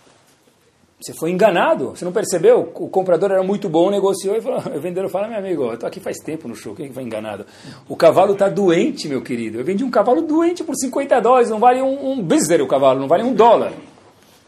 Você 1.00 1.14
foi 1.14 1.30
enganado, 1.30 1.90
você 1.90 2.04
não 2.04 2.12
percebeu? 2.12 2.60
O 2.74 2.88
comprador 2.90 3.30
era 3.30 3.42
muito 3.42 3.70
bom, 3.70 3.90
negociou 3.90 4.36
e 4.36 4.40
falou, 4.42 4.58
o 4.76 4.80
vendedor 4.80 5.08
fala, 5.08 5.28
meu 5.28 5.38
amigo, 5.38 5.64
eu 5.64 5.74
estou 5.74 5.86
aqui 5.86 5.98
faz 5.98 6.18
tempo 6.18 6.46
no 6.46 6.54
show, 6.54 6.74
quem 6.74 6.88
que 6.88 6.94
foi 6.94 7.02
enganado? 7.02 7.46
O 7.88 7.96
cavalo 7.96 8.34
está 8.34 8.50
doente, 8.50 9.08
meu 9.08 9.22
querido. 9.22 9.58
Eu 9.58 9.64
vendi 9.64 9.82
um 9.82 9.90
cavalo 9.90 10.20
doente 10.20 10.62
por 10.62 10.76
50 10.76 11.18
dólares, 11.20 11.48
não 11.48 11.58
vale 11.58 11.80
um, 11.80 12.18
um 12.18 12.20
o 12.20 12.66
cavalo, 12.66 13.00
não 13.00 13.08
vale 13.08 13.22
um 13.22 13.32
dólar. 13.32 13.72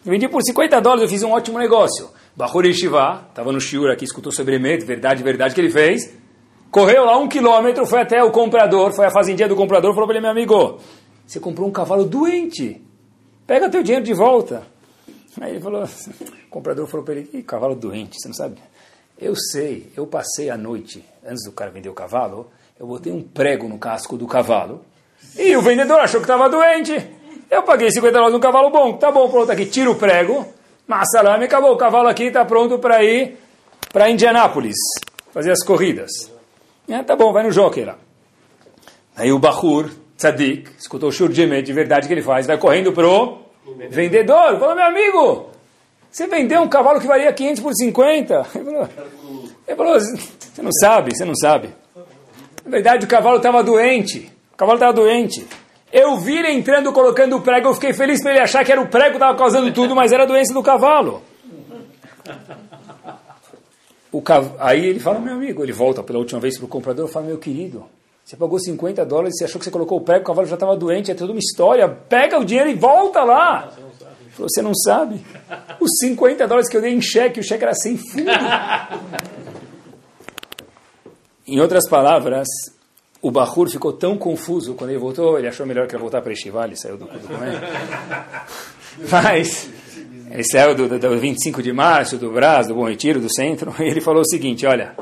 Eu 0.05 0.11
vendi 0.11 0.29
por 0.29 0.43
50 0.43 0.79
dólares, 0.83 1.05
eu 1.05 1.09
fiz 1.09 1.23
um 1.23 1.31
ótimo 1.31 1.59
negócio. 1.59 2.11
Bahur 2.37 2.67
Yeshiva, 2.67 3.27
estava 3.31 3.51
no 3.51 3.61
Shiur 3.61 3.91
aqui, 3.91 4.05
escutou 4.05 4.31
sobre 4.31 4.57
Emet, 4.57 4.85
verdade, 4.85 5.23
verdade, 5.23 5.55
que 5.55 5.61
ele 5.61 5.71
fez. 5.71 6.13
Correu 6.71 7.05
lá 7.05 7.17
um 7.17 7.29
quilômetro, 7.29 7.87
foi 7.87 8.01
até 8.01 8.23
o 8.23 8.31
comprador, 8.31 8.93
foi 8.93 9.07
à 9.07 9.11
fazendinha 9.11 9.49
do 9.49 9.57
comprador, 9.57 9.93
falou 9.95 10.07
para 10.07 10.17
ele, 10.17 10.23
meu 10.23 10.31
amigo, 10.31 10.81
você 11.27 11.41
comprou 11.41 11.67
um 11.67 11.73
cavalo 11.73 12.05
doente, 12.05 12.83
pega 13.47 13.71
teu 13.71 13.83
dinheiro 13.83 14.05
de 14.05 14.13
volta. 14.13 14.67
Aí 15.41 15.53
ele 15.53 15.61
falou, 15.61 15.85
comprador 16.53 16.87
falou 16.87 17.05
para 17.05 17.15
ele, 17.15 17.25
que 17.25 17.43
cavalo 17.43 17.75
doente, 17.75 18.21
você 18.21 18.29
não 18.29 18.35
sabe? 18.35 18.57
Eu 19.19 19.35
sei, 19.35 19.91
eu 19.97 20.07
passei 20.07 20.51
a 20.51 20.57
noite, 20.57 21.05
antes 21.25 21.45
do 21.45 21.53
cara 21.53 21.71
vender 21.71 21.89
o 21.89 21.95
cavalo, 21.95 22.51
eu 22.79 22.87
botei 22.87 23.13
um 23.13 23.23
prego 23.23 23.69
no 23.69 23.79
casco 23.79 24.17
do 24.17 24.27
cavalo, 24.27 24.85
e 25.37 25.57
o 25.57 25.63
vendedor 25.63 25.99
achou 26.01 26.21
que 26.21 26.25
estava 26.25 26.49
doente. 26.49 26.93
Eu 27.51 27.63
paguei 27.63 27.91
50 27.91 28.13
dólares 28.13 28.35
no 28.35 28.41
cavalo 28.41 28.71
bom, 28.71 28.93
tá 28.95 29.11
bom, 29.11 29.29
pronto, 29.31 29.51
aqui, 29.51 29.67
tira 29.67 29.91
o 29.91 29.95
prego, 29.95 30.47
massalame, 30.87 31.47
acabou, 31.47 31.73
o 31.73 31.77
cavalo 31.77 32.09
aqui 32.09 32.25
está 32.25 32.45
pronto 32.45 32.79
para 32.79 33.03
ir 33.03 33.39
para 33.93 34.11
Indianápolis, 34.11 34.77
fazer 35.33 35.51
as 35.51 35.65
corridas. 35.65 36.31
É, 36.89 37.03
tá 37.03 37.17
bom, 37.17 37.33
vai 37.33 37.43
no 37.43 37.51
jockey 37.51 37.85
lá. 37.85 37.97
Aí 39.17 39.33
o 39.33 39.39
Bahur, 39.39 39.91
Tzadik, 40.17 40.71
escutou 40.79 41.09
o 41.09 41.13
Shur 41.13 41.31
de 41.31 41.73
verdade 41.73 42.09
que 42.09 42.15
ele 42.15 42.23
faz, 42.23 42.47
vai 42.47 42.59
correndo 42.59 42.93
pro 42.93 43.39
vendedor, 43.91 44.59
falou, 44.59 44.75
meu 44.75 44.85
amigo, 44.85 45.52
você 46.13 46.27
vendeu 46.27 46.61
um 46.61 46.69
cavalo 46.69 47.01
que 47.01 47.07
valia 47.07 47.33
500 47.33 47.63
por 47.63 47.73
50? 47.75 48.47
Ele 48.55 48.65
falou, 48.65 48.89
ele 49.67 49.77
falou 49.77 49.99
você 49.99 50.63
não 50.63 50.73
sabe, 50.73 51.17
você 51.17 51.25
não 51.25 51.35
sabe. 51.35 51.71
Na 52.63 52.71
verdade, 52.71 53.07
o 53.07 53.09
cavalo 53.09 53.39
estava 53.39 53.63
doente. 53.63 54.31
O 54.53 54.57
cavalo 54.57 54.77
estava 54.77 54.93
doente. 54.93 55.47
Eu 55.91 56.19
vi 56.19 56.37
ele 56.37 56.53
entrando, 56.53 56.93
colocando 56.93 57.37
o 57.37 57.41
prego, 57.41 57.69
eu 57.69 57.75
fiquei 57.75 57.95
feliz 57.95 58.23
para 58.23 58.33
ele 58.33 58.41
achar 58.41 58.63
que 58.63 58.71
era 58.71 58.81
o 58.81 58.89
prego 58.89 59.13
que 59.13 59.17
estava 59.17 59.37
causando 59.37 59.73
tudo, 59.73 59.97
mas 59.97 60.13
era 60.13 60.25
a 60.25 60.27
doença 60.27 60.53
do 60.53 60.63
cavalo. 60.63 61.23
O 64.11 64.21
cav... 64.21 64.53
Aí 64.59 64.85
ele 64.85 65.01
fala, 65.01 65.19
meu 65.19 65.35
amigo, 65.35 65.63
ele 65.63 65.73
volta 65.73 66.03
pela 66.03 66.19
última 66.19 66.41
vez 66.41 66.59
para 66.59 66.67
o 66.67 66.69
comprador 66.69 67.09
e 67.09 67.13
fala, 67.13 67.27
meu 67.27 67.39
querido, 67.39 67.87
você 68.23 68.37
pagou 68.37 68.59
50 68.59 69.05
dólares, 69.07 69.37
você 69.37 69.45
achou 69.45 69.59
que 69.59 69.65
você 69.65 69.71
colocou 69.71 69.99
o 69.99 70.01
prego, 70.03 70.21
o 70.21 70.27
cavalo 70.27 70.47
já 70.47 70.55
estava 70.55 70.77
doente, 70.77 71.11
é 71.11 71.15
toda 71.15 71.33
uma 71.33 71.39
história. 71.39 71.89
Pega 71.89 72.39
o 72.39 72.45
dinheiro 72.45 72.69
e 72.69 72.75
volta 72.75 73.25
lá. 73.25 73.73
Você 74.39 74.63
não 74.63 74.75
sabe? 74.75 75.25
Os 75.81 75.91
50 76.01 76.47
dólares 76.47 76.69
que 76.69 76.77
eu 76.77 76.81
dei 76.81 76.93
em 76.93 77.01
cheque, 77.01 77.41
o 77.41 77.43
cheque 77.43 77.65
era 77.65 77.75
sem 77.75 77.97
fundo. 77.97 78.31
em 81.47 81.61
outras 81.61 81.89
palavras, 81.89 82.49
o 83.21 83.31
Bahur 83.31 83.69
ficou 83.69 83.93
tão 83.93 84.17
confuso 84.17 84.75
quando 84.75 84.91
ele 84.91 84.99
voltou, 84.99 85.39
ele 85.39 85.49
achou 85.49 85.67
melhor 85.67 85.87
que 85.87 85.95
ele 85.95 86.03
voltar 86.03 86.23
para 86.23 86.33
Estival, 86.33 86.65
ele 86.65 86.77
saiu 86.77 86.97
do, 86.97 87.05
do 87.05 87.29
Mas 89.11 89.69
ele 90.31 90.45
saiu 90.45 90.75
do, 90.75 90.89
do, 90.89 90.99
do 90.99 91.19
25 91.19 91.63
de 91.63 91.73
março, 91.73 92.17
do 92.17 92.31
Brás, 92.33 92.67
do 92.67 92.75
Bom 92.75 92.89
Retiro, 92.89 93.21
do 93.21 93.33
centro, 93.33 93.75
e 93.79 93.85
ele 93.85 94.01
falou 94.01 94.23
o 94.23 94.29
seguinte, 94.29 94.67
olha, 94.67 94.97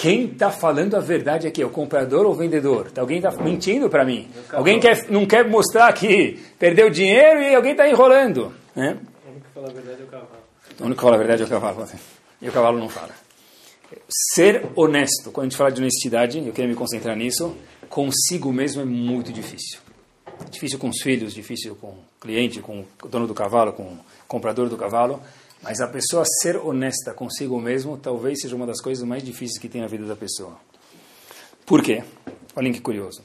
quem 0.00 0.24
está 0.24 0.50
falando 0.50 0.96
a 0.96 1.00
verdade 1.00 1.46
aqui? 1.46 1.60
É 1.60 1.66
o 1.66 1.68
comprador 1.68 2.24
ou 2.24 2.32
o 2.32 2.34
vendedor? 2.34 2.90
Alguém 2.96 3.18
está 3.18 3.30
mentindo 3.32 3.90
para 3.90 4.02
mim? 4.02 4.30
Alguém 4.50 4.80
quer, 4.80 5.10
não 5.10 5.26
quer 5.26 5.46
mostrar 5.46 5.92
que 5.92 6.40
perdeu 6.58 6.88
dinheiro 6.88 7.42
e 7.42 7.54
alguém 7.54 7.72
está 7.72 7.86
enrolando. 7.86 8.50
Né? 8.74 8.96
O 9.26 9.30
único 9.30 9.44
que 9.44 9.52
fala 9.52 9.68
a 9.68 9.72
verdade 9.72 10.00
é 10.00 10.04
o 10.04 10.08
cavalo. 10.08 10.28
O 10.80 10.84
único 10.84 10.96
que 10.96 11.02
fala 11.02 11.14
a 11.16 11.18
verdade 11.18 11.42
é 11.42 11.44
o 11.44 11.48
cavalo. 11.50 11.88
E 12.40 12.48
o 12.48 12.52
cavalo 12.52 12.78
não 12.78 12.88
fala. 12.88 13.10
Ser 14.08 14.66
honesto, 14.74 15.30
quando 15.32 15.46
a 15.46 15.48
gente 15.50 15.58
fala 15.58 15.70
de 15.70 15.82
honestidade, 15.82 16.38
eu 16.38 16.52
queria 16.54 16.70
me 16.70 16.74
concentrar 16.74 17.14
nisso, 17.14 17.54
consigo 17.90 18.50
mesmo 18.54 18.80
é 18.80 18.86
muito 18.86 19.30
difícil. 19.30 19.80
Difícil 20.50 20.78
com 20.78 20.88
os 20.88 21.02
filhos, 21.02 21.34
difícil 21.34 21.76
com 21.76 21.88
o 21.88 22.04
cliente, 22.18 22.60
com 22.60 22.86
o 23.02 23.08
dono 23.08 23.26
do 23.26 23.34
cavalo, 23.34 23.74
com 23.74 23.82
o 23.82 23.98
comprador 24.26 24.70
do 24.70 24.78
cavalo. 24.78 25.20
Mas 25.62 25.80
a 25.80 25.86
pessoa 25.86 26.24
ser 26.40 26.56
honesta 26.56 27.12
consigo 27.12 27.60
mesmo 27.60 27.96
talvez 27.96 28.40
seja 28.40 28.56
uma 28.56 28.66
das 28.66 28.80
coisas 28.80 29.04
mais 29.04 29.22
difíceis 29.22 29.58
que 29.58 29.68
tem 29.68 29.80
na 29.80 29.86
vida 29.86 30.06
da 30.06 30.16
pessoa. 30.16 30.56
Por 31.66 31.82
quê? 31.82 32.02
Olhem 32.56 32.72
que 32.72 32.80
curioso. 32.80 33.22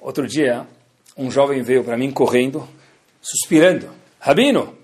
Outro 0.00 0.26
dia, 0.26 0.66
um 1.16 1.30
jovem 1.30 1.62
veio 1.62 1.84
para 1.84 1.96
mim 1.96 2.10
correndo, 2.10 2.66
suspirando. 3.20 3.88
Rabino, 4.18 4.74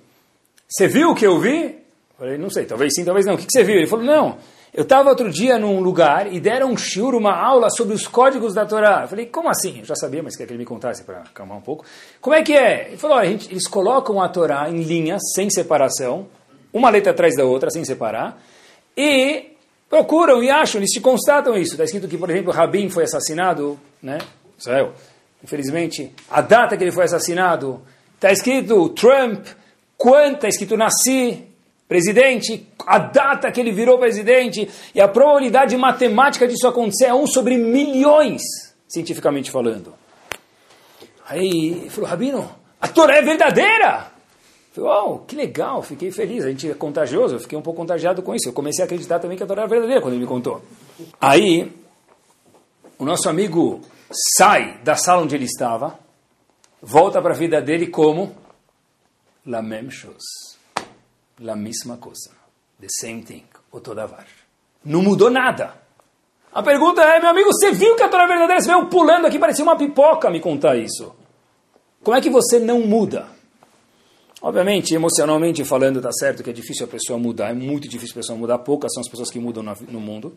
você 0.69 0.87
viu 0.87 1.11
o 1.11 1.15
que 1.15 1.27
eu 1.27 1.41
vi? 1.41 1.79
Falei, 2.19 2.37
não 2.37 2.51
sei, 2.51 2.67
talvez 2.67 2.93
sim, 2.95 3.05
talvez 3.05 3.27
não. 3.27 3.35
O 3.35 3.39
que 3.39 3.47
você 3.51 3.65
viu? 3.65 3.77
Ele 3.77 3.87
falou, 3.87 4.05
não, 4.05 4.39
eu 4.73 4.83
estava 4.83 5.09
outro 5.09 5.31
dia 5.31 5.59
num 5.59 5.81
lugar 5.81 6.33
e 6.33 6.39
deram 6.39 6.71
um 6.71 6.77
shiur, 6.77 7.15
uma 7.15 7.35
aula 7.35 7.71
sobre 7.71 7.95
os 7.95 8.07
códigos 8.07 8.55
da 8.55 8.65
Torá. 8.65 9.03
Eu 9.03 9.09
falei, 9.09 9.27
como 9.27 9.49
assim? 9.49 9.81
Eu 9.81 9.85
já 9.85 9.97
sabia, 9.97 10.23
mas 10.23 10.37
quer 10.37 10.47
que 10.47 10.53
ele 10.53 10.59
me 10.59 10.65
contasse 10.65 11.03
para 11.03 11.23
acalmar 11.23 11.59
um 11.59 11.63
pouco. 11.63 11.85
Como 12.21 12.37
é 12.37 12.43
que 12.43 12.53
é? 12.53 12.89
Ele 12.89 12.97
falou, 12.97 13.25
gente, 13.25 13.51
eles 13.51 13.67
colocam 13.67 14.23
a 14.23 14.29
Torá 14.29 14.71
em 14.71 14.83
linha, 14.83 15.17
sem 15.35 15.51
separação, 15.51 16.29
uma 16.73 16.91
letra 16.91 17.13
atrás 17.13 17.37
da 17.37 17.45
outra, 17.45 17.71
sem 17.71 17.85
separar, 17.85 18.41
e 18.97 19.51
procuram 19.89 20.43
e 20.43 20.51
acham, 20.51 20.81
eles 20.81 20.91
te 20.91 21.01
constatam 21.01 21.57
isso. 21.57 21.73
Está 21.73 21.85
escrito 21.85 22.09
que, 22.09 22.17
por 22.17 22.31
exemplo, 22.31 22.53
Rabin 22.53 22.89
foi 22.89 23.05
assassinado, 23.05 23.79
né? 24.03 24.19
Israel. 24.59 24.95
Infelizmente, 25.43 26.13
a 26.31 26.41
data 26.41 26.77
que 26.77 26.85
ele 26.85 26.93
foi 26.93 27.05
assassinado, 27.05 27.83
está 28.15 28.31
escrito 28.31 28.91
Trump, 28.91 29.47
quanto 29.97 30.37
está 30.37 30.49
escrito 30.49 30.77
nasci, 30.77 31.47
presidente, 31.89 32.69
a 32.87 32.99
data 32.99 33.51
que 33.51 33.61
ele 33.61 33.73
virou 33.73 33.99
presidente, 33.99 34.69
e 34.95 35.01
a 35.01 35.09
probabilidade 35.09 35.77
matemática 35.77 36.47
disso 36.47 36.69
acontecer 36.69 37.07
é 37.07 37.15
um 37.15 37.27
sobre 37.27 37.57
milhões, 37.57 38.43
cientificamente 38.87 39.51
falando. 39.51 39.95
Aí 41.27 41.81
ele 41.81 41.91
falou, 41.91 42.11
Rabino, 42.11 42.55
a 42.81 42.89
Torá 42.89 43.17
é 43.17 43.23
verdadeira! 43.23 44.10
Falei, 44.73 44.89
uau, 44.89 45.25
que 45.27 45.35
legal, 45.35 45.83
fiquei 45.83 46.11
feliz. 46.13 46.45
A 46.45 46.49
gente 46.49 46.71
é 46.71 46.75
contagioso, 46.75 47.35
eu 47.35 47.41
fiquei 47.41 47.59
um 47.59 47.63
pouco 47.63 47.81
contagiado 47.81 48.23
com 48.23 48.35
isso. 48.35 48.49
Eu 48.49 48.53
comecei 48.53 48.83
a 48.83 48.87
acreditar 48.87 49.19
também 49.19 49.37
que 49.37 49.43
a 49.43 49.47
Torá 49.47 49.63
era 49.63 49.69
verdadeira 49.69 50.01
quando 50.01 50.15
ele 50.15 50.23
me 50.23 50.29
contou. 50.29 50.63
Aí, 51.21 51.73
o 52.99 53.05
nosso 53.05 53.29
amigo 53.29 53.81
sai 54.37 54.79
da 54.85 54.95
sala 54.95 55.23
onde 55.23 55.35
ele 55.35 55.45
estava, 55.45 55.99
volta 56.81 57.21
para 57.21 57.35
a 57.35 57.37
vida 57.37 57.61
dele 57.61 57.89
como 57.89 58.35
la 59.47 59.63
même 59.63 59.91
chose, 59.91 60.59
la 61.41 61.57
mesma 61.57 61.97
coisa, 61.97 62.31
the 62.81 62.89
same 62.89 63.23
thing, 63.23 63.45
o 63.73 63.81
todavar. 63.81 64.27
Não 64.85 65.03
mudou 65.03 65.31
nada. 65.31 65.75
A 66.53 66.63
pergunta 66.63 67.01
é, 67.03 67.21
meu 67.21 67.31
amigo, 67.31 67.53
você 67.53 67.73
viu 67.73 67.97
que 67.97 68.03
a 68.03 68.09
Torá 68.09 68.25
é 68.25 68.29
verdadeira? 68.29 68.61
Você 68.61 68.69
veio 68.69 68.87
pulando 68.87 69.27
aqui, 69.27 69.39
parecia 69.39 69.65
uma 69.65 69.77
pipoca 69.77 70.31
me 70.31 70.41
contar 70.41 70.77
isso. 70.77 71.15
Como 72.03 72.17
é 72.17 72.21
que 72.21 72.31
você 72.31 72.59
não 72.59 72.81
muda? 72.81 73.40
Obviamente, 74.43 74.95
emocionalmente 74.95 75.63
falando, 75.65 75.99
está 75.99 76.11
certo 76.13 76.43
que 76.43 76.49
é 76.49 76.53
difícil 76.53 76.87
a 76.87 76.89
pessoa 76.89 77.19
mudar, 77.19 77.51
é 77.51 77.55
muito 77.55 77.87
difícil 77.87 78.15
a 78.15 78.21
pessoa 78.21 78.39
mudar, 78.39 78.59
poucas 78.59 78.93
são 78.95 79.03
as 79.03 79.09
pessoas 79.09 79.31
que 79.31 79.39
mudam 79.39 79.63
no 79.63 80.01
mundo. 80.01 80.35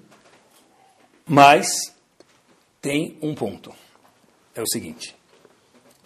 Mas 1.25 1.95
tem 2.81 3.17
um 3.21 3.33
ponto. 3.33 3.73
É 4.53 4.61
o 4.61 4.67
seguinte: 4.67 5.15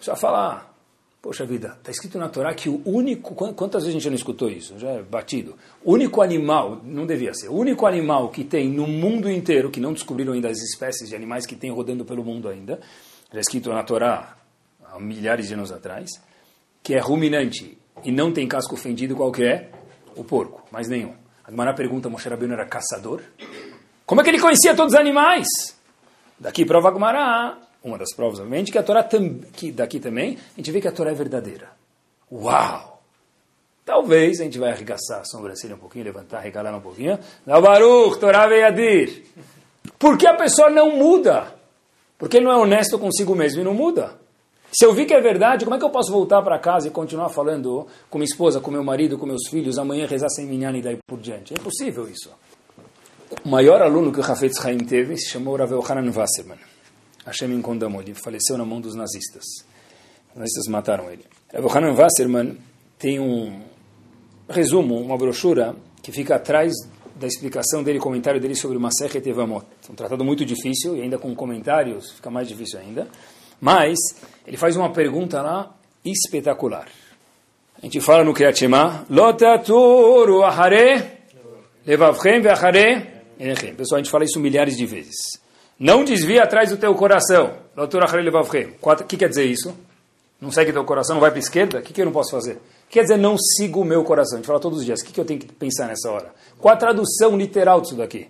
vai 0.06 0.16
falar, 0.16 0.72
poxa 1.20 1.44
vida, 1.44 1.76
está 1.76 1.90
escrito 1.90 2.18
na 2.18 2.28
Torá 2.28 2.54
que 2.54 2.68
o 2.68 2.80
único. 2.86 3.34
Quantas 3.34 3.82
vezes 3.82 3.88
a 3.88 3.92
gente 3.94 4.04
já 4.04 4.10
não 4.10 4.16
escutou 4.16 4.48
isso? 4.48 4.78
Já 4.78 4.90
é 4.90 5.02
batido. 5.02 5.56
O 5.84 5.94
único 5.94 6.22
animal, 6.22 6.80
não 6.84 7.04
devia 7.04 7.34
ser, 7.34 7.48
o 7.48 7.54
único 7.54 7.84
animal 7.84 8.28
que 8.28 8.44
tem 8.44 8.70
no 8.70 8.86
mundo 8.86 9.28
inteiro, 9.28 9.70
que 9.72 9.80
não 9.80 9.92
descobriram 9.92 10.34
ainda 10.34 10.48
as 10.48 10.58
espécies 10.58 11.08
de 11.08 11.16
animais 11.16 11.46
que 11.46 11.56
tem 11.56 11.72
rodando 11.72 12.04
pelo 12.04 12.24
mundo 12.24 12.48
ainda, 12.48 12.78
já 13.32 13.38
é 13.38 13.40
escrito 13.40 13.70
na 13.70 13.82
Torá 13.82 14.36
há 14.84 15.00
milhares 15.00 15.48
de 15.48 15.54
anos 15.54 15.72
atrás, 15.72 16.10
que 16.82 16.94
é 16.94 17.00
ruminante 17.00 17.77
e 18.04 18.12
não 18.12 18.32
tem 18.32 18.46
casco 18.46 18.76
fendido, 18.76 19.16
qual 19.16 19.32
que 19.32 19.44
é? 19.44 19.70
O 20.16 20.24
porco, 20.24 20.62
mais 20.70 20.88
nenhum. 20.88 21.14
A 21.44 21.50
Gemara 21.50 21.74
pergunta, 21.74 22.08
Moshe 22.08 22.28
Rabbeinu 22.28 22.54
era 22.54 22.66
caçador? 22.66 23.22
Como 24.04 24.20
é 24.20 24.24
que 24.24 24.30
ele 24.30 24.40
conhecia 24.40 24.74
todos 24.74 24.94
os 24.94 24.98
animais? 24.98 25.46
Daqui 26.38 26.64
prova 26.64 26.92
Gemara, 26.92 27.58
uma 27.82 27.98
das 27.98 28.14
provas, 28.14 28.38
obviamente, 28.38 28.72
que 28.72 28.78
a 28.78 28.82
Torá, 28.82 29.06
que 29.52 29.72
daqui 29.72 30.00
também, 30.00 30.38
a 30.54 30.56
gente 30.56 30.70
vê 30.70 30.80
que 30.80 30.88
a 30.88 30.92
Torá 30.92 31.10
é 31.10 31.14
verdadeira. 31.14 31.70
Uau! 32.30 33.02
Talvez 33.84 34.40
a 34.40 34.44
gente 34.44 34.58
vai 34.58 34.70
arregaçar 34.70 35.20
a 35.20 35.24
sobrancelha 35.24 35.74
um 35.74 35.78
pouquinho, 35.78 36.04
levantar, 36.04 36.40
regalar 36.40 36.74
um 36.74 36.80
pouquinho. 36.80 37.18
Baruch, 37.46 38.18
Torá 38.20 38.46
Veiadir. 38.46 39.24
Por 39.98 40.18
que 40.18 40.26
a 40.26 40.34
pessoa 40.34 40.68
não 40.68 40.94
muda? 40.94 41.54
Porque 42.18 42.36
ele 42.36 42.44
não 42.44 42.52
é 42.52 42.56
honesto 42.56 42.98
consigo 42.98 43.34
mesmo 43.34 43.62
e 43.62 43.64
não 43.64 43.72
muda. 43.72 44.18
Se 44.70 44.84
eu 44.84 44.92
vi 44.92 45.06
que 45.06 45.14
é 45.14 45.20
verdade, 45.20 45.64
como 45.64 45.76
é 45.76 45.78
que 45.78 45.84
eu 45.84 45.90
posso 45.90 46.12
voltar 46.12 46.42
para 46.42 46.58
casa 46.58 46.88
e 46.88 46.90
continuar 46.90 47.30
falando 47.30 47.86
com 48.10 48.18
minha 48.18 48.28
esposa, 48.28 48.60
com 48.60 48.70
meu 48.70 48.84
marido, 48.84 49.16
com 49.16 49.24
meus 49.24 49.48
filhos, 49.48 49.78
amanhã 49.78 50.06
rezar 50.06 50.28
sem 50.28 50.46
minyan 50.46 50.76
e 50.76 50.82
daí 50.82 50.98
por 51.06 51.18
diante? 51.18 51.54
É 51.54 51.58
impossível 51.58 52.06
isso. 52.08 52.30
O 53.44 53.48
maior 53.48 53.80
aluno 53.80 54.12
que 54.12 54.20
o 54.20 54.22
Hafetz 54.22 54.64
Haim 54.64 54.78
teve 54.78 55.16
se 55.16 55.30
chamou 55.30 55.56
Rav 55.56 55.72
Hanan 55.72 56.10
Wasserman. 56.10 56.58
Hashem 57.24 57.52
encontrou 57.52 58.00
ele 58.00 58.14
faleceu 58.14 58.58
na 58.58 58.64
mão 58.64 58.80
dos 58.80 58.94
nazistas. 58.94 59.44
Os 60.32 60.36
nazistas 60.36 60.66
mataram 60.66 61.10
ele. 61.10 61.24
Rav 61.52 61.66
Hanan 61.76 61.94
Wasserman 61.94 62.58
tem 62.98 63.18
um 63.18 63.60
resumo, 64.48 65.00
uma 65.00 65.16
brochura 65.16 65.76
que 66.02 66.12
fica 66.12 66.36
atrás 66.36 66.72
da 67.16 67.26
explicação 67.26 67.82
dele, 67.82 67.98
comentário 67.98 68.40
dele 68.40 68.54
sobre 68.54 68.76
o 68.76 68.80
Masechet 68.80 69.26
Evamot. 69.28 69.66
Um 69.90 69.94
tratado 69.94 70.24
muito 70.24 70.44
difícil 70.44 70.96
e 70.96 71.02
ainda 71.02 71.18
com 71.18 71.34
comentários 71.34 72.12
fica 72.12 72.30
mais 72.30 72.46
difícil 72.46 72.78
ainda. 72.78 73.08
Mas 73.60 73.98
ele 74.46 74.56
faz 74.56 74.76
uma 74.76 74.90
pergunta 74.90 75.42
lá 75.42 75.74
espetacular. 76.04 76.88
A 77.80 77.86
gente 77.86 78.00
fala 78.00 78.24
no 78.24 78.34
Kriyat 78.34 78.58
Shema, 78.58 79.04
Lotaturu 79.08 80.42
ahare 80.42 81.18
levavchem 81.86 82.40
ve'achare 82.40 83.06
enechem. 83.38 83.74
Pessoal, 83.74 83.98
a 83.98 84.02
gente 84.02 84.10
fala 84.10 84.24
isso 84.24 84.40
milhares 84.40 84.76
de 84.76 84.84
vezes. 84.84 85.16
Não 85.78 86.02
desvia 86.02 86.42
atrás 86.42 86.70
do 86.70 86.76
teu 86.76 86.94
coração. 86.94 87.54
Lotaturu 87.76 88.04
ahare 88.04 88.22
levavchem. 88.22 88.74
O 88.80 89.04
que 89.04 89.16
quer 89.16 89.28
dizer 89.28 89.44
isso? 89.44 89.74
Não 90.40 90.52
segue 90.52 90.72
teu 90.72 90.84
coração, 90.84 91.14
não 91.14 91.20
vai 91.20 91.30
para 91.30 91.38
a 91.38 91.40
esquerda? 91.40 91.78
O 91.80 91.82
que, 91.82 91.92
que 91.92 92.00
eu 92.00 92.04
não 92.04 92.12
posso 92.12 92.30
fazer? 92.30 92.60
Quer 92.88 93.02
dizer 93.02 93.16
não 93.16 93.36
sigo 93.36 93.80
o 93.80 93.84
meu 93.84 94.04
coração? 94.04 94.36
A 94.36 94.38
gente 94.38 94.46
fala 94.46 94.60
todos 94.60 94.78
os 94.78 94.84
dias. 94.84 95.00
O 95.00 95.04
que, 95.04 95.12
que 95.12 95.20
eu 95.20 95.24
tenho 95.24 95.40
que 95.40 95.46
pensar 95.52 95.88
nessa 95.88 96.08
hora? 96.10 96.32
Qual 96.58 96.72
a 96.72 96.76
tradução 96.76 97.36
literal 97.36 97.80
disso 97.80 97.96
daqui? 97.96 98.28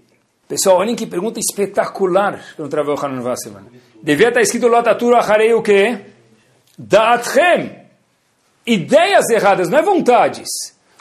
Pessoal, 0.49 0.79
olhem 0.79 0.97
que 0.97 1.07
pergunta 1.07 1.39
espetacular 1.39 2.43
que 2.57 2.62
eu 2.62 2.68
travei 2.68 2.95
o 2.95 2.99
Hanan 2.99 3.22
Wasserman. 3.22 3.64
Devia 4.03 4.28
estar 4.28 4.40
escrito 4.40 4.68
Lotatura 4.68 5.18
Harei 5.18 5.53
o 5.55 5.62
quê? 5.62 5.99
Da'atchem. 6.78 7.76
Ideias 8.66 9.28
erradas, 9.30 9.68
não 9.68 9.78
é 9.78 9.82
vontades. 9.82 10.49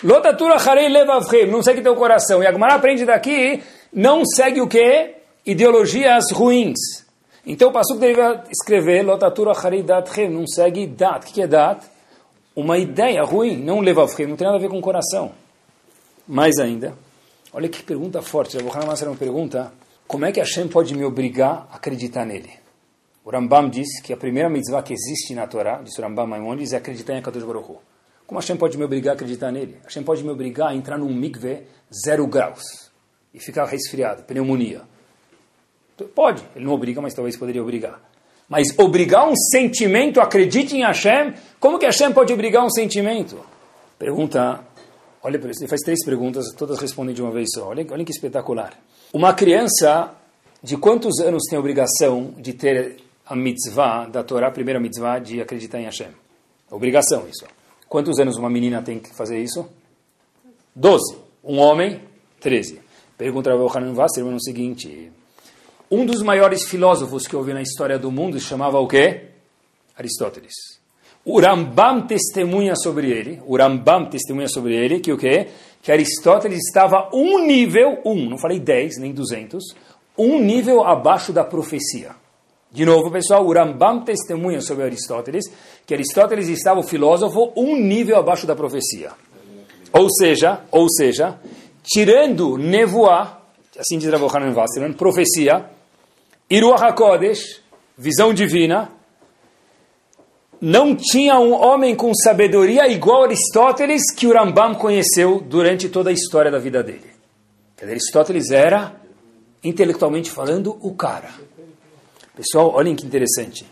Lotatura 0.04 0.56
Harei 0.56 0.89
Levavchem. 0.89 1.48
Não 1.48 1.62
segue 1.62 1.82
teu 1.82 1.95
coração. 1.95 2.41
E 2.41 2.48
a 2.48 2.52
Gemara 2.52 2.76
aprende 2.76 3.06
daqui, 3.06 3.62
não 3.93 4.26
segue 4.26 4.62
o 4.62 4.68
quê? 4.68 5.16
Ideologias 5.45 6.32
ruins. 6.32 7.06
Então 7.45 7.70
o 7.70 7.72
Passuco 7.72 8.00
deveria 8.00 8.43
escrever 8.50 9.04
Lotatura 9.04 9.52
Harei 9.52 9.84
Da'atchem. 9.84 10.30
Não 10.30 10.48
segue 10.48 10.88
Dat. 10.88 11.30
O 11.30 11.34
que 11.34 11.41
é 11.41 11.48
Dat? 11.48 11.86
Uma 12.56 12.78
ideia 12.78 13.24
ruim, 13.24 13.58
não 13.58 13.80
Levavchem. 13.80 14.28
Não 14.28 14.36
tem 14.36 14.45
nada 14.45 14.58
a 14.58 14.62
ver 14.62 14.70
com 14.70 14.80
o 14.80 14.82
coração. 14.82 15.32
Mais 16.28 16.58
ainda, 16.58 16.93
olha 17.54 17.70
que 17.70 17.82
pergunta 17.84 18.22
forte. 18.22 18.58
A 18.58 18.62
Bohana 18.62 18.86
Massara 18.86 19.12
me 19.12 19.18
pergunta, 19.18 19.72
como 20.08 20.26
é 20.26 20.32
que 20.32 20.39
Hashem 20.39 20.68
pode 20.68 20.93
me 20.93 21.06
obrigar 21.06 21.68
a 21.72 21.76
acreditar 21.76 22.26
nele? 22.26 22.66
O 23.28 23.30
Rambam 23.30 23.70
diz 23.70 24.00
que 24.02 24.14
a 24.14 24.16
primeira 24.16 24.50
mitzvah 24.50 24.82
que 24.82 24.94
existe 24.94 25.36
na 25.36 25.46
Torá, 25.46 25.82
diz 25.84 25.98
o 25.98 26.02
Rambam 26.02 26.26
Maimonides, 26.26 26.72
é 26.72 26.78
acreditar 26.78 27.12
em 27.12 27.18
Akadosh 27.18 27.44
Baruch 27.44 27.72
Hu. 27.72 27.78
Como 28.26 28.40
Hashem 28.40 28.56
pode 28.56 28.78
me 28.78 28.86
obrigar 28.86 29.12
a 29.12 29.16
acreditar 29.16 29.52
nele? 29.52 29.76
Hashem 29.84 30.02
pode 30.02 30.24
me 30.24 30.30
obrigar 30.30 30.70
a 30.70 30.74
entrar 30.74 30.98
num 30.98 31.14
mikveh 31.14 31.64
zero 32.06 32.26
graus 32.26 32.64
e 33.34 33.40
ficar 33.42 33.66
resfriado, 33.66 34.24
pneumonia. 34.24 34.84
Pode, 36.16 36.42
ele 36.56 36.64
não 36.64 36.72
obriga, 36.72 37.02
mas 37.02 37.14
talvez 37.14 37.36
poderia 37.36 37.62
obrigar. 37.62 38.00
Mas 38.48 38.68
obrigar 38.80 39.28
um 39.28 39.36
sentimento, 39.36 40.22
acredite 40.22 40.78
em 40.78 40.84
Hashem, 40.84 41.34
como 41.60 41.78
que 41.78 41.86
Hashem 41.86 42.14
pode 42.14 42.32
obrigar 42.32 42.64
um 42.64 42.70
sentimento? 42.70 43.38
Pergunta, 44.00 44.62
olha, 45.22 45.36
ele 45.36 45.68
faz 45.68 45.82
três 45.82 46.02
perguntas, 46.06 46.46
todas 46.58 46.80
respondem 46.80 47.14
de 47.14 47.22
uma 47.22 47.32
vez 47.32 47.50
só. 47.54 47.68
Olha, 47.68 47.86
olha 47.92 48.06
que 48.06 48.12
espetacular. 48.12 48.72
Uma 49.12 49.34
criança 49.34 50.16
de 50.64 50.78
quantos 50.78 51.20
anos 51.20 51.44
tem 51.50 51.58
a 51.58 51.60
obrigação 51.60 52.34
de 52.38 52.54
ter 52.54 53.06
a 53.30 53.36
mitzvah 53.36 54.06
da 54.06 54.24
Torá, 54.24 54.48
a 54.48 54.52
primeira 54.52 54.80
mitzvah 54.80 55.20
de 55.20 55.42
acreditar 55.42 55.80
em 55.80 55.86
Hashem. 55.86 56.12
Obrigação 56.72 57.28
isso. 57.28 57.46
Quantos 57.88 58.20
anos 58.20 58.38
uma 58.38 58.50
menina 58.50 58.82
tem 58.82 59.00
que 59.00 59.14
fazer 59.14 59.42
isso? 59.42 59.68
Doze. 60.76 61.18
Um 61.44 61.60
homem, 61.60 62.02
treze. 62.40 62.80
Pergunta 63.18 63.52
ao 63.52 63.78
Hanan 63.78 63.94
Wasserman 63.94 64.36
o 64.36 64.42
seguinte: 64.42 65.12
um 65.90 66.06
dos 66.06 66.22
maiores 66.22 66.66
filósofos 66.66 67.26
que 67.28 67.36
houve 67.36 67.54
na 67.54 67.62
história 67.62 67.98
do 67.98 68.12
mundo 68.12 68.40
chamava 68.40 68.80
o 68.80 68.88
quê? 68.88 69.30
Aristóteles. 69.96 70.54
O 71.26 71.42
Rambam 71.42 72.08
testemunha 72.08 72.76
sobre 72.76 73.12
ele, 73.12 73.42
o 73.46 73.58
Rambam 73.58 74.10
testemunha 74.10 74.48
sobre 74.48 74.76
ele 74.76 75.00
que 75.00 75.12
o 75.12 75.18
quê? 75.18 75.48
Que 75.82 75.92
Aristóteles 75.92 76.60
estava 76.68 77.10
um 77.14 77.46
nível, 77.46 78.00
um, 78.06 78.30
não 78.30 78.38
falei 78.38 78.60
dez, 78.60 78.98
nem 78.98 79.14
duzentos, 79.14 79.76
um 80.18 80.42
nível 80.42 80.86
abaixo 80.86 81.34
da 81.34 81.44
profecia. 81.44 82.16
De 82.72 82.86
novo, 82.86 83.09
pessoal, 83.09 83.45
o 83.45 83.53
Rambam 83.53 84.03
testemunha 84.03 84.61
sobre 84.61 84.84
Aristóteles 84.84 85.45
que 85.86 85.93
Aristóteles 85.93 86.49
estava 86.49 86.80
o 86.80 86.84
filósofo 86.84 87.53
um 87.55 87.78
nível 87.78 88.18
abaixo 88.18 88.45
da 88.45 88.55
profecia. 88.55 89.11
Ou 89.93 90.09
seja, 90.09 90.61
ou 90.70 90.89
seja, 90.89 91.39
tirando 91.82 92.57
nevoá, 92.57 93.41
assim 93.80 93.97
diz 93.97 94.11
Rav 94.11 94.24
Hanan 94.36 94.53
Wasserman, 94.53 94.93
profecia, 94.93 95.65
Iruach 96.49 96.84
HaKodesh, 96.84 97.61
visão 97.97 98.34
divina, 98.34 98.91
não 100.59 100.95
tinha 100.95 101.39
um 101.39 101.53
homem 101.53 101.95
com 101.95 102.13
sabedoria 102.13 102.88
igual 102.88 103.24
Aristóteles 103.24 104.01
que 104.13 104.28
o 104.28 104.34
Rambam 104.34 104.76
conheceu 104.76 105.39
durante 105.39 105.88
toda 105.88 106.09
a 106.09 106.13
história 106.13 106.51
da 106.51 106.59
vida 106.59 106.84
dele. 106.84 107.11
Aristóteles 107.82 108.49
era, 108.49 108.95
intelectualmente 109.63 110.32
falando, 110.32 110.78
o 110.82 110.95
cara. 110.95 111.30
Pessoal, 112.38 112.72
olhem 112.72 112.96
que 112.96 113.04
interessante. 113.04 113.66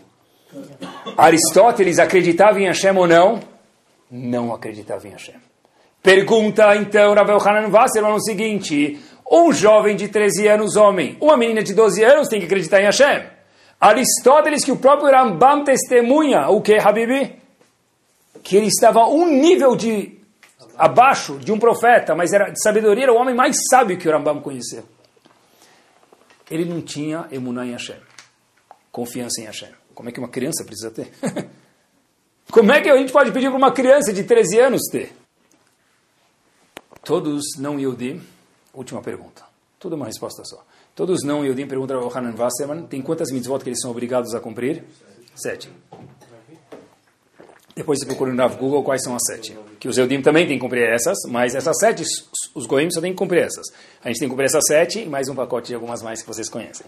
Aristóteles 1.16 2.00
acreditava 2.00 2.60
em 2.60 2.66
Hashem 2.66 2.96
ou 2.98 3.06
não? 3.06 3.38
Não 4.10 4.52
acreditava 4.52 5.06
em 5.06 5.12
Hashem. 5.12 5.36
Pergunta 6.02 6.74
então 6.74 7.14
Ravel 7.14 7.38
Hanan 7.38 7.68
Wasserman 7.68 8.14
o 8.14 8.20
seguinte: 8.20 9.00
um 9.30 9.52
jovem 9.52 9.94
de 9.94 10.08
13 10.08 10.48
anos, 10.48 10.74
homem, 10.74 11.16
uma 11.20 11.36
menina 11.36 11.62
de 11.62 11.74
12 11.74 12.02
anos 12.02 12.26
tem 12.26 12.40
que 12.40 12.46
acreditar 12.46 12.80
em 12.80 12.86
Hashem. 12.86 13.28
Aristóteles, 13.80 14.64
que 14.64 14.72
o 14.72 14.76
próprio 14.76 15.12
Rambam 15.12 15.62
testemunha, 15.62 16.48
o 16.48 16.60
que, 16.60 16.76
Habibi? 16.76 17.36
Que 18.42 18.56
ele 18.56 18.66
estava 18.66 19.06
um 19.06 19.28
nível 19.28 19.76
de 19.76 20.18
abaixo 20.76 21.38
de 21.38 21.52
um 21.52 21.58
profeta, 21.58 22.16
mas 22.16 22.32
era 22.32 22.50
de 22.50 22.60
sabedoria, 22.60 23.04
era 23.04 23.12
o 23.12 23.16
homem 23.16 23.34
mais 23.34 23.56
sábio 23.70 23.96
que 23.96 24.08
o 24.08 24.12
Rambam 24.12 24.40
conheceu. 24.40 24.82
Ele 26.50 26.64
não 26.64 26.80
tinha 26.80 27.26
emuná 27.30 27.64
em 27.64 27.70
Hashem 27.70 27.96
confiança 28.96 29.42
em 29.42 29.44
Hashem. 29.44 29.68
Como 29.94 30.08
é 30.08 30.12
que 30.12 30.18
uma 30.18 30.28
criança 30.28 30.64
precisa 30.64 30.90
ter? 30.90 31.12
Como 32.50 32.72
é 32.72 32.80
que 32.80 32.88
a 32.88 32.96
gente 32.96 33.12
pode 33.12 33.30
pedir 33.30 33.50
para 33.50 33.58
uma 33.58 33.70
criança 33.70 34.10
de 34.10 34.24
13 34.24 34.58
anos 34.58 34.80
ter? 34.90 35.12
Todos 37.04 37.44
não 37.58 37.78
Yodim, 37.78 38.22
última 38.72 39.02
pergunta. 39.02 39.44
Tudo 39.78 39.96
uma 39.96 40.06
resposta 40.06 40.42
só. 40.46 40.64
Todos 40.94 41.22
não 41.22 41.44
Yodim 41.44 41.66
perguntam 41.66 42.00
ao 42.00 42.16
Hanan 42.16 42.34
Wasserman, 42.34 42.86
tem 42.86 43.02
quantas 43.02 43.30
mitzvot 43.30 43.62
que 43.62 43.68
eles 43.68 43.80
são 43.82 43.90
obrigados 43.90 44.34
a 44.34 44.40
cumprir? 44.40 44.82
Sete. 45.34 45.70
Depois 47.74 47.98
você 47.98 48.06
procura 48.06 48.32
no 48.32 48.56
Google 48.56 48.82
quais 48.82 49.02
são 49.02 49.14
as 49.14 49.22
sete. 49.26 49.54
Que 49.78 49.88
os 49.88 49.98
Eudim 49.98 50.22
também 50.22 50.46
têm 50.46 50.56
que 50.56 50.64
cumprir 50.64 50.88
essas, 50.88 51.18
mas 51.28 51.54
essas 51.54 51.76
sete, 51.78 52.02
os 52.54 52.64
Goim 52.64 52.90
só 52.90 53.02
têm 53.02 53.12
que 53.12 53.18
cumprir 53.18 53.42
essas. 53.42 53.66
A 54.02 54.08
gente 54.08 54.20
tem 54.20 54.28
que 54.28 54.32
cumprir 54.32 54.46
essas 54.46 54.64
sete 54.66 55.02
e 55.02 55.06
mais 55.06 55.28
um 55.28 55.34
pacote 55.34 55.68
de 55.68 55.74
algumas 55.74 56.00
mais 56.00 56.22
que 56.22 56.26
vocês 56.26 56.48
conhecem. 56.48 56.86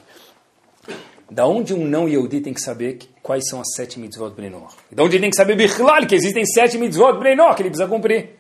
Da 1.30 1.46
onde 1.46 1.74
um 1.74 1.86
não 1.86 2.08
Yehudi 2.08 2.40
tem 2.40 2.54
que 2.54 2.60
saber 2.60 2.98
quais 3.22 3.46
são 3.48 3.60
as 3.60 3.68
sete 3.76 4.00
mitzvot 4.00 4.30
Brenor? 4.30 4.72
Da 4.90 5.02
onde 5.02 5.16
ele 5.16 5.22
tem 5.22 5.30
que 5.30 5.36
saber 5.36 5.56
Bichlal, 5.56 6.06
que 6.06 6.14
existem 6.14 6.44
sete 6.46 6.78
mitzvot 6.78 7.18
Brenor 7.18 7.54
que 7.54 7.62
ele 7.62 7.68
precisa 7.68 7.88
cumprir? 7.88 8.30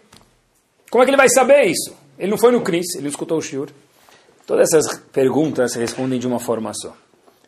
Como 0.90 1.02
é 1.02 1.04
que 1.04 1.10
ele 1.10 1.18
vai 1.18 1.28
saber 1.28 1.66
isso? 1.66 1.94
Ele 2.18 2.30
não 2.30 2.38
foi 2.38 2.50
no 2.50 2.62
Cris, 2.62 2.94
ele 2.96 3.08
escutou 3.08 3.36
o 3.36 3.42
Shur. 3.42 3.68
Todas 4.46 4.72
essas 4.72 4.98
perguntas 5.12 5.74
respondem 5.74 6.18
de 6.18 6.26
uma 6.26 6.38
forma 6.38 6.72
só. 6.72 6.96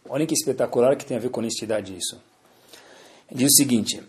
Olhem 0.07 0.27
que 0.27 0.35
espetacular 0.35 0.95
que 0.97 1.07
tem 1.07 1.17
a 1.17 1.21
ver 1.21 1.31
com 1.31 1.41
honestidade 1.41 1.97
isso. 1.97 2.21
Diz 3.33 3.49
o 3.53 3.57
seguinte, 3.57 4.03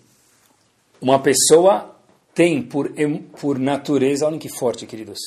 uma 1.00 1.20
pessoa 1.20 1.96
tem 2.36 2.62
por, 2.62 2.92
por 3.40 3.58
natureza, 3.58 4.28
olhem 4.28 4.40
que 4.40 4.50
forte, 4.50 4.86
queridos, 4.86 5.20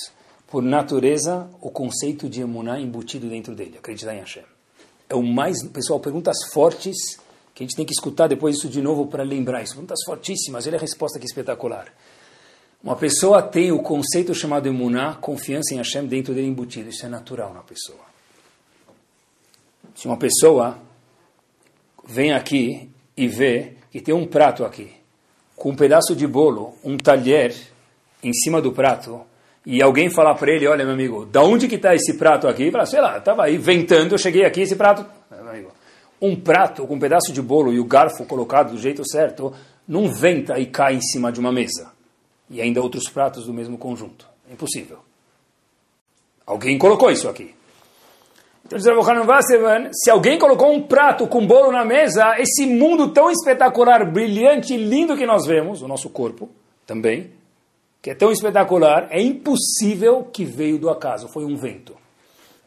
por 0.48 0.62
natureza 0.62 1.48
o 1.62 1.70
conceito 1.70 2.28
de 2.28 2.42
emuná 2.42 2.78
embutido 2.78 3.28
dentro 3.28 3.54
dele, 3.54 3.78
acreditar 3.78 4.14
em 4.14 4.20
Hashem 4.20 4.53
é 5.08 5.14
o 5.14 5.22
mais. 5.22 5.62
Pessoal, 5.68 6.00
perguntas 6.00 6.36
fortes 6.52 6.96
que 7.54 7.62
a 7.62 7.66
gente 7.66 7.76
tem 7.76 7.86
que 7.86 7.92
escutar 7.92 8.26
depois 8.26 8.56
isso 8.56 8.68
de 8.68 8.82
novo 8.82 9.06
para 9.06 9.22
lembrar 9.22 9.62
isso. 9.62 9.74
Perguntas 9.74 10.00
fortíssimas, 10.04 10.66
olha 10.66 10.76
a 10.76 10.80
resposta 10.80 11.18
que 11.18 11.26
espetacular. 11.26 11.92
Uma 12.82 12.96
pessoa 12.96 13.40
tem 13.40 13.72
o 13.72 13.78
conceito 13.78 14.34
chamado 14.34 14.66
emuná, 14.66 15.14
confiança 15.14 15.72
em 15.72 15.78
Hashem, 15.78 16.06
dentro 16.06 16.34
dele 16.34 16.48
embutido. 16.48 16.90
Isso 16.90 17.06
é 17.06 17.08
natural 17.08 17.54
na 17.54 17.62
pessoa. 17.62 18.00
Se 19.94 20.06
uma 20.06 20.18
pessoa 20.18 20.78
vem 22.06 22.32
aqui 22.32 22.90
e 23.16 23.26
vê 23.26 23.74
que 23.90 24.00
tem 24.00 24.14
um 24.14 24.26
prato 24.26 24.64
aqui, 24.64 24.92
com 25.56 25.70
um 25.70 25.76
pedaço 25.76 26.14
de 26.14 26.26
bolo, 26.26 26.74
um 26.84 26.98
talher 26.98 27.54
em 28.22 28.32
cima 28.32 28.60
do 28.60 28.72
prato 28.72 29.22
e 29.66 29.82
alguém 29.82 30.10
falar 30.10 30.34
para 30.34 30.52
ele, 30.52 30.66
olha 30.66 30.84
meu 30.84 30.94
amigo, 30.94 31.24
da 31.24 31.42
onde 31.42 31.66
que 31.66 31.76
está 31.76 31.94
esse 31.94 32.14
prato 32.14 32.46
aqui? 32.46 32.70
Fala, 32.70 32.84
sei 32.84 33.00
lá, 33.00 33.18
estava 33.18 33.44
aí 33.44 33.56
ventando, 33.56 34.14
eu 34.14 34.18
cheguei 34.18 34.44
aqui, 34.44 34.60
esse 34.62 34.76
prato... 34.76 35.06
Um 36.20 36.36
prato 36.36 36.86
com 36.86 36.94
um 36.94 36.98
pedaço 36.98 37.32
de 37.32 37.42
bolo 37.42 37.72
e 37.72 37.78
o 37.78 37.84
garfo 37.84 38.24
colocado 38.24 38.72
do 38.72 38.78
jeito 38.78 39.06
certo, 39.06 39.52
não 39.86 40.08
venta 40.08 40.58
e 40.58 40.64
cai 40.64 40.94
em 40.94 41.00
cima 41.00 41.30
de 41.30 41.38
uma 41.38 41.52
mesa. 41.52 41.92
E 42.48 42.62
ainda 42.62 42.80
outros 42.80 43.08
pratos 43.10 43.46
do 43.46 43.52
mesmo 43.52 43.76
conjunto. 43.76 44.26
É 44.48 44.52
impossível. 44.54 44.98
Alguém 46.46 46.78
colocou 46.78 47.10
isso 47.10 47.28
aqui. 47.28 47.54
Então 48.64 48.78
se 48.80 50.10
alguém 50.10 50.38
colocou 50.38 50.72
um 50.72 50.82
prato 50.82 51.26
com 51.26 51.46
bolo 51.46 51.70
na 51.70 51.84
mesa, 51.84 52.36
esse 52.38 52.64
mundo 52.64 53.12
tão 53.12 53.30
espetacular, 53.30 54.10
brilhante 54.10 54.72
e 54.72 54.78
lindo 54.78 55.16
que 55.16 55.26
nós 55.26 55.44
vemos, 55.44 55.82
o 55.82 55.88
nosso 55.88 56.08
corpo 56.08 56.48
também, 56.86 57.30
que 58.04 58.10
é 58.10 58.14
tão 58.14 58.30
espetacular, 58.30 59.08
é 59.08 59.18
impossível 59.18 60.24
que 60.24 60.44
veio 60.44 60.78
do 60.78 60.90
acaso, 60.90 61.26
foi 61.28 61.42
um 61.42 61.56
vento. 61.56 61.96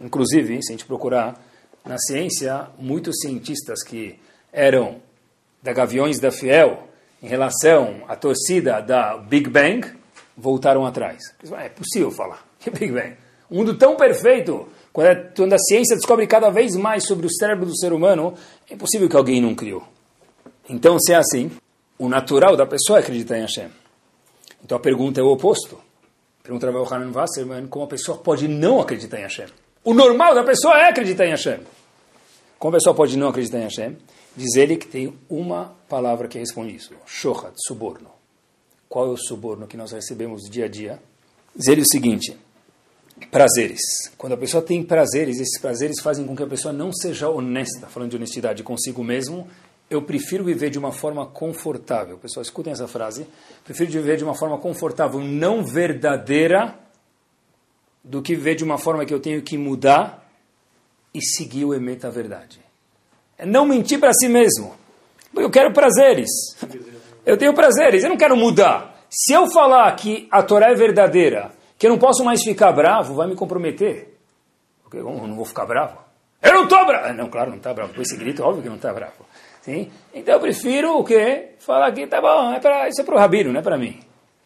Inclusive, 0.02 0.64
se 0.64 0.72
a 0.72 0.74
gente 0.74 0.86
procurar 0.88 1.40
na 1.86 1.96
ciência, 2.00 2.70
muitos 2.80 3.18
cientistas 3.22 3.84
que 3.84 4.18
eram 4.52 4.96
da 5.62 5.74
Gaviões 5.74 6.20
da 6.20 6.32
Fiel 6.32 6.88
em 7.22 7.28
relação 7.28 8.02
à 8.08 8.16
torcida 8.16 8.82
da 8.82 9.16
Big 9.16 9.48
Bang 9.48 9.88
voltaram 10.36 10.88
atrás. 10.88 11.22
É 11.60 11.70
possível 11.70 12.10
falar 12.10 12.44
que 12.60 12.72
Big 12.72 12.92
Bang. 12.92 13.14
Um 13.52 13.58
mundo 13.58 13.78
tão 13.78 13.96
perfeito, 13.96 14.68
quando, 14.92 15.06
é, 15.06 15.16
quando 15.36 15.54
a 15.54 15.60
ciência 15.60 15.96
descobre 15.96 16.26
cada 16.26 16.50
vez 16.50 16.76
mais 16.76 17.06
sobre 17.06 17.28
o 17.28 17.32
cérebro 17.32 17.68
do 17.68 17.78
ser 17.78 17.94
humano, 17.94 18.34
é 18.68 18.74
impossível 18.74 19.08
que 19.08 19.16
alguém 19.16 19.40
não 19.40 19.54
criou. 19.54 19.84
Então, 20.68 20.98
se 20.98 21.14
é 21.14 21.16
assim, 21.16 21.52
o 22.00 22.10
natural 22.10 22.58
da 22.58 22.66
pessoa 22.66 22.98
é 22.98 23.02
acreditar 23.04 23.38
em 23.38 23.42
Hashem. 23.42 23.70
Então 24.64 24.78
a 24.78 24.82
pergunta 24.82 25.20
é 25.20 25.24
o 25.24 25.28
oposto. 25.28 25.80
Pergunta 26.44 26.68
ao 26.70 26.94
Hanan 26.94 27.12
Wasserman 27.12 27.68
como 27.68 27.86
a 27.86 27.88
pessoa 27.88 28.18
pode 28.18 28.48
não 28.48 28.80
acreditar 28.80 29.20
em 29.20 29.24
Hashem. 29.24 29.48
O 29.84 29.94
normal 29.94 30.34
da 30.34 30.44
pessoa 30.44 30.78
é 30.80 30.90
acreditar 30.90 31.26
em 31.26 31.32
Hashem. 31.32 31.60
Como 32.58 32.76
a 32.76 32.80
pessoa 32.80 32.96
pode 32.96 33.18
não 33.18 33.28
acreditar 33.30 33.60
em 33.60 33.64
Hashem? 33.64 33.98
Diz 34.36 34.56
ele 34.56 34.78
que 34.78 34.88
tem 34.88 35.14
uma 35.30 35.76
palavra 35.90 36.28
que 36.28 36.38
responde 36.38 36.76
isso. 36.76 36.94
Shohat, 37.06 37.54
suborno. 37.66 38.10
Qual 38.88 39.08
é 39.08 39.10
o 39.10 39.18
suborno 39.18 39.68
que 39.68 39.76
nós 39.76 39.92
recebemos 39.92 40.50
dia 40.50 40.66
a 40.66 40.68
dia? 40.68 41.00
Diz 41.56 41.68
ele 41.68 41.82
o 41.82 41.88
seguinte, 41.88 42.38
prazeres. 43.32 43.82
Quando 44.18 44.34
a 44.34 44.38
pessoa 44.38 44.62
tem 44.62 44.84
prazeres, 44.84 45.40
esses 45.40 45.60
prazeres 45.60 46.00
fazem 46.02 46.26
com 46.26 46.36
que 46.36 46.44
a 46.44 46.48
pessoa 46.48 46.74
não 46.74 46.94
seja 46.94 47.30
honesta, 47.30 47.88
falando 47.88 48.12
de 48.12 48.16
honestidade 48.16 48.64
consigo 48.64 49.04
mesmo, 49.04 49.48
eu 49.90 50.02
prefiro 50.02 50.44
viver 50.44 50.70
de 50.70 50.78
uma 50.78 50.92
forma 50.92 51.26
confortável. 51.26 52.18
Pessoal, 52.18 52.42
escutem 52.42 52.74
essa 52.74 52.88
frase. 52.88 53.28
Prefiro 53.64 53.92
viver 53.92 54.18
de 54.18 54.24
uma 54.24 54.36
forma 54.36 54.58
confortável, 54.58 55.20
não 55.20 55.64
verdadeira, 55.64 56.76
do 58.04 58.22
que 58.22 58.36
viver 58.36 58.56
de 58.56 58.64
uma 58.64 58.78
forma 58.78 59.06
que 59.06 59.14
eu 59.14 59.20
tenho 59.20 59.42
que 59.42 59.58
mudar 59.58 60.26
e 61.14 61.22
seguir 61.22 61.66
o 61.66 61.74
Emet, 61.74 62.06
a 62.06 62.10
verdade. 62.10 62.60
É 63.38 63.46
não 63.46 63.66
mentir 63.66 64.00
para 64.00 64.14
si 64.14 64.28
mesmo. 64.28 64.76
Eu 65.36 65.50
quero 65.50 65.72
prazeres. 65.74 66.30
Eu 67.26 67.38
tenho 67.38 67.54
prazeres, 67.54 68.04
eu 68.04 68.10
não 68.10 68.18
quero 68.18 68.36
mudar. 68.36 69.06
Se 69.10 69.34
eu 69.34 69.50
falar 69.52 69.96
que 69.96 70.28
a 70.32 70.44
Torá 70.44 70.72
é 70.72 70.76
verdadeira, 70.76 71.52
que 71.78 71.86
eu 71.86 71.92
não 71.92 71.98
posso 71.98 72.24
mais 72.24 72.44
ficar 72.44 72.72
bravo, 72.72 73.14
vai 73.14 73.28
me 73.28 73.36
comprometer. 73.36 74.18
Porque 74.84 74.98
eu 74.98 75.04
não 75.04 75.36
vou 75.36 75.46
ficar 75.46 75.66
bravo. 75.66 75.98
Eu 76.42 76.54
não 76.54 76.64
estou 76.64 76.86
bravo. 76.86 77.14
Não, 77.14 77.30
claro, 77.30 77.52
não 77.52 77.58
está 77.58 77.74
bravo. 77.74 77.94
Com 77.94 78.02
esse 78.02 78.16
grito, 78.16 78.44
óbvio 78.44 78.64
que 78.64 78.70
não 78.70 78.78
está 78.78 78.94
bravo. 78.94 79.27
Sim? 79.68 79.92
Então 80.14 80.36
eu 80.36 80.40
prefiro 80.40 80.98
o 80.98 81.04
quê? 81.04 81.50
Falar 81.60 81.92
que 81.92 82.08
tá 82.08 82.22
bom, 82.22 82.54
é 82.54 82.60
pra, 82.62 82.88
isso 82.88 83.02
é 83.02 83.04
para 83.04 83.16
o 83.16 83.18
rabino, 83.18 83.52
não 83.52 83.60
é 83.60 83.62
para 83.62 83.78
mim. 83.78 84.00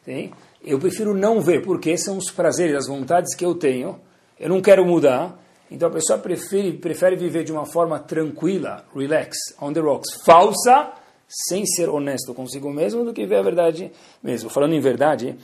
Sim? 0.04 0.32
Eu 0.64 0.80
prefiro 0.80 1.14
não 1.14 1.40
ver, 1.40 1.62
porque 1.62 1.96
são 1.96 2.18
os 2.18 2.32
prazeres, 2.32 2.76
as 2.76 2.88
vontades 2.88 3.36
que 3.36 3.46
eu 3.46 3.54
tenho. 3.54 4.00
Eu 4.40 4.50
não 4.50 4.60
quero 4.64 4.84
mudar. 4.84 5.40
Então 5.70 5.90
a 5.90 5.92
pessoa 5.92 6.18
prefere, 6.18 6.74
prefere 6.74 7.16
viver 7.16 7.44
de 7.44 7.52
uma 7.52 7.68
forma 7.68 8.00
tranquila, 8.00 8.84
relax, 8.96 9.38
on 9.62 9.72
the 9.72 9.80
rocks, 9.80 10.10
falsa, 10.26 10.92
sem 11.28 11.68
ser 11.68 11.88
honesto 11.88 12.34
consigo 12.34 12.72
mesmo, 12.72 13.06
do 13.06 13.14
que 13.14 13.24
ver 13.28 13.36
a 13.36 13.42
verdade 13.44 13.92
mesmo. 14.24 14.50
Falando 14.50 14.74
em 14.74 14.80
verdade, 14.80 15.38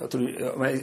outro, 0.00 0.20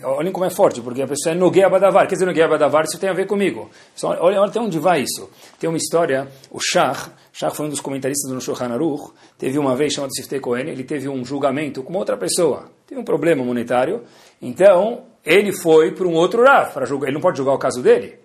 olhem 0.03 0.31
como 0.31 0.45
é 0.45 0.49
forte, 0.49 0.81
porque 0.81 1.01
a 1.01 1.07
pessoa 1.07 1.33
é 1.33 1.37
Nogueia 1.37 1.69
Badavar. 1.69 2.07
Quer 2.07 2.15
dizer, 2.15 2.25
Nogueia 2.25 2.47
Badavar, 2.47 2.85
isso 2.85 2.99
tem 2.99 3.09
a 3.09 3.13
ver 3.13 3.27
comigo. 3.27 3.69
Só, 3.95 4.09
olha, 4.09 4.21
olha 4.21 4.49
até 4.49 4.59
onde 4.59 4.79
vai 4.79 5.01
isso. 5.01 5.29
Tem 5.59 5.69
uma 5.69 5.77
história, 5.77 6.27
o 6.49 6.59
Shah, 6.59 7.11
Shah 7.31 7.51
foi 7.51 7.65
um 7.65 7.69
dos 7.69 7.79
comentaristas 7.79 8.31
do 8.31 8.41
Shulchan 8.41 8.73
Aruch, 8.73 9.11
teve 9.37 9.57
uma 9.57 9.75
vez, 9.75 9.93
chamado 9.93 10.13
Siftei 10.15 10.39
Cohen, 10.39 10.69
ele 10.69 10.83
teve 10.83 11.07
um 11.09 11.23
julgamento 11.23 11.83
com 11.83 11.93
outra 11.93 12.17
pessoa. 12.17 12.65
Teve 12.87 12.99
um 12.99 13.03
problema 13.03 13.43
monetário, 13.43 14.03
então 14.41 15.03
ele 15.25 15.51
foi 15.53 15.91
para 15.91 16.07
um 16.07 16.13
outro 16.13 16.43
Rav, 16.43 16.73
para 16.73 16.85
julgar. 16.85 17.07
Ele 17.07 17.15
não 17.15 17.21
pode 17.21 17.37
julgar 17.37 17.53
o 17.53 17.57
caso 17.57 17.81
dele. 17.81 18.19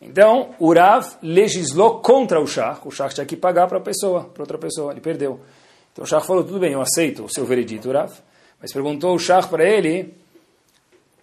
Então, 0.00 0.50
o 0.58 0.72
Rav 0.74 1.16
legislou 1.22 2.00
contra 2.00 2.40
o 2.40 2.46
Shah. 2.46 2.78
O 2.84 2.90
Shah 2.90 3.08
tinha 3.08 3.24
que 3.24 3.36
pagar 3.36 3.66
para 3.68 3.78
a 3.78 3.80
pessoa, 3.80 4.24
para 4.24 4.42
outra 4.42 4.58
pessoa. 4.58 4.92
Ele 4.92 5.00
perdeu. 5.00 5.40
Então 5.92 6.04
o 6.04 6.06
Shah 6.06 6.20
falou, 6.20 6.42
tudo 6.42 6.58
bem, 6.58 6.72
eu 6.72 6.80
aceito 6.80 7.24
o 7.24 7.32
seu 7.32 7.46
veredito, 7.46 7.90
Rav. 7.90 8.12
Mas 8.64 8.72
perguntou 8.72 9.14
o 9.14 9.18
Shah 9.18 9.46
para 9.46 9.62
ele, 9.62 10.14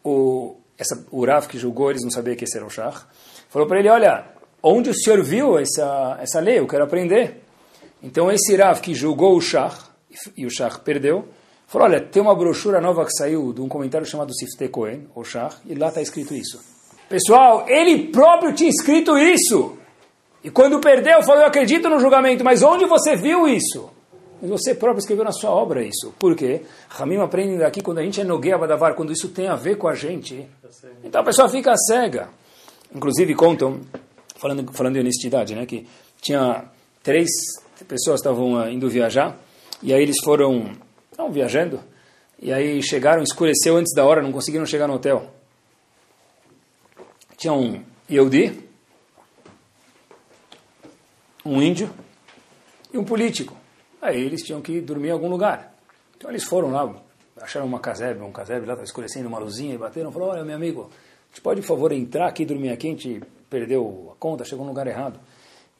o, 0.04 0.58
essa, 0.78 1.04
o 1.10 1.26
que 1.50 1.58
julgou, 1.58 1.90
eles 1.90 2.04
não 2.04 2.12
sabiam 2.12 2.36
que 2.36 2.44
esse 2.44 2.56
era 2.56 2.64
o 2.64 2.70
Shah. 2.70 3.08
Falou 3.50 3.68
para 3.68 3.80
ele, 3.80 3.90
olha, 3.90 4.28
onde 4.62 4.92
o 4.92 4.94
senhor 4.94 5.24
viu 5.24 5.58
essa, 5.58 6.20
essa 6.22 6.40
lei? 6.40 6.60
Eu 6.60 6.68
quero 6.68 6.84
aprender. 6.84 7.42
Então 8.04 8.32
esse 8.32 8.56
Rav 8.56 8.80
que 8.80 8.94
julgou 8.94 9.36
o 9.36 9.42
Shah, 9.42 9.76
e 10.38 10.46
o 10.46 10.52
Shah 10.52 10.70
perdeu, 10.86 11.30
falou, 11.66 11.88
olha, 11.88 12.00
tem 12.00 12.22
uma 12.22 12.36
brochura 12.36 12.80
nova 12.80 13.04
que 13.06 13.14
saiu 13.14 13.52
de 13.52 13.60
um 13.60 13.68
comentário 13.68 14.06
chamado 14.06 14.32
Sifte 14.36 14.68
Cohen, 14.68 15.08
o 15.16 15.24
Shah, 15.24 15.50
e 15.66 15.74
lá 15.74 15.88
está 15.88 16.00
escrito 16.00 16.36
isso. 16.36 16.64
Pessoal, 17.10 17.66
ele 17.68 18.10
próprio 18.10 18.54
tinha 18.54 18.70
escrito 18.70 19.18
isso. 19.18 19.80
E 20.44 20.52
quando 20.52 20.80
perdeu, 20.80 21.24
falou: 21.24 21.42
Eu 21.42 21.48
acredito 21.48 21.90
no 21.90 22.00
julgamento, 22.00 22.44
mas 22.44 22.62
onde 22.62 22.86
você 22.86 23.16
viu 23.16 23.48
isso? 23.48 23.90
Você 24.42 24.74
próprio 24.74 25.00
escreveu 25.00 25.24
na 25.24 25.32
sua 25.32 25.52
obra 25.52 25.84
isso. 25.84 26.14
Por 26.18 26.36
quê? 26.36 26.62
Ramim 26.90 27.18
aprende 27.18 27.58
daqui 27.58 27.82
quando 27.82 28.00
a 28.00 28.04
gente 28.04 28.20
é 28.20 28.24
Nogueia 28.24 28.58
Badavar, 28.58 28.96
quando 28.96 29.12
isso 29.12 29.30
tem 29.30 29.48
a 29.48 29.56
ver 29.56 29.78
com 29.78 29.88
a 29.88 29.94
gente. 29.94 30.48
Então 31.04 31.22
a 31.22 31.24
pessoa 31.24 31.48
fica 31.48 31.76
cega. 31.78 32.30
Inclusive 32.94 33.36
contam, 33.36 33.82
falando, 34.38 34.72
falando 34.74 34.96
de 34.96 35.00
honestidade, 35.00 35.56
né, 35.56 35.66
que 35.66 35.88
tinha 36.20 36.66
três 37.04 37.30
pessoas 37.88 38.20
estavam 38.20 38.54
uh, 38.54 38.70
indo 38.70 38.90
viajar, 38.90 39.38
e 39.82 39.94
aí 39.94 40.02
eles 40.02 40.18
foram, 40.24 40.72
estavam 41.10 41.32
viajando, 41.32 41.80
e 42.40 42.52
aí 42.52 42.82
chegaram, 42.84 43.24
escureceu 43.24 43.78
antes 43.78 43.94
da 43.96 44.06
hora, 44.06 44.22
não 44.22 44.32
conseguiram 44.32 44.66
chegar 44.66 44.88
no 44.88 44.96
hotel 44.96 45.32
tinha 47.42 47.54
um 47.54 47.84
Yehudi, 48.08 48.64
um 51.44 51.60
índio 51.60 51.92
e 52.94 53.00
um 53.00 53.04
político. 53.04 53.58
Aí 54.02 54.20
eles 54.20 54.42
tinham 54.42 54.62
que 54.62 54.82
dormir 54.82 55.10
em 55.10 55.12
algum 55.12 55.30
lugar. 55.30 55.74
Então 56.18 56.30
eles 56.30 56.44
foram 56.44 56.72
lá, 56.72 56.94
acharam 57.42 57.66
uma 57.66 57.80
casebre, 57.80 58.24
um 58.24 58.32
casebre 58.32 58.66
lá, 58.66 58.74
estava 58.74 58.84
escurecendo 58.84 59.28
uma 59.28 59.40
luzinha 59.40 59.76
e 59.76 59.78
bateram. 59.78 60.12
Falou, 60.12 60.30
olha 60.30 60.44
meu 60.44 60.56
amigo, 60.56 60.90
a 60.90 61.28
gente 61.30 61.42
pode, 61.42 61.62
por 61.62 61.68
favor, 61.68 61.92
entrar 61.92 62.28
aqui 62.28 62.44
e 62.44 62.46
dormir 62.46 62.70
aqui? 62.70 62.88
A 62.88 62.92
gente 62.92 63.22
perdeu 63.50 64.12
a 64.14 64.16
conta, 64.20 64.44
chegou 64.44 64.66
no 64.66 64.72
lugar 64.72 64.88
errado. 64.88 65.20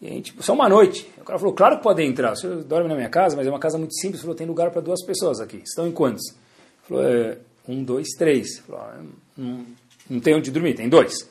E 0.02 0.08
a 0.08 0.10
gente, 0.10 0.34
só 0.40 0.54
uma 0.54 0.68
noite. 0.68 1.10
O 1.20 1.24
cara 1.24 1.38
falou, 1.38 1.54
claro 1.54 1.78
que 1.78 1.84
pode 1.84 2.04
entrar. 2.04 2.36
Você 2.36 2.48
dorme 2.64 2.90
na 2.90 2.96
minha 2.96 3.10
casa, 3.10 3.36
mas 3.36 3.46
é 3.46 3.50
uma 3.50 3.60
casa 3.60 3.78
muito 3.78 3.94
simples. 3.96 4.22
Falou, 4.22 4.36
tem 4.36 4.48
lugar 4.48 4.72
para 4.72 4.82
duas 4.82 5.04
pessoas 5.06 5.40
aqui. 5.40 5.58
Estão 5.64 5.88
em 5.88 5.92
quantos? 5.92 6.24
Falou, 6.84 7.04
é, 7.06 7.38
um, 7.68 7.84
dois, 7.84 8.10
três. 8.18 8.60
Falou, 8.60 8.82
ah, 8.82 9.00
não, 9.38 9.66
não 10.10 10.20
tem 10.20 10.36
onde 10.36 10.50
dormir, 10.50 10.74
tem 10.74 10.90
dois. 10.90 11.30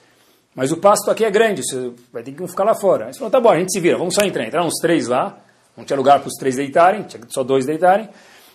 Mas 0.54 0.70
o 0.70 0.76
pasto 0.76 1.10
aqui 1.10 1.24
é 1.24 1.30
grande, 1.30 1.62
você 1.64 1.92
vai 2.12 2.22
ter 2.22 2.32
que 2.32 2.46
ficar 2.46 2.64
lá 2.64 2.74
fora. 2.74 3.06
Aí 3.06 3.14
falou, 3.14 3.30
tá 3.30 3.40
bom, 3.40 3.50
a 3.50 3.58
gente 3.58 3.72
se 3.72 3.80
vira, 3.80 3.98
vamos 3.98 4.14
só 4.14 4.22
entrar. 4.22 4.46
Entraram 4.46 4.68
uns 4.68 4.78
três 4.80 5.08
lá, 5.08 5.38
não 5.80 5.86
tinha 5.86 5.96
lugar 5.96 6.20
para 6.20 6.28
os 6.28 6.34
três 6.34 6.56
deitarem, 6.56 7.02
tinha 7.02 7.22
só 7.28 7.42
dois 7.42 7.66
deitarem. 7.66 8.08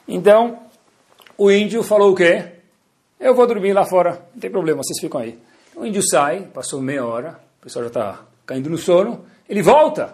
Então, 0.08 0.60
o 1.38 1.52
índio 1.52 1.84
falou 1.84 2.12
o 2.12 2.16
quê? 2.16 2.54
Eu 3.20 3.34
vou 3.34 3.48
dormir 3.48 3.74
lá 3.74 3.86
fora, 3.86 4.22
não 4.34 4.40
tem 4.40 4.50
problema, 4.50 4.82
vocês 4.84 5.00
ficam 5.00 5.20
aí. 5.20 5.38
O 5.76 5.86
índio 5.86 6.02
sai, 6.08 6.42
passou 6.54 6.82
meia 6.82 7.06
hora, 7.06 7.40
o 7.60 7.64
pessoal 7.64 7.84
já 7.84 7.88
está 7.88 8.22
caindo 8.46 8.70
no 8.70 8.78
sono, 8.78 9.26
ele 9.50 9.62
volta. 9.62 10.14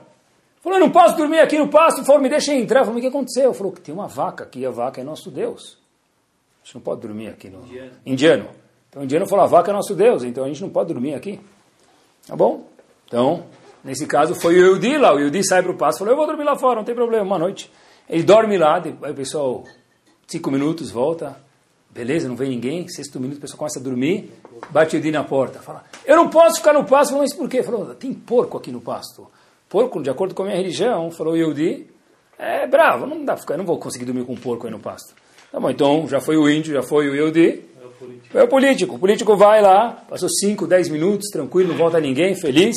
Falou, 0.62 0.78
eu 0.78 0.86
não 0.86 0.92
posso 0.92 1.18
dormir 1.18 1.40
aqui 1.40 1.58
no 1.58 1.68
pasto, 1.68 2.04
falou, 2.06 2.22
me 2.22 2.30
deixa 2.30 2.54
entrar. 2.54 2.84
Falou, 2.84 2.98
o 2.98 3.02
que 3.02 3.08
aconteceu? 3.08 3.54
Falou, 3.54 3.74
tem 3.74 3.94
uma 3.94 4.08
vaca 4.08 4.44
aqui, 4.44 4.66
a 4.66 4.70
vaca 4.70 5.02
é 5.02 5.04
nosso 5.04 5.30
Deus. 5.30 5.78
A 6.62 6.66
gente 6.66 6.76
não 6.76 6.82
pode 6.82 7.02
dormir 7.02 7.30
aqui 7.30 7.50
no... 7.50 7.64
Indiano. 7.66 7.92
Indiano. 8.06 8.50
Então 8.90 9.02
o 9.02 9.06
indiano 9.06 9.28
falou, 9.28 9.46
a 9.46 9.48
vaca 9.48 9.72
é 9.72 9.74
nosso 9.74 9.96
Deus, 9.96 10.24
então 10.24 10.44
a 10.44 10.48
gente 10.48 10.62
não 10.62 10.70
pode 10.70 10.94
dormir 10.94 11.16
aqui. 11.16 11.40
Tá 12.28 12.36
bom? 12.36 12.68
Então, 13.08 13.46
nesse 13.84 14.06
caso 14.06 14.36
foi 14.36 14.56
o 14.56 14.74
Yudi 14.74 14.98
lá. 14.98 15.14
O 15.14 15.20
Yudi 15.20 15.44
sai 15.44 15.62
para 15.62 15.72
o 15.72 15.78
passo 15.78 15.98
e 15.98 16.00
falou, 16.00 16.14
eu 16.14 16.18
vou 16.18 16.28
dormir 16.28 16.44
lá 16.44 16.58
fora, 16.58 16.78
não 16.78 16.84
tem 16.84 16.96
problema, 16.96 17.24
uma 17.24 17.40
noite. 17.40 17.72
Ele 18.10 18.24
dorme 18.24 18.58
lá, 18.58 18.82
aí 18.82 19.12
o 19.12 19.16
pessoal, 19.16 19.64
cinco 20.28 20.52
minutos, 20.52 20.92
volta. 20.92 21.38
Beleza, 21.90 22.28
não 22.28 22.36
vem 22.36 22.50
ninguém. 22.50 22.88
Sexto 22.88 23.20
minuto, 23.20 23.38
o 23.38 23.42
pessoal 23.42 23.58
começa 23.60 23.80
a 23.80 23.82
dormir. 23.82 24.32
Bate 24.70 24.96
o 24.96 24.98
Yudi 24.98 25.12
na 25.12 25.24
porta. 25.24 25.60
Fala, 25.60 25.84
eu 26.06 26.16
não 26.16 26.30
posso 26.30 26.58
ficar 26.58 26.74
no 26.74 26.86
pasto. 26.86 27.12
Falou, 27.12 27.24
mas 27.24 27.34
por 27.34 27.50
quê? 27.50 27.62
Falou, 27.64 27.94
tem 27.96 28.14
porco 28.14 28.58
aqui 28.58 28.72
no 28.72 28.80
pasto. 28.80 29.28
Porco, 29.72 30.02
de 30.02 30.10
acordo 30.10 30.36
com 30.36 30.44
a 30.44 30.46
minha 30.48 30.58
religião, 30.58 31.10
falou 31.12 31.34
o 31.34 31.38
Yudi, 31.38 31.88
é 32.38 32.68
bravo, 32.68 33.06
não 33.06 33.24
dá 33.24 33.38
ficar, 33.38 33.56
não 33.56 33.64
vou 33.64 33.78
conseguir 33.78 34.04
dormir 34.04 34.26
com 34.26 34.34
um 34.34 34.38
porco 34.38 34.68
aí 34.68 34.72
no 34.72 34.80
pasto. 34.80 35.14
Tá 35.50 35.60
bom, 35.62 35.70
então 35.70 36.08
já 36.10 36.20
foi 36.20 36.36
o 36.36 36.50
índio, 36.50 36.74
já 36.74 36.82
foi 36.82 37.08
o 37.08 37.16
Yudi. 37.16 37.64
É 38.34 38.44
o 38.44 38.48
político. 38.50 38.96
O 38.96 39.00
político 39.00 39.38
vai 39.38 39.62
lá, 39.62 40.04
passou 40.10 40.28
5, 40.28 40.68
10 40.68 40.90
minutos, 40.90 41.30
tranquilo, 41.30 41.70
não 41.70 41.78
volta 41.78 42.02
ninguém, 42.02 42.36
feliz. 42.36 42.76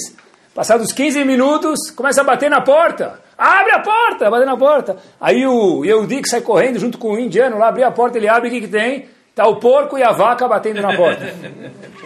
Passados 0.55 0.93
15 0.93 1.25
minutos, 1.25 1.91
começa 1.91 2.21
a 2.21 2.25
bater 2.25 2.49
na 2.49 2.63
porta. 2.63 3.21
Abre 3.37 3.73
a 3.73 3.81
porta, 3.81 4.31
bater 4.31 4.47
na 4.47 4.57
porta. 4.57 4.97
Aí 5.21 5.45
o 5.45 5.85
Yehudi 5.85 6.23
que 6.23 6.29
sai 6.29 6.43
correndo 6.43 6.79
junto 6.79 6.97
com 6.97 7.13
o 7.13 7.19
indiano 7.19 7.59
lá, 7.59 7.69
abrir 7.69 7.83
a 7.83 7.91
porta, 7.91 8.19
ele 8.19 8.29
abre, 8.29 8.49
o 8.49 8.53
que, 8.53 8.61
que 8.61 8.69
tem? 8.69 9.09
Está 9.31 9.49
o 9.49 9.59
porco 9.59 9.99
e 9.99 10.03
a 10.05 10.13
vaca 10.13 10.47
batendo 10.47 10.81
na 10.81 10.97
porta. 10.97 11.25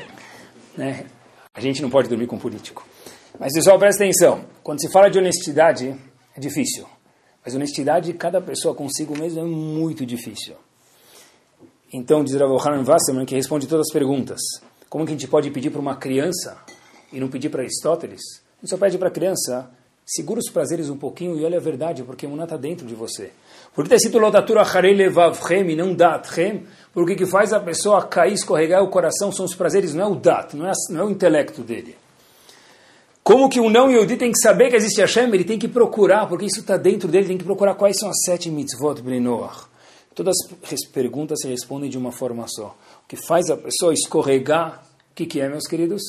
né? 0.74 1.04
A 1.52 1.60
gente 1.60 1.82
não 1.82 1.90
pode 1.90 2.08
dormir 2.08 2.26
com 2.26 2.38
político. 2.38 2.86
Mas 3.38 3.52
pessoal, 3.52 3.78
presta 3.78 4.02
atenção. 4.02 4.46
Quando 4.62 4.80
se 4.80 4.90
fala 4.90 5.10
de 5.10 5.18
honestidade, 5.18 5.94
é 6.34 6.40
difícil. 6.40 6.86
Mas 7.44 7.54
honestidade 7.54 8.12
de 8.12 8.18
cada 8.18 8.40
pessoa 8.40 8.74
consigo 8.74 9.16
mesmo 9.18 9.40
é 9.40 9.44
muito 9.44 10.06
difícil. 10.06 10.54
Então, 11.92 12.24
diz 12.24 12.34
Rav 12.34 12.50
Hanan 12.66 12.82
Wasserman, 12.82 13.26
que 13.26 13.34
responde 13.34 13.66
todas 13.66 13.88
as 13.88 13.92
perguntas. 13.92 14.40
Como 14.88 15.04
que 15.04 15.10
a 15.10 15.14
gente 15.14 15.28
pode 15.28 15.50
pedir 15.50 15.68
para 15.68 15.80
uma 15.80 15.96
criança 15.96 16.56
e 17.12 17.20
não 17.20 17.28
pedir 17.28 17.48
para 17.48 17.62
Aristóteles? 17.62 18.20
Gente 18.60 18.70
só 18.70 18.76
pede 18.76 18.98
para 18.98 19.08
a 19.08 19.10
criança, 19.10 19.70
segura 20.04 20.40
os 20.40 20.50
prazeres 20.50 20.90
um 20.90 20.96
pouquinho 20.96 21.38
e 21.38 21.44
olha 21.44 21.58
a 21.58 21.60
verdade, 21.60 22.02
porque 22.02 22.26
a 22.26 22.28
Muná 22.28 22.44
está 22.44 22.56
dentro 22.56 22.86
de 22.86 22.94
você. 22.94 23.30
Por 23.74 23.84
que 23.84 23.94
está 23.94 23.96
escrito 23.96 24.18
Lodatura 24.18 24.62
Harei 24.62 24.94
Levavchem 24.94 25.70
e 25.70 25.76
não 25.76 25.94
Datchem? 25.94 26.64
Porque 26.92 27.14
que 27.14 27.26
faz 27.26 27.52
a 27.52 27.60
pessoa 27.60 28.04
cair, 28.06 28.32
escorregar 28.32 28.82
o 28.82 28.88
coração 28.88 29.30
são 29.30 29.44
os 29.44 29.54
prazeres, 29.54 29.94
não 29.94 30.04
é 30.04 30.08
o 30.08 30.14
Dat, 30.16 30.56
não 30.56 30.66
é, 30.68 30.72
não 30.90 31.00
é 31.00 31.04
o 31.04 31.10
intelecto 31.10 31.62
dele. 31.62 31.94
Como 33.22 33.48
que 33.48 33.60
um 33.60 33.68
não 33.68 33.90
Yehudi 33.90 34.16
tem 34.16 34.32
que 34.32 34.38
saber 34.38 34.70
que 34.70 34.76
existe 34.76 35.02
Hashem? 35.02 35.28
Ele 35.32 35.44
tem 35.44 35.58
que 35.58 35.68
procurar, 35.68 36.26
porque 36.26 36.46
isso 36.46 36.60
está 36.60 36.78
dentro 36.78 37.08
dele, 37.08 37.26
tem 37.26 37.36
que 37.36 37.44
procurar 37.44 37.74
quais 37.74 37.98
são 37.98 38.08
as 38.08 38.16
sete 38.24 38.50
mitzvot 38.50 39.02
Bnei 39.02 39.22
Todas 40.14 40.34
as 40.62 40.86
perguntas 40.86 41.38
se 41.40 41.46
respondem 41.46 41.90
de 41.90 41.98
uma 41.98 42.10
forma 42.10 42.46
só. 42.48 42.74
O 43.04 43.06
que 43.06 43.16
faz 43.28 43.50
a 43.50 43.56
pessoa 43.56 43.92
escorregar, 43.92 44.82
o 45.12 45.14
que, 45.14 45.26
que 45.26 45.40
é, 45.40 45.48
meus 45.48 45.68
queridos? 45.68 46.02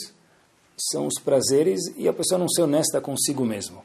São 0.79 1.07
os 1.07 1.19
prazeres 1.21 1.81
e 1.97 2.07
a 2.07 2.13
pessoa 2.13 2.39
não 2.39 2.47
ser 2.47 2.61
honesta 2.61 3.01
consigo 3.01 3.45
mesmo. 3.45 3.83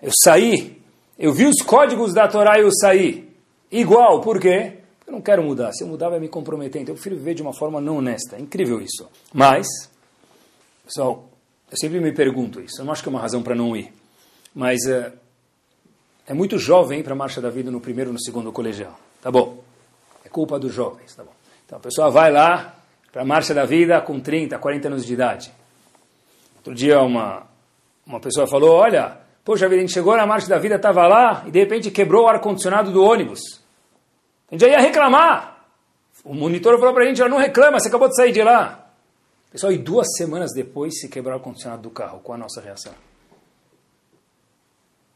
Eu 0.00 0.10
saí, 0.24 0.80
eu 1.18 1.32
vi 1.32 1.44
os 1.46 1.60
códigos 1.62 2.14
da 2.14 2.26
Torá 2.26 2.58
e 2.58 2.62
eu 2.62 2.70
saí. 2.72 3.28
Igual, 3.70 4.20
por 4.20 4.40
quê? 4.40 4.78
Eu 5.06 5.12
não 5.12 5.20
quero 5.20 5.42
mudar. 5.42 5.72
Se 5.72 5.84
eu 5.84 5.88
mudar, 5.88 6.08
vai 6.08 6.20
me 6.20 6.28
comprometer. 6.28 6.80
Então 6.80 6.92
eu 6.92 6.96
prefiro 6.96 7.16
viver 7.16 7.34
de 7.34 7.42
uma 7.42 7.52
forma 7.52 7.80
não 7.80 7.98
honesta. 7.98 8.36
É 8.36 8.40
incrível 8.40 8.80
isso. 8.80 9.08
Mas, 9.32 9.66
pessoal, 10.84 11.28
eu 11.70 11.76
sempre 11.76 12.00
me 12.00 12.12
pergunto 12.12 12.60
isso. 12.60 12.80
Eu 12.80 12.84
não 12.84 12.92
acho 12.92 13.02
que 13.02 13.08
é 13.08 13.12
uma 13.12 13.20
razão 13.20 13.42
para 13.42 13.54
não 13.54 13.76
ir. 13.76 13.92
Mas 14.54 14.86
é, 14.86 15.12
é 16.26 16.34
muito 16.34 16.58
jovem 16.58 17.02
para 17.02 17.12
a 17.12 17.16
Marcha 17.16 17.40
da 17.40 17.50
Vida 17.50 17.70
no 17.70 17.80
primeiro 17.80 18.10
e 18.10 18.12
no 18.12 18.20
segundo 18.20 18.52
colegial. 18.52 18.98
Tá 19.20 19.30
bom. 19.30 19.62
É 20.24 20.28
culpa 20.28 20.58
dos 20.58 20.72
jovens, 20.72 21.14
tá 21.14 21.24
bom. 21.24 21.32
Então 21.64 21.78
a 21.78 21.80
pessoa 21.80 22.10
vai 22.10 22.30
lá 22.30 22.76
para 23.12 23.22
a 23.22 23.24
Marcha 23.24 23.52
da 23.52 23.64
Vida 23.64 24.00
com 24.00 24.20
30, 24.20 24.58
40 24.58 24.88
anos 24.88 25.04
de 25.04 25.12
idade. 25.12 25.52
Outro 26.58 26.74
dia 26.74 27.00
uma, 27.00 27.46
uma 28.06 28.20
pessoa 28.20 28.46
falou, 28.46 28.76
olha, 28.76 29.18
poxa 29.44 29.68
vida, 29.68 29.78
a 29.78 29.80
gente 29.80 29.92
chegou 29.92 30.16
na 30.16 30.26
Marcha 30.26 30.48
da 30.48 30.58
Vida, 30.58 30.76
estava 30.76 31.06
lá 31.06 31.44
e 31.46 31.50
de 31.50 31.58
repente 31.58 31.90
quebrou 31.90 32.24
o 32.24 32.28
ar-condicionado 32.28 32.92
do 32.92 33.02
ônibus. 33.02 33.40
A 34.50 34.54
gente 34.54 34.60
já 34.62 34.68
ia 34.68 34.80
reclamar. 34.80 35.64
O 36.24 36.34
monitor 36.34 36.78
falou 36.78 36.92
para 36.92 37.04
a 37.04 37.06
gente, 37.06 37.22
não 37.28 37.38
reclama, 37.38 37.78
você 37.78 37.88
acabou 37.88 38.08
de 38.08 38.16
sair 38.16 38.32
de 38.32 38.42
lá. 38.42 38.86
Pessoal, 39.50 39.72
e 39.72 39.78
duas 39.78 40.06
semanas 40.16 40.52
depois 40.52 41.00
se 41.00 41.08
quebrou 41.08 41.34
o 41.34 41.38
ar-condicionado 41.38 41.82
do 41.82 41.90
carro. 41.90 42.20
Qual 42.22 42.36
a 42.36 42.38
nossa 42.38 42.60
reação? 42.60 42.92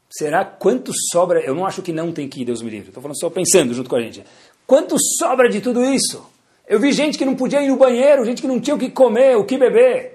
Será 0.09 0.45
quanto 0.45 0.91
sobra? 1.11 1.39
Eu 1.41 1.55
não 1.55 1.65
acho 1.65 1.81
que 1.81 1.91
não 1.91 2.11
tem 2.11 2.29
que 2.29 2.41
ir, 2.41 2.45
Deus 2.45 2.61
me 2.61 2.69
livre. 2.69 2.89
Estou 2.89 3.01
falando 3.01 3.19
só 3.19 3.29
pensando 3.29 3.73
junto 3.73 3.89
com 3.89 3.95
a 3.95 4.01
gente. 4.01 4.23
Quanto 4.65 4.95
sobra 5.19 5.49
de 5.49 5.59
tudo 5.59 5.83
isso? 5.83 6.23
Eu 6.67 6.79
vi 6.79 6.91
gente 6.91 7.17
que 7.17 7.25
não 7.25 7.35
podia 7.35 7.61
ir 7.61 7.67
no 7.67 7.77
banheiro, 7.77 8.23
gente 8.23 8.41
que 8.41 8.47
não 8.47 8.59
tinha 8.59 8.75
o 8.75 8.79
que 8.79 8.89
comer, 8.89 9.35
o 9.35 9.43
que 9.43 9.57
beber. 9.57 10.12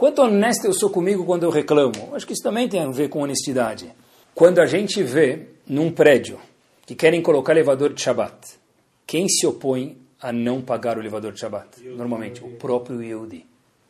Quanto 0.00 0.22
honesto 0.22 0.64
eu 0.64 0.72
sou 0.72 0.88
comigo 0.88 1.26
quando 1.26 1.42
eu 1.42 1.50
reclamo? 1.50 2.14
Acho 2.14 2.26
que 2.26 2.32
isso 2.32 2.42
também 2.42 2.66
tem 2.66 2.80
a 2.80 2.90
ver 2.90 3.10
com 3.10 3.20
honestidade. 3.20 3.92
Quando 4.34 4.58
a 4.58 4.64
gente 4.64 5.02
vê 5.02 5.48
num 5.66 5.92
prédio 5.92 6.40
que 6.86 6.94
querem 6.94 7.20
colocar 7.20 7.52
elevador 7.52 7.92
de 7.92 8.00
Shabbat, 8.00 8.34
quem 9.06 9.28
se 9.28 9.46
opõe 9.46 9.98
a 10.18 10.32
não 10.32 10.62
pagar 10.62 10.96
o 10.96 11.00
elevador 11.02 11.32
de 11.32 11.40
Shabbat? 11.40 11.82
Normalmente, 11.84 12.42
o 12.42 12.48
próprio 12.52 13.02
Yehudi. 13.02 13.44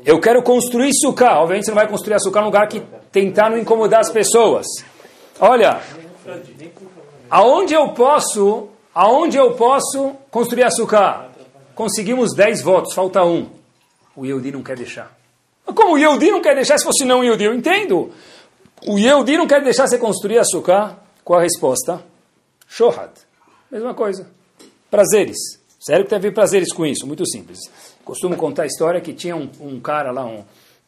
Eu 0.04 0.20
quero 0.20 0.42
construir 0.42 0.90
sucá. 0.94 1.38
Obviamente 1.38 1.66
você 1.66 1.70
não 1.70 1.76
vai 1.76 1.86
construir 1.86 2.14
açúcar 2.14 2.40
num 2.40 2.46
lugar 2.46 2.66
que 2.66 2.82
tentar 3.12 3.48
não 3.48 3.56
incomodar 3.56 4.00
as 4.00 4.10
pessoas. 4.10 4.66
Olha, 5.38 5.80
aonde 7.30 7.72
eu 7.72 7.90
posso, 7.90 8.68
aonde 8.92 9.36
eu 9.36 9.54
posso 9.54 10.16
construir 10.28 10.64
açúcar? 10.64 11.30
Conseguimos 11.72 12.34
10 12.34 12.62
votos, 12.62 12.94
falta 12.94 13.24
um. 13.24 13.48
O 14.16 14.26
Yehudi 14.26 14.50
não 14.50 14.64
quer 14.64 14.76
deixar. 14.76 15.19
Como 15.64 15.94
o 15.94 15.98
Yehudi 15.98 16.30
não 16.30 16.40
quer 16.40 16.54
deixar 16.54 16.78
se 16.78 16.84
fosse 16.84 17.04
não 17.04 17.22
Yehudi? 17.22 17.44
Eu 17.44 17.54
entendo. 17.54 18.10
O 18.86 18.98
Yehudi 18.98 19.36
não 19.36 19.46
quer 19.46 19.62
deixar 19.62 19.86
você 19.86 19.98
construir 19.98 20.38
açúcar. 20.38 20.98
Qual 21.24 21.38
a 21.38 21.42
resposta? 21.42 22.02
Shohad. 22.68 23.10
Mesma 23.70 23.94
coisa. 23.94 24.28
Prazeres. 24.90 25.36
Sério 25.78 26.04
que 26.04 26.10
teve 26.10 26.30
prazeres 26.30 26.72
com 26.72 26.84
isso? 26.84 27.06
Muito 27.06 27.26
simples. 27.26 27.58
Costumo 28.04 28.36
contar 28.36 28.64
a 28.64 28.66
história 28.66 29.00
que 29.00 29.12
tinha 29.12 29.36
um, 29.36 29.48
um 29.60 29.80
cara 29.80 30.10
lá, 30.10 30.26
um, 30.26 30.44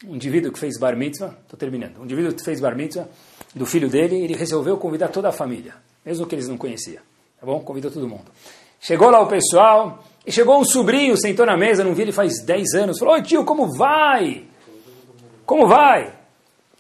um 0.06 0.14
indivíduo 0.14 0.52
que 0.52 0.58
fez 0.58 0.78
bar 0.78 0.96
mitzvah. 0.96 1.34
Estou 1.42 1.58
terminando. 1.58 2.00
Um 2.00 2.04
indivíduo 2.04 2.32
que 2.32 2.44
fez 2.44 2.60
bar 2.60 2.76
mitzvah 2.76 3.08
do 3.54 3.66
filho 3.66 3.88
dele, 3.88 4.22
ele 4.22 4.34
resolveu 4.34 4.76
convidar 4.76 5.08
toda 5.08 5.28
a 5.28 5.32
família, 5.32 5.74
mesmo 6.04 6.26
que 6.26 6.34
eles 6.34 6.48
não 6.48 6.56
conheciam. 6.56 7.02
Tá 7.38 7.46
bom? 7.46 7.60
Convidou 7.60 7.90
todo 7.90 8.08
mundo. 8.08 8.24
Chegou 8.80 9.10
lá 9.10 9.20
o 9.20 9.26
pessoal, 9.26 10.02
e 10.26 10.32
chegou 10.32 10.60
um 10.60 10.64
sobrinho, 10.64 11.16
sentou 11.16 11.44
na 11.44 11.56
mesa, 11.56 11.84
não 11.84 11.94
vi 11.94 12.02
ele 12.02 12.12
faz 12.12 12.42
10 12.44 12.74
anos, 12.74 12.98
falou, 12.98 13.14
oi 13.14 13.22
tio, 13.22 13.44
como 13.44 13.76
vai? 13.76 14.44
Como 15.44 15.66
vai? 15.66 16.12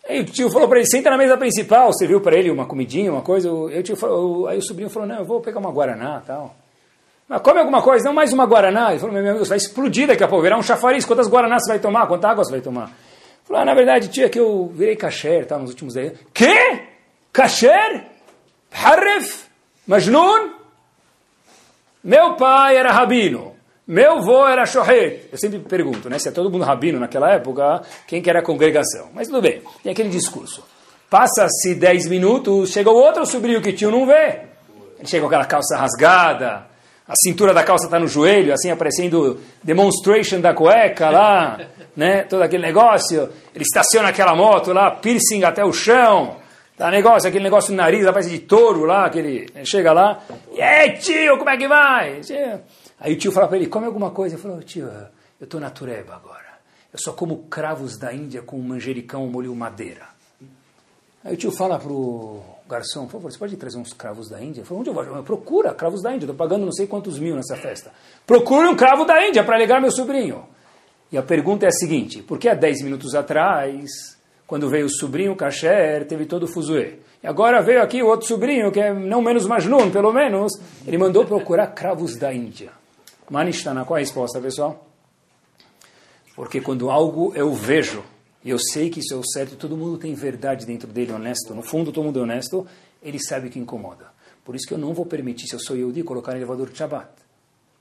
Aí 0.08 0.20
o 0.20 0.24
tio 0.24 0.50
falou 0.50 0.68
para 0.68 0.78
ele, 0.78 0.88
senta 0.88 1.10
na 1.10 1.16
mesa 1.16 1.36
principal, 1.36 1.92
serviu 1.92 2.20
para 2.20 2.36
ele 2.36 2.50
uma 2.50 2.66
comidinha, 2.66 3.12
uma 3.12 3.22
coisa, 3.22 3.48
aí 3.48 3.78
o, 3.78 3.82
tio 3.82 3.96
falou, 3.96 4.48
aí 4.48 4.58
o 4.58 4.62
sobrinho 4.62 4.90
falou, 4.90 5.06
não, 5.08 5.18
eu 5.18 5.24
vou 5.24 5.40
pegar 5.40 5.60
uma 5.60 5.70
Guaraná 5.70 6.20
tal. 6.26 6.56
Mas 7.28 7.40
come 7.40 7.60
alguma 7.60 7.80
coisa, 7.80 8.04
não 8.04 8.12
mais 8.12 8.32
uma 8.32 8.44
Guaraná. 8.44 8.90
Ele 8.90 8.98
falou, 8.98 9.14
meu 9.14 9.22
amigo, 9.24 9.44
você 9.44 9.50
vai 9.50 9.58
explodir 9.58 10.08
daqui 10.08 10.24
a 10.24 10.28
pouco, 10.28 10.42
virar 10.42 10.58
um 10.58 10.62
chafariz, 10.62 11.04
quantas 11.04 11.28
Guaranás 11.28 11.62
você 11.64 11.72
vai 11.72 11.78
tomar, 11.78 12.06
quanta 12.06 12.28
água 12.28 12.44
você 12.44 12.50
vai 12.50 12.60
tomar? 12.60 12.90
Falou, 13.44 13.62
ah, 13.62 13.64
na 13.64 13.74
verdade, 13.74 14.08
tia, 14.08 14.28
que 14.28 14.38
eu 14.38 14.70
virei 14.74 14.96
kasher 14.96 15.46
tá, 15.46 15.58
nos 15.58 15.70
últimos 15.70 15.94
10 15.94 16.08
anos. 16.08 16.20
Quê? 16.34 16.82
Kasher? 17.32 18.06
Harif? 18.70 19.46
Majnun? 19.86 20.52
Meu 22.02 22.34
pai 22.34 22.76
era 22.76 22.90
rabino. 22.90 23.51
Meu 23.92 24.12
avô 24.12 24.48
era 24.48 24.64
shohet. 24.64 25.28
Eu 25.30 25.36
sempre 25.36 25.58
pergunto, 25.58 26.08
né? 26.08 26.18
Se 26.18 26.26
é 26.26 26.32
todo 26.32 26.50
mundo 26.50 26.64
rabino 26.64 26.98
naquela 26.98 27.30
época, 27.30 27.82
quem 28.06 28.22
que 28.22 28.30
era 28.30 28.38
a 28.38 28.42
congregação? 28.42 29.10
Mas 29.12 29.28
tudo 29.28 29.42
bem, 29.42 29.60
tem 29.82 29.92
aquele 29.92 30.08
discurso. 30.08 30.64
Passa-se 31.10 31.74
10 31.74 32.06
minutos, 32.06 32.70
chega 32.70 32.90
o 32.90 32.94
outro 32.94 33.26
sobrinho 33.26 33.60
que 33.60 33.70
tio 33.70 33.90
não 33.90 34.06
vê. 34.06 34.44
Ele 34.98 35.06
chega 35.06 35.20
com 35.20 35.26
aquela 35.26 35.44
calça 35.44 35.76
rasgada, 35.76 36.64
a 37.06 37.12
cintura 37.22 37.52
da 37.52 37.62
calça 37.62 37.84
está 37.84 37.98
no 37.98 38.08
joelho, 38.08 38.54
assim 38.54 38.70
aparecendo 38.70 39.38
demonstration 39.62 40.40
da 40.40 40.54
cueca 40.54 41.10
lá, 41.10 41.60
né? 41.94 42.22
Todo 42.22 42.40
aquele 42.40 42.62
negócio. 42.62 43.28
Ele 43.54 43.62
estaciona 43.62 44.08
aquela 44.08 44.34
moto 44.34 44.72
lá, 44.72 44.90
piercing 44.90 45.44
até 45.44 45.62
o 45.62 45.72
chão. 45.74 46.38
Tá 46.78 46.90
negócio, 46.90 47.28
aquele 47.28 47.44
negócio 47.44 47.70
no 47.72 47.76
nariz, 47.76 48.06
aparece 48.06 48.30
de 48.30 48.38
touro 48.38 48.86
lá, 48.86 49.04
aquele. 49.04 49.50
Chega 49.66 49.92
lá, 49.92 50.22
e 50.50 50.62
aí, 50.62 50.92
tio, 50.92 51.36
como 51.36 51.50
é 51.50 51.58
que 51.58 51.68
vai? 51.68 52.22
Aí 53.02 53.14
o 53.14 53.16
tio 53.16 53.32
fala 53.32 53.48
para 53.48 53.56
ele, 53.56 53.66
come 53.66 53.84
alguma 53.84 54.12
coisa. 54.12 54.36
Ele 54.36 54.42
falou, 54.42 54.62
tio, 54.62 54.86
eu 55.40 55.44
estou 55.44 55.60
na 55.60 55.70
Tureba 55.70 56.14
agora. 56.14 56.52
Eu 56.92 57.00
só 57.00 57.12
como 57.12 57.38
cravos 57.50 57.98
da 57.98 58.14
Índia 58.14 58.42
com 58.42 58.56
manjericão 58.58 59.26
molho 59.26 59.52
madeira. 59.56 60.06
Aí 61.24 61.34
o 61.34 61.36
tio 61.36 61.50
fala 61.50 61.80
pro 61.80 62.40
garçom, 62.68 63.06
por 63.06 63.12
favor, 63.12 63.32
você 63.32 63.38
pode 63.38 63.56
trazer 63.56 63.76
uns 63.76 63.92
cravos 63.92 64.28
da 64.28 64.40
Índia? 64.40 64.60
Eu 64.60 64.64
falei, 64.64 64.80
onde 64.80 64.90
eu 64.90 64.94
vou? 64.94 65.22
Procura 65.24 65.74
cravos 65.74 66.00
da 66.00 66.12
Índia, 66.14 66.26
estou 66.26 66.36
pagando 66.36 66.64
não 66.64 66.72
sei 66.72 66.86
quantos 66.86 67.18
mil 67.18 67.34
nessa 67.34 67.56
festa. 67.56 67.90
Procure 68.24 68.68
um 68.68 68.76
cravo 68.76 69.04
da 69.04 69.26
Índia 69.26 69.42
para 69.42 69.56
alegar 69.56 69.80
meu 69.80 69.90
sobrinho. 69.90 70.44
E 71.10 71.18
a 71.18 71.22
pergunta 71.24 71.66
é 71.66 71.70
a 71.70 71.72
seguinte, 71.72 72.22
por 72.22 72.38
que 72.38 72.48
há 72.48 72.54
10 72.54 72.82
minutos 72.82 73.16
atrás, 73.16 74.16
quando 74.46 74.70
veio 74.70 74.86
o 74.86 74.90
sobrinho 74.90 75.34
Kasher, 75.34 76.06
teve 76.06 76.24
todo 76.24 76.44
o 76.44 76.48
fuzuê? 76.48 76.98
E 77.20 77.26
agora 77.26 77.60
veio 77.60 77.82
aqui 77.82 78.00
o 78.00 78.06
outro 78.06 78.28
sobrinho, 78.28 78.70
que 78.70 78.78
é 78.78 78.94
não 78.94 79.20
menos 79.20 79.44
Majnun, 79.44 79.90
pelo 79.90 80.12
menos, 80.12 80.52
ele 80.86 80.98
mandou 80.98 81.24
procurar 81.24 81.66
cravos 81.68 82.16
da 82.16 82.32
Índia. 82.32 82.81
Manishtana, 83.30 83.84
qual 83.84 83.96
a 83.96 84.00
resposta, 84.00 84.40
pessoal? 84.40 84.86
Porque 86.34 86.60
quando 86.60 86.90
algo 86.90 87.32
eu 87.34 87.52
vejo, 87.52 88.02
e 88.44 88.50
eu 88.50 88.58
sei 88.58 88.90
que 88.90 89.00
isso 89.00 89.14
é 89.14 89.16
o 89.16 89.24
certo, 89.24 89.56
todo 89.56 89.76
mundo 89.76 89.98
tem 89.98 90.14
verdade 90.14 90.66
dentro 90.66 90.88
dele, 90.88 91.12
honesto, 91.12 91.54
no 91.54 91.62
fundo 91.62 91.92
todo 91.92 92.04
mundo 92.04 92.18
é 92.18 92.22
honesto, 92.22 92.66
ele 93.02 93.18
sabe 93.18 93.48
que 93.50 93.58
incomoda. 93.58 94.06
Por 94.44 94.56
isso 94.56 94.66
que 94.66 94.74
eu 94.74 94.78
não 94.78 94.92
vou 94.92 95.06
permitir, 95.06 95.46
se 95.46 95.54
eu 95.54 95.60
sou 95.60 95.76
Yehudi, 95.76 96.02
colocar 96.02 96.34
elevador 96.34 96.70
de 96.70 96.76
Shabbat. 96.76 97.08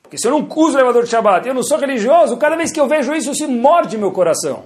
Porque 0.03 0.17
se 0.17 0.27
eu 0.27 0.31
não 0.31 0.47
uso 0.55 0.77
elevador 0.77 1.03
de 1.03 1.09
Shabbat, 1.09 1.47
eu 1.47 1.53
não 1.53 1.63
sou 1.63 1.77
religioso, 1.77 2.37
cada 2.37 2.55
vez 2.55 2.71
que 2.71 2.79
eu 2.79 2.87
vejo 2.87 3.13
isso, 3.13 3.33
se 3.33 3.47
morde 3.47 3.97
meu 3.97 4.11
coração. 4.11 4.65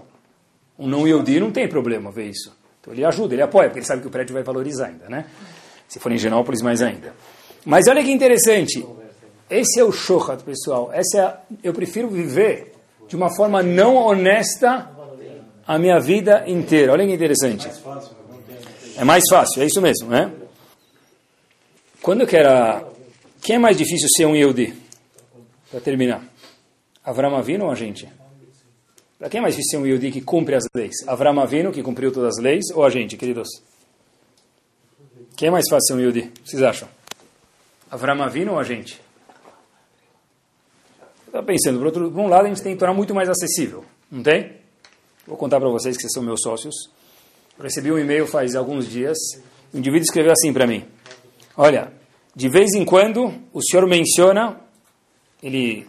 Um 0.78 0.88
não 0.88 1.07
Yehudi 1.07 1.39
não 1.39 1.51
tem 1.51 1.69
problema 1.69 2.11
ver 2.11 2.30
isso. 2.30 2.51
Então 2.82 2.93
ele 2.93 3.05
ajuda, 3.05 3.34
ele 3.34 3.41
apoia, 3.41 3.69
porque 3.69 3.80
ele 3.80 3.86
sabe 3.86 4.01
que 4.01 4.07
o 4.07 4.11
prédio 4.11 4.34
vai 4.34 4.43
valorizar 4.43 4.88
ainda, 4.88 5.07
né? 5.07 5.26
Se 5.88 5.99
for 5.99 6.11
em 6.11 6.17
Genópolis, 6.17 6.61
mais 6.61 6.82
ainda. 6.82 7.13
Mas 7.65 7.88
olha 7.88 8.03
que 8.03 8.11
interessante. 8.11 8.86
Esse 9.50 9.80
é 9.80 9.84
o 9.84 9.91
shohat, 9.91 10.43
pessoal. 10.43 10.91
Essa 10.91 11.18
é 11.18 11.22
a, 11.22 11.39
eu 11.64 11.74
prefiro 11.74 12.10
viver 12.10 12.74
de 13.08 13.16
uma 13.16 13.34
forma 13.36 13.62
não 13.62 13.96
honesta 13.96 14.89
a 15.68 15.78
minha 15.78 16.00
vida 16.00 16.43
inteira. 16.48 16.91
Olha 16.91 17.06
que 17.06 17.14
interessante. 17.14 17.70
É 18.98 19.04
mais 19.04 19.24
fácil, 19.30 19.62
é 19.62 19.66
isso 19.66 19.82
mesmo, 19.82 20.10
né? 20.10 20.32
Quando 22.02 22.26
que 22.26 22.36
era... 22.36 22.84
Quem 23.41 23.58
é 23.58 23.60
mais 23.60 23.78
difícil 23.78 24.08
ser 24.10 24.26
um 24.26 24.36
Yehudi? 24.36 24.74
Para 25.70 25.80
terminar. 25.80 26.24
Avram 27.04 27.36
Avinu 27.36 27.66
ou 27.66 27.72
a 27.72 27.76
gente? 27.76 28.10
Para 29.20 29.30
quem 29.30 29.38
é 29.38 29.41
mais 29.41 29.56
difícil 29.56 29.80
ser 29.80 29.84
um 29.84 29.88
Yehudi 29.88 30.12
que 30.12 30.22
cumpre 30.22 30.56
as 30.56 30.64
leis? 30.74 30.96
Avram 31.08 31.39
Avinu, 31.39 31.72
que 31.72 31.84
cumpriu 31.84 32.12
todas 32.12 32.38
as 32.38 32.43
leis, 32.43 32.66
ou 32.74 32.84
a 32.84 32.89
gente, 32.89 33.18
queridos? 33.18 33.48
Quem 35.36 35.50
é 35.50 35.52
mais 35.52 35.66
fácil 35.70 35.88
ser 35.88 35.93
um 35.93 36.00
Yehudi? 36.00 36.32
Vocês 36.43 36.64
acham? 36.64 36.88
Avram 37.91 38.24
Avinu 38.24 38.54
ou 38.54 38.60
a 38.60 38.64
gente? 38.64 39.05
Estava 41.36 41.48
pensando, 41.48 41.80
por, 41.80 41.88
outro, 41.88 42.10
por 42.10 42.22
um 42.22 42.30
lado, 42.30 42.46
a 42.46 42.48
gente 42.48 42.62
tem 42.62 42.72
que 42.72 42.80
tornar 42.80 42.94
muito 42.94 43.14
mais 43.14 43.28
acessível, 43.28 43.84
não 44.10 44.24
tem? 44.24 44.54
Vou 45.28 45.36
contar 45.36 45.60
para 45.60 45.68
vocês 45.68 45.98
que 45.98 46.04
vocês 46.04 46.14
são 46.14 46.24
meus 46.24 46.40
sócios. 46.42 46.74
Eu 47.58 47.64
recebi 47.66 47.92
um 47.92 48.00
e-mail 48.00 48.26
faz 48.26 48.56
alguns 48.56 48.90
dias. 48.90 49.18
Um 49.74 49.80
indivíduo 49.80 50.06
escreveu 50.06 50.32
assim 50.32 50.54
para 50.54 50.66
mim: 50.66 50.86
Olha, 51.58 51.92
de 52.34 52.48
vez 52.48 52.74
em 52.74 52.86
quando 52.86 53.34
o 53.52 53.62
senhor 53.62 53.86
menciona, 53.86 54.62
ele 55.44 55.86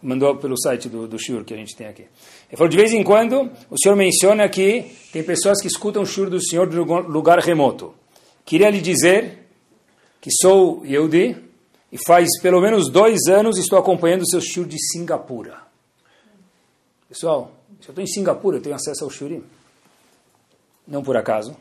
mandou 0.00 0.36
pelo 0.36 0.56
site 0.56 0.88
do, 0.88 1.08
do 1.08 1.18
Shur 1.18 1.44
que 1.44 1.52
a 1.52 1.56
gente 1.56 1.74
tem 1.74 1.88
aqui. 1.88 2.02
Ele 2.02 2.56
falou: 2.56 2.68
de 2.68 2.76
vez 2.76 2.92
em 2.92 3.02
quando 3.02 3.50
o 3.68 3.76
senhor 3.76 3.96
menciona 3.96 4.48
que 4.48 4.84
tem 5.12 5.24
pessoas 5.24 5.60
que 5.60 5.66
escutam 5.66 6.02
o 6.02 6.06
Shur 6.06 6.30
do 6.30 6.40
senhor 6.40 6.68
de 6.68 6.76
lugar 6.76 7.40
remoto. 7.40 7.92
Queria 8.44 8.70
lhe 8.70 8.80
dizer 8.80 9.48
que 10.20 10.30
sou 10.30 10.86
Yehudi 10.86 11.47
e 11.90 11.98
faz 12.06 12.28
pelo 12.40 12.60
menos 12.60 12.90
dois 12.90 13.26
anos 13.28 13.58
estou 13.58 13.78
acompanhando 13.78 14.22
o 14.22 14.28
seu 14.28 14.40
Shur 14.40 14.66
de 14.66 14.76
Singapura. 14.78 15.68
Pessoal, 17.08 17.50
se 17.80 17.88
eu 17.88 17.92
estou 17.92 18.04
em 18.04 18.06
Singapura, 18.06 18.58
eu 18.58 18.62
tenho 18.62 18.74
acesso 18.74 19.04
ao 19.04 19.10
Shurim. 19.10 19.42
Não 20.86 21.02
por 21.02 21.16
acaso. 21.16 21.56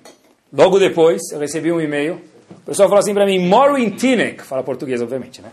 Logo 0.51 0.79
depois, 0.79 1.21
eu 1.31 1.39
recebi 1.39 1.71
um 1.71 1.79
e-mail. 1.79 2.21
O 2.49 2.65
pessoal 2.65 2.89
falou 2.89 2.99
assim 2.99 3.13
para 3.13 3.25
mim, 3.25 3.39
moro 3.47 3.77
em 3.77 3.89
Teaneck, 3.89 4.43
fala 4.43 4.63
português, 4.63 5.01
obviamente, 5.01 5.41
né? 5.41 5.51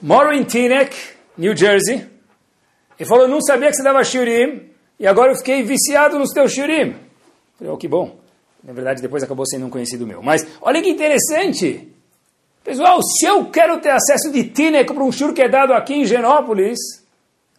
Moro 0.00 0.32
em 0.32 0.44
Teaneck, 0.44 0.96
New 1.36 1.56
Jersey. 1.56 2.06
E 2.98 3.04
falou, 3.04 3.28
não 3.28 3.40
sabia 3.40 3.70
que 3.70 3.76
você 3.76 3.82
dava 3.82 4.02
Shurim, 4.02 4.70
e 4.98 5.06
agora 5.06 5.32
eu 5.32 5.36
fiquei 5.36 5.62
viciado 5.62 6.18
nos 6.18 6.30
teus 6.30 6.52
Shurim. 6.52 6.96
Falei, 7.58 7.72
oh, 7.72 7.76
que 7.76 7.86
bom. 7.86 8.18
Na 8.62 8.72
verdade, 8.72 9.00
depois 9.00 9.22
acabou 9.22 9.46
sendo 9.46 9.66
um 9.66 9.70
conhecido 9.70 10.06
meu. 10.06 10.22
Mas 10.22 10.46
olha 10.60 10.82
que 10.82 10.88
interessante. 10.88 11.92
Pessoal, 12.68 13.00
se 13.02 13.24
eu 13.24 13.46
quero 13.46 13.80
ter 13.80 13.88
acesso 13.88 14.30
de 14.30 14.44
Tinec 14.44 14.92
para 14.92 15.02
um 15.02 15.10
shur 15.10 15.32
que 15.32 15.40
é 15.40 15.48
dado 15.48 15.72
aqui 15.72 15.94
em 15.94 16.04
Genópolis, 16.04 16.78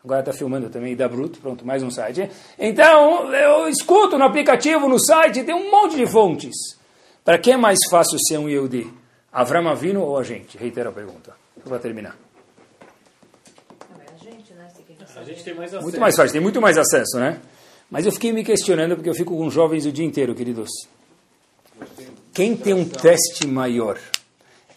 agora 0.04 0.20
está 0.20 0.32
filmando 0.32 0.70
também 0.70 0.96
da 0.96 1.10
Bruto, 1.10 1.40
pronto, 1.40 1.66
mais 1.66 1.82
um 1.82 1.90
site. 1.90 2.30
Então, 2.60 3.34
eu 3.34 3.68
escuto 3.68 4.20
no 4.20 4.26
aplicativo, 4.26 4.88
no 4.88 5.00
site, 5.00 5.44
tem 5.44 5.56
um 5.56 5.72
monte 5.72 5.96
de 5.96 6.06
fontes. 6.06 6.56
Para 7.26 7.40
quem 7.40 7.54
é 7.54 7.58
mais 7.58 7.80
fácil 7.90 8.20
ser 8.20 8.38
um 8.38 8.48
Yehudi? 8.48 8.88
Avram 9.34 9.68
Avino 9.68 10.04
ou 10.04 10.16
a 10.16 10.22
gente? 10.22 10.56
Reitero 10.60 10.90
a 10.90 10.92
pergunta, 10.92 11.36
para 11.68 11.80
terminar. 11.80 12.16
A 15.16 15.24
gente 15.24 15.44
tem 15.44 15.56
mais 15.56 15.70
acesso. 15.72 15.84
Muito 15.84 16.00
mais 16.00 16.16
fácil, 16.16 16.32
tem 16.34 16.42
muito 16.42 16.62
mais 16.62 16.78
acesso, 16.78 17.18
né? 17.18 17.40
Mas 17.90 18.06
eu 18.06 18.12
fiquei 18.12 18.32
me 18.32 18.44
questionando 18.44 18.94
porque 18.94 19.10
eu 19.10 19.16
fico 19.16 19.36
com 19.36 19.50
jovens 19.50 19.88
o 19.88 19.92
dia 19.92 20.06
inteiro, 20.06 20.36
queridos. 20.36 20.70
Quem 22.32 22.56
tem 22.56 22.76
um 22.76 22.88
teste 22.88 23.48
maior? 23.48 23.98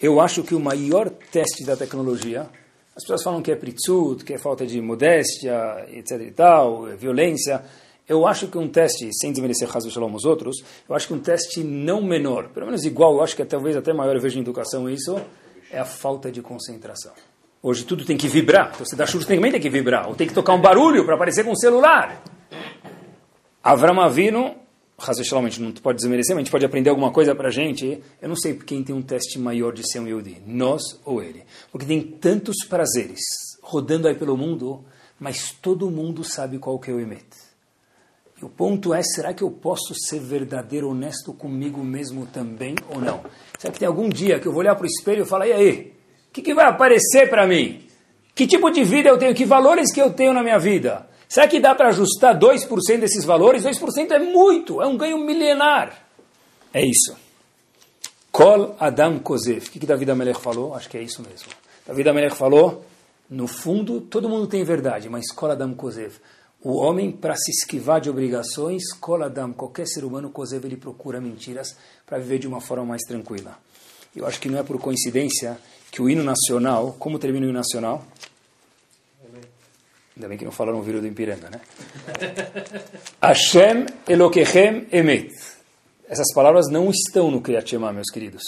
Eu 0.03 0.20
acho 0.20 0.42
que 0.42 0.53
o 0.53 0.59
maior 0.59 1.09
teste 1.09 1.64
da 1.64 1.76
tecnologia, 1.76 2.48
as 2.96 3.05
pessoas 3.05 3.22
falam 3.22 3.40
que 3.40 3.53
é 3.53 3.55
pritzut, 3.55 4.24
que 4.24 4.34
é 4.34 4.38
falta 4.38 4.66
de 4.66 4.80
modéstia, 4.80 5.86
etc 5.92 6.20
e 6.20 6.30
tal, 6.32 6.88
é 6.88 6.96
violência. 6.96 7.62
Eu 8.09 8.26
acho 8.26 8.48
que 8.48 8.59
um 8.59 8.68
teste, 8.68 9.09
sem 9.12 9.30
desmerecer 9.30 9.68
Hazu 9.74 9.88
Shalom 9.92 10.12
os 10.12 10.24
outros, 10.24 10.57
eu 10.88 10.96
acho 10.96 11.07
que 11.07 11.14
um 11.14 11.20
teste 11.20 11.62
não 11.62 12.03
menor, 12.03 12.48
pelo 12.48 12.66
menos 12.66 12.84
igual, 12.84 13.14
eu 13.14 13.22
acho 13.22 13.36
que 13.36 13.42
é 13.42 13.44
talvez 13.44 13.76
até 13.76 13.92
maior, 13.92 14.16
eu 14.16 14.20
vejo 14.20 14.36
em 14.36 14.42
educação 14.42 14.90
isso, 14.90 15.16
é 15.70 15.78
a 15.78 15.84
falta 15.84 16.32
de 16.32 16.42
concentração. 16.42 17.12
Hoje 17.62 17.84
tudo 17.84 18.05
tem 18.05 18.16
que 18.16 18.26
vibrar, 18.26 18.72
então 18.74 18.84
você 18.84 18.96
dá 18.96 19.07
chute 19.07 19.24
também 19.24 19.53
tem 19.53 19.61
que 19.61 19.70
vibrar, 19.70 20.09
ou 20.09 20.16
tem 20.16 20.26
que 20.26 20.34
tocar 20.34 20.53
um 20.55 20.61
barulho 20.61 21.05
para 21.05 21.14
aparecer 21.14 21.44
com 21.44 21.53
um 21.53 21.57
celular. 21.57 22.20
Avram 23.62 24.00
Avinu, 24.00 24.57
Gente 25.48 25.61
não 25.61 25.72
pode 25.72 25.98
desmerecer, 25.98 26.34
mas 26.34 26.42
a 26.42 26.44
gente 26.44 26.50
pode 26.50 26.64
aprender 26.64 26.90
alguma 26.90 27.11
coisa 27.11 27.34
para 27.34 27.48
a 27.48 27.50
gente. 27.50 28.03
Eu 28.20 28.28
não 28.28 28.36
sei 28.36 28.55
quem 28.55 28.82
tem 28.82 28.94
um 28.94 29.03
teste 29.03 29.38
maior 29.38 29.72
de 29.72 29.86
ser 29.90 30.00
um 30.00 30.07
Yehudi, 30.07 30.42
nós 30.46 30.82
ou 31.05 31.22
ele. 31.22 31.44
Porque 31.70 31.86
tem 31.86 32.00
tantos 32.00 32.64
prazeres 32.68 33.20
rodando 33.62 34.09
aí 34.09 34.14
pelo 34.14 34.36
mundo, 34.36 34.84
mas 35.18 35.53
todo 35.53 35.90
mundo 35.90 36.24
sabe 36.24 36.59
qual 36.59 36.78
que 36.78 36.90
é 36.90 36.94
o 36.94 37.00
Emet. 37.00 37.26
E 38.40 38.44
o 38.44 38.48
ponto 38.48 38.92
é, 38.92 39.03
será 39.03 39.32
que 39.32 39.42
eu 39.42 39.50
posso 39.50 39.94
ser 39.94 40.18
verdadeiro, 40.18 40.90
honesto 40.90 41.32
comigo 41.32 41.82
mesmo 41.82 42.26
também 42.26 42.74
ou 42.88 43.00
não? 43.00 43.22
Será 43.57 43.72
que 43.72 43.78
tem 43.78 43.86
algum 43.86 44.09
dia 44.09 44.40
que 44.40 44.48
eu 44.48 44.53
vou 44.53 44.61
olhar 44.61 44.74
para 44.74 44.82
o 44.84 44.88
espelho 44.88 45.22
e 45.22 45.26
falar, 45.26 45.46
e 45.46 45.53
aí, 45.53 45.92
o 46.28 46.32
que, 46.32 46.42
que 46.42 46.53
vai 46.53 46.66
aparecer 46.66 47.30
para 47.30 47.46
mim? 47.46 47.86
Que 48.34 48.46
tipo 48.46 48.68
de 48.70 48.82
vida 48.82 49.09
eu 49.09 49.18
tenho? 49.18 49.34
Que 49.34 49.44
valores 49.44 49.92
que 49.92 50.00
eu 50.00 50.12
tenho 50.12 50.32
na 50.32 50.42
minha 50.42 50.59
vida? 50.59 51.07
Será 51.33 51.49
que 51.49 51.59
dá 51.59 51.74
para 51.74 51.89
ajustar 51.89 52.39
2% 52.39 53.01
desses 53.01 53.24
valores? 53.24 53.64
2% 53.64 54.11
é 54.11 54.18
muito, 54.18 54.83
é 54.83 54.87
um 54.87 54.99
ganho 54.99 55.16
milenar. 55.16 56.05
É 56.74 56.85
isso. 56.85 57.16
Kol 58.30 58.76
Adam 58.78 59.18
Kozev. 59.18 59.66
O 59.66 59.70
que, 59.70 59.78
que 59.80 59.87
David 59.87 60.11
Amelech 60.11 60.39
falou? 60.39 60.74
Acho 60.74 60.91
que 60.91 60.99
é 60.99 61.03
isso 61.03 61.22
mesmo. 61.22 61.49
David 61.87 62.11
Amelech 62.11 62.37
falou, 62.37 62.85
no 63.30 63.47
fundo, 63.47 63.99
todo 64.03 64.28
mundo 64.28 64.47
tem 64.47 64.62
verdade, 64.62 65.09
mas 65.09 65.33
Kol 65.33 65.53
Adam 65.53 65.72
Kozev. 65.72 66.16
O 66.62 66.76
homem, 66.76 67.11
para 67.11 67.35
se 67.35 67.51
esquivar 67.51 67.99
de 67.99 68.11
obrigações, 68.11 68.93
Kol 69.01 69.22
Adam, 69.22 69.55
qualquer 69.55 69.87
ser 69.87 70.05
humano, 70.05 70.28
Kozev, 70.28 70.66
ele 70.66 70.76
procura 70.76 71.18
mentiras 71.18 71.74
para 72.05 72.18
viver 72.18 72.41
de 72.41 72.47
uma 72.47 72.61
forma 72.61 72.85
mais 72.85 73.01
tranquila. 73.09 73.57
Eu 74.14 74.26
acho 74.26 74.39
que 74.39 74.51
não 74.51 74.59
é 74.59 74.62
por 74.62 74.78
coincidência 74.78 75.57
que 75.91 76.03
o 76.03 76.11
hino 76.11 76.22
nacional, 76.22 76.95
como 76.99 77.18
termina 77.18 77.47
o 77.47 77.49
hino 77.49 77.59
nacional? 77.59 78.05
Ainda 80.16 80.28
bem 80.28 80.36
que 80.36 80.44
não 80.44 80.52
falaram 80.52 80.78
o 80.78 80.82
vírus 80.82 81.00
do 81.00 81.06
Ipiranga, 81.06 81.48
né? 81.48 81.60
Hashem 83.22 83.86
Elokechem 84.08 84.86
Emet. 84.92 85.30
Essas 86.06 86.32
palavras 86.34 86.68
não 86.68 86.90
estão 86.90 87.30
no 87.30 87.40
Kriyat 87.40 87.70
Shema, 87.70 87.92
meus 87.92 88.10
queridos. 88.10 88.42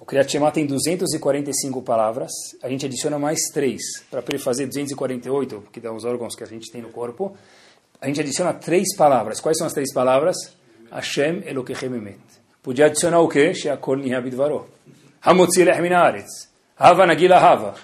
O 0.00 0.04
Kriyat 0.04 0.30
Shema 0.30 0.52
tem 0.52 0.66
245 0.66 1.82
palavras, 1.82 2.30
a 2.62 2.68
gente 2.68 2.86
adiciona 2.86 3.18
mais 3.18 3.40
3 3.52 3.80
para 4.10 4.22
fazer 4.38 4.66
248, 4.66 5.64
que 5.72 5.80
dá 5.80 5.92
os 5.92 6.04
órgãos 6.04 6.36
que 6.36 6.44
a 6.44 6.46
gente 6.46 6.70
tem 6.70 6.82
no 6.82 6.90
corpo. 6.90 7.36
A 8.00 8.06
gente 8.06 8.20
adiciona 8.20 8.52
três 8.52 8.94
palavras. 8.94 9.40
Quais 9.40 9.56
são 9.56 9.66
as 9.66 9.72
três 9.72 9.92
palavras? 9.92 10.36
Hashem 10.90 11.42
Elokechem 11.46 11.94
Emet. 11.94 12.20
Podia 12.62 12.86
adicionar 12.86 13.20
o 13.20 13.28
quê? 13.28 13.54
Sheakol 13.54 13.96
Nihabidvaro. 13.96 14.68
Hamotzi 15.22 15.64
Lech 15.64 15.80
Minaretz. 15.80 16.48
Hava 16.78 17.06
Nagila 17.06 17.38
Hava. 17.38 17.74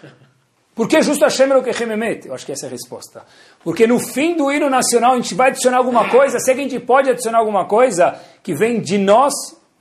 Por 0.75 0.89
que 0.89 1.03
justo 1.03 1.25
Hashem 1.25 1.51
Elokechem 1.51 1.91
Emet? 1.91 2.27
Eu 2.27 2.35
acho 2.35 2.47
que 2.47 2.53
essa 2.53 2.67
é 2.67 2.69
a 2.69 2.71
resposta. 2.71 3.25
Porque 3.63 3.87
no 3.87 3.99
fim 3.99 4.37
do 4.37 4.51
hino 4.51 4.71
nacional 4.71 5.13
a 5.13 5.17
gente 5.17 5.35
vai 5.35 5.51
adicionar 5.51 5.79
alguma 5.79 6.09
coisa, 6.11 6.39
se 6.39 6.51
a 6.51 6.55
gente 6.55 6.81
pode 6.81 7.11
adicionar 7.11 7.39
alguma 7.39 7.67
coisa 7.67 8.19
que 8.43 8.55
vem 8.55 8.81
de 8.81 8.97
nós, 8.97 9.33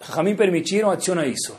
Ramim 0.02 0.36
permitiram, 0.36 0.92
adiciona 0.92 1.26
isso. 1.26 1.56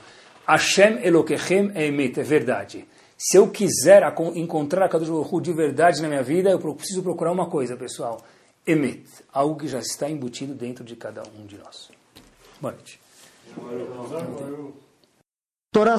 Hashem 0.46 0.98
Elokechem 1.02 1.72
Emet, 1.74 2.20
é 2.20 2.22
verdade. 2.22 2.86
Se 3.16 3.38
eu 3.38 3.48
quiser 3.48 4.02
encontrar 4.34 4.84
a 4.84 4.88
Kadosh 4.88 5.08
Baruch 5.08 5.40
de 5.40 5.52
verdade 5.52 6.02
na 6.02 6.08
minha 6.08 6.22
vida, 6.22 6.50
eu 6.50 6.58
preciso 6.74 7.02
procurar 7.02 7.32
uma 7.32 7.48
coisa, 7.48 7.76
pessoal. 7.76 8.20
Emet, 8.66 9.04
algo 9.32 9.56
que 9.56 9.68
já 9.68 9.78
está 9.78 10.10
embutido 10.10 10.54
dentro 10.54 10.84
de 10.84 10.94
cada 10.94 11.22
um 11.38 11.46
de 11.46 11.56
nós. 11.56 11.90
Boa 12.60 12.74
noite. 12.74 13.00
Torá 15.72 15.98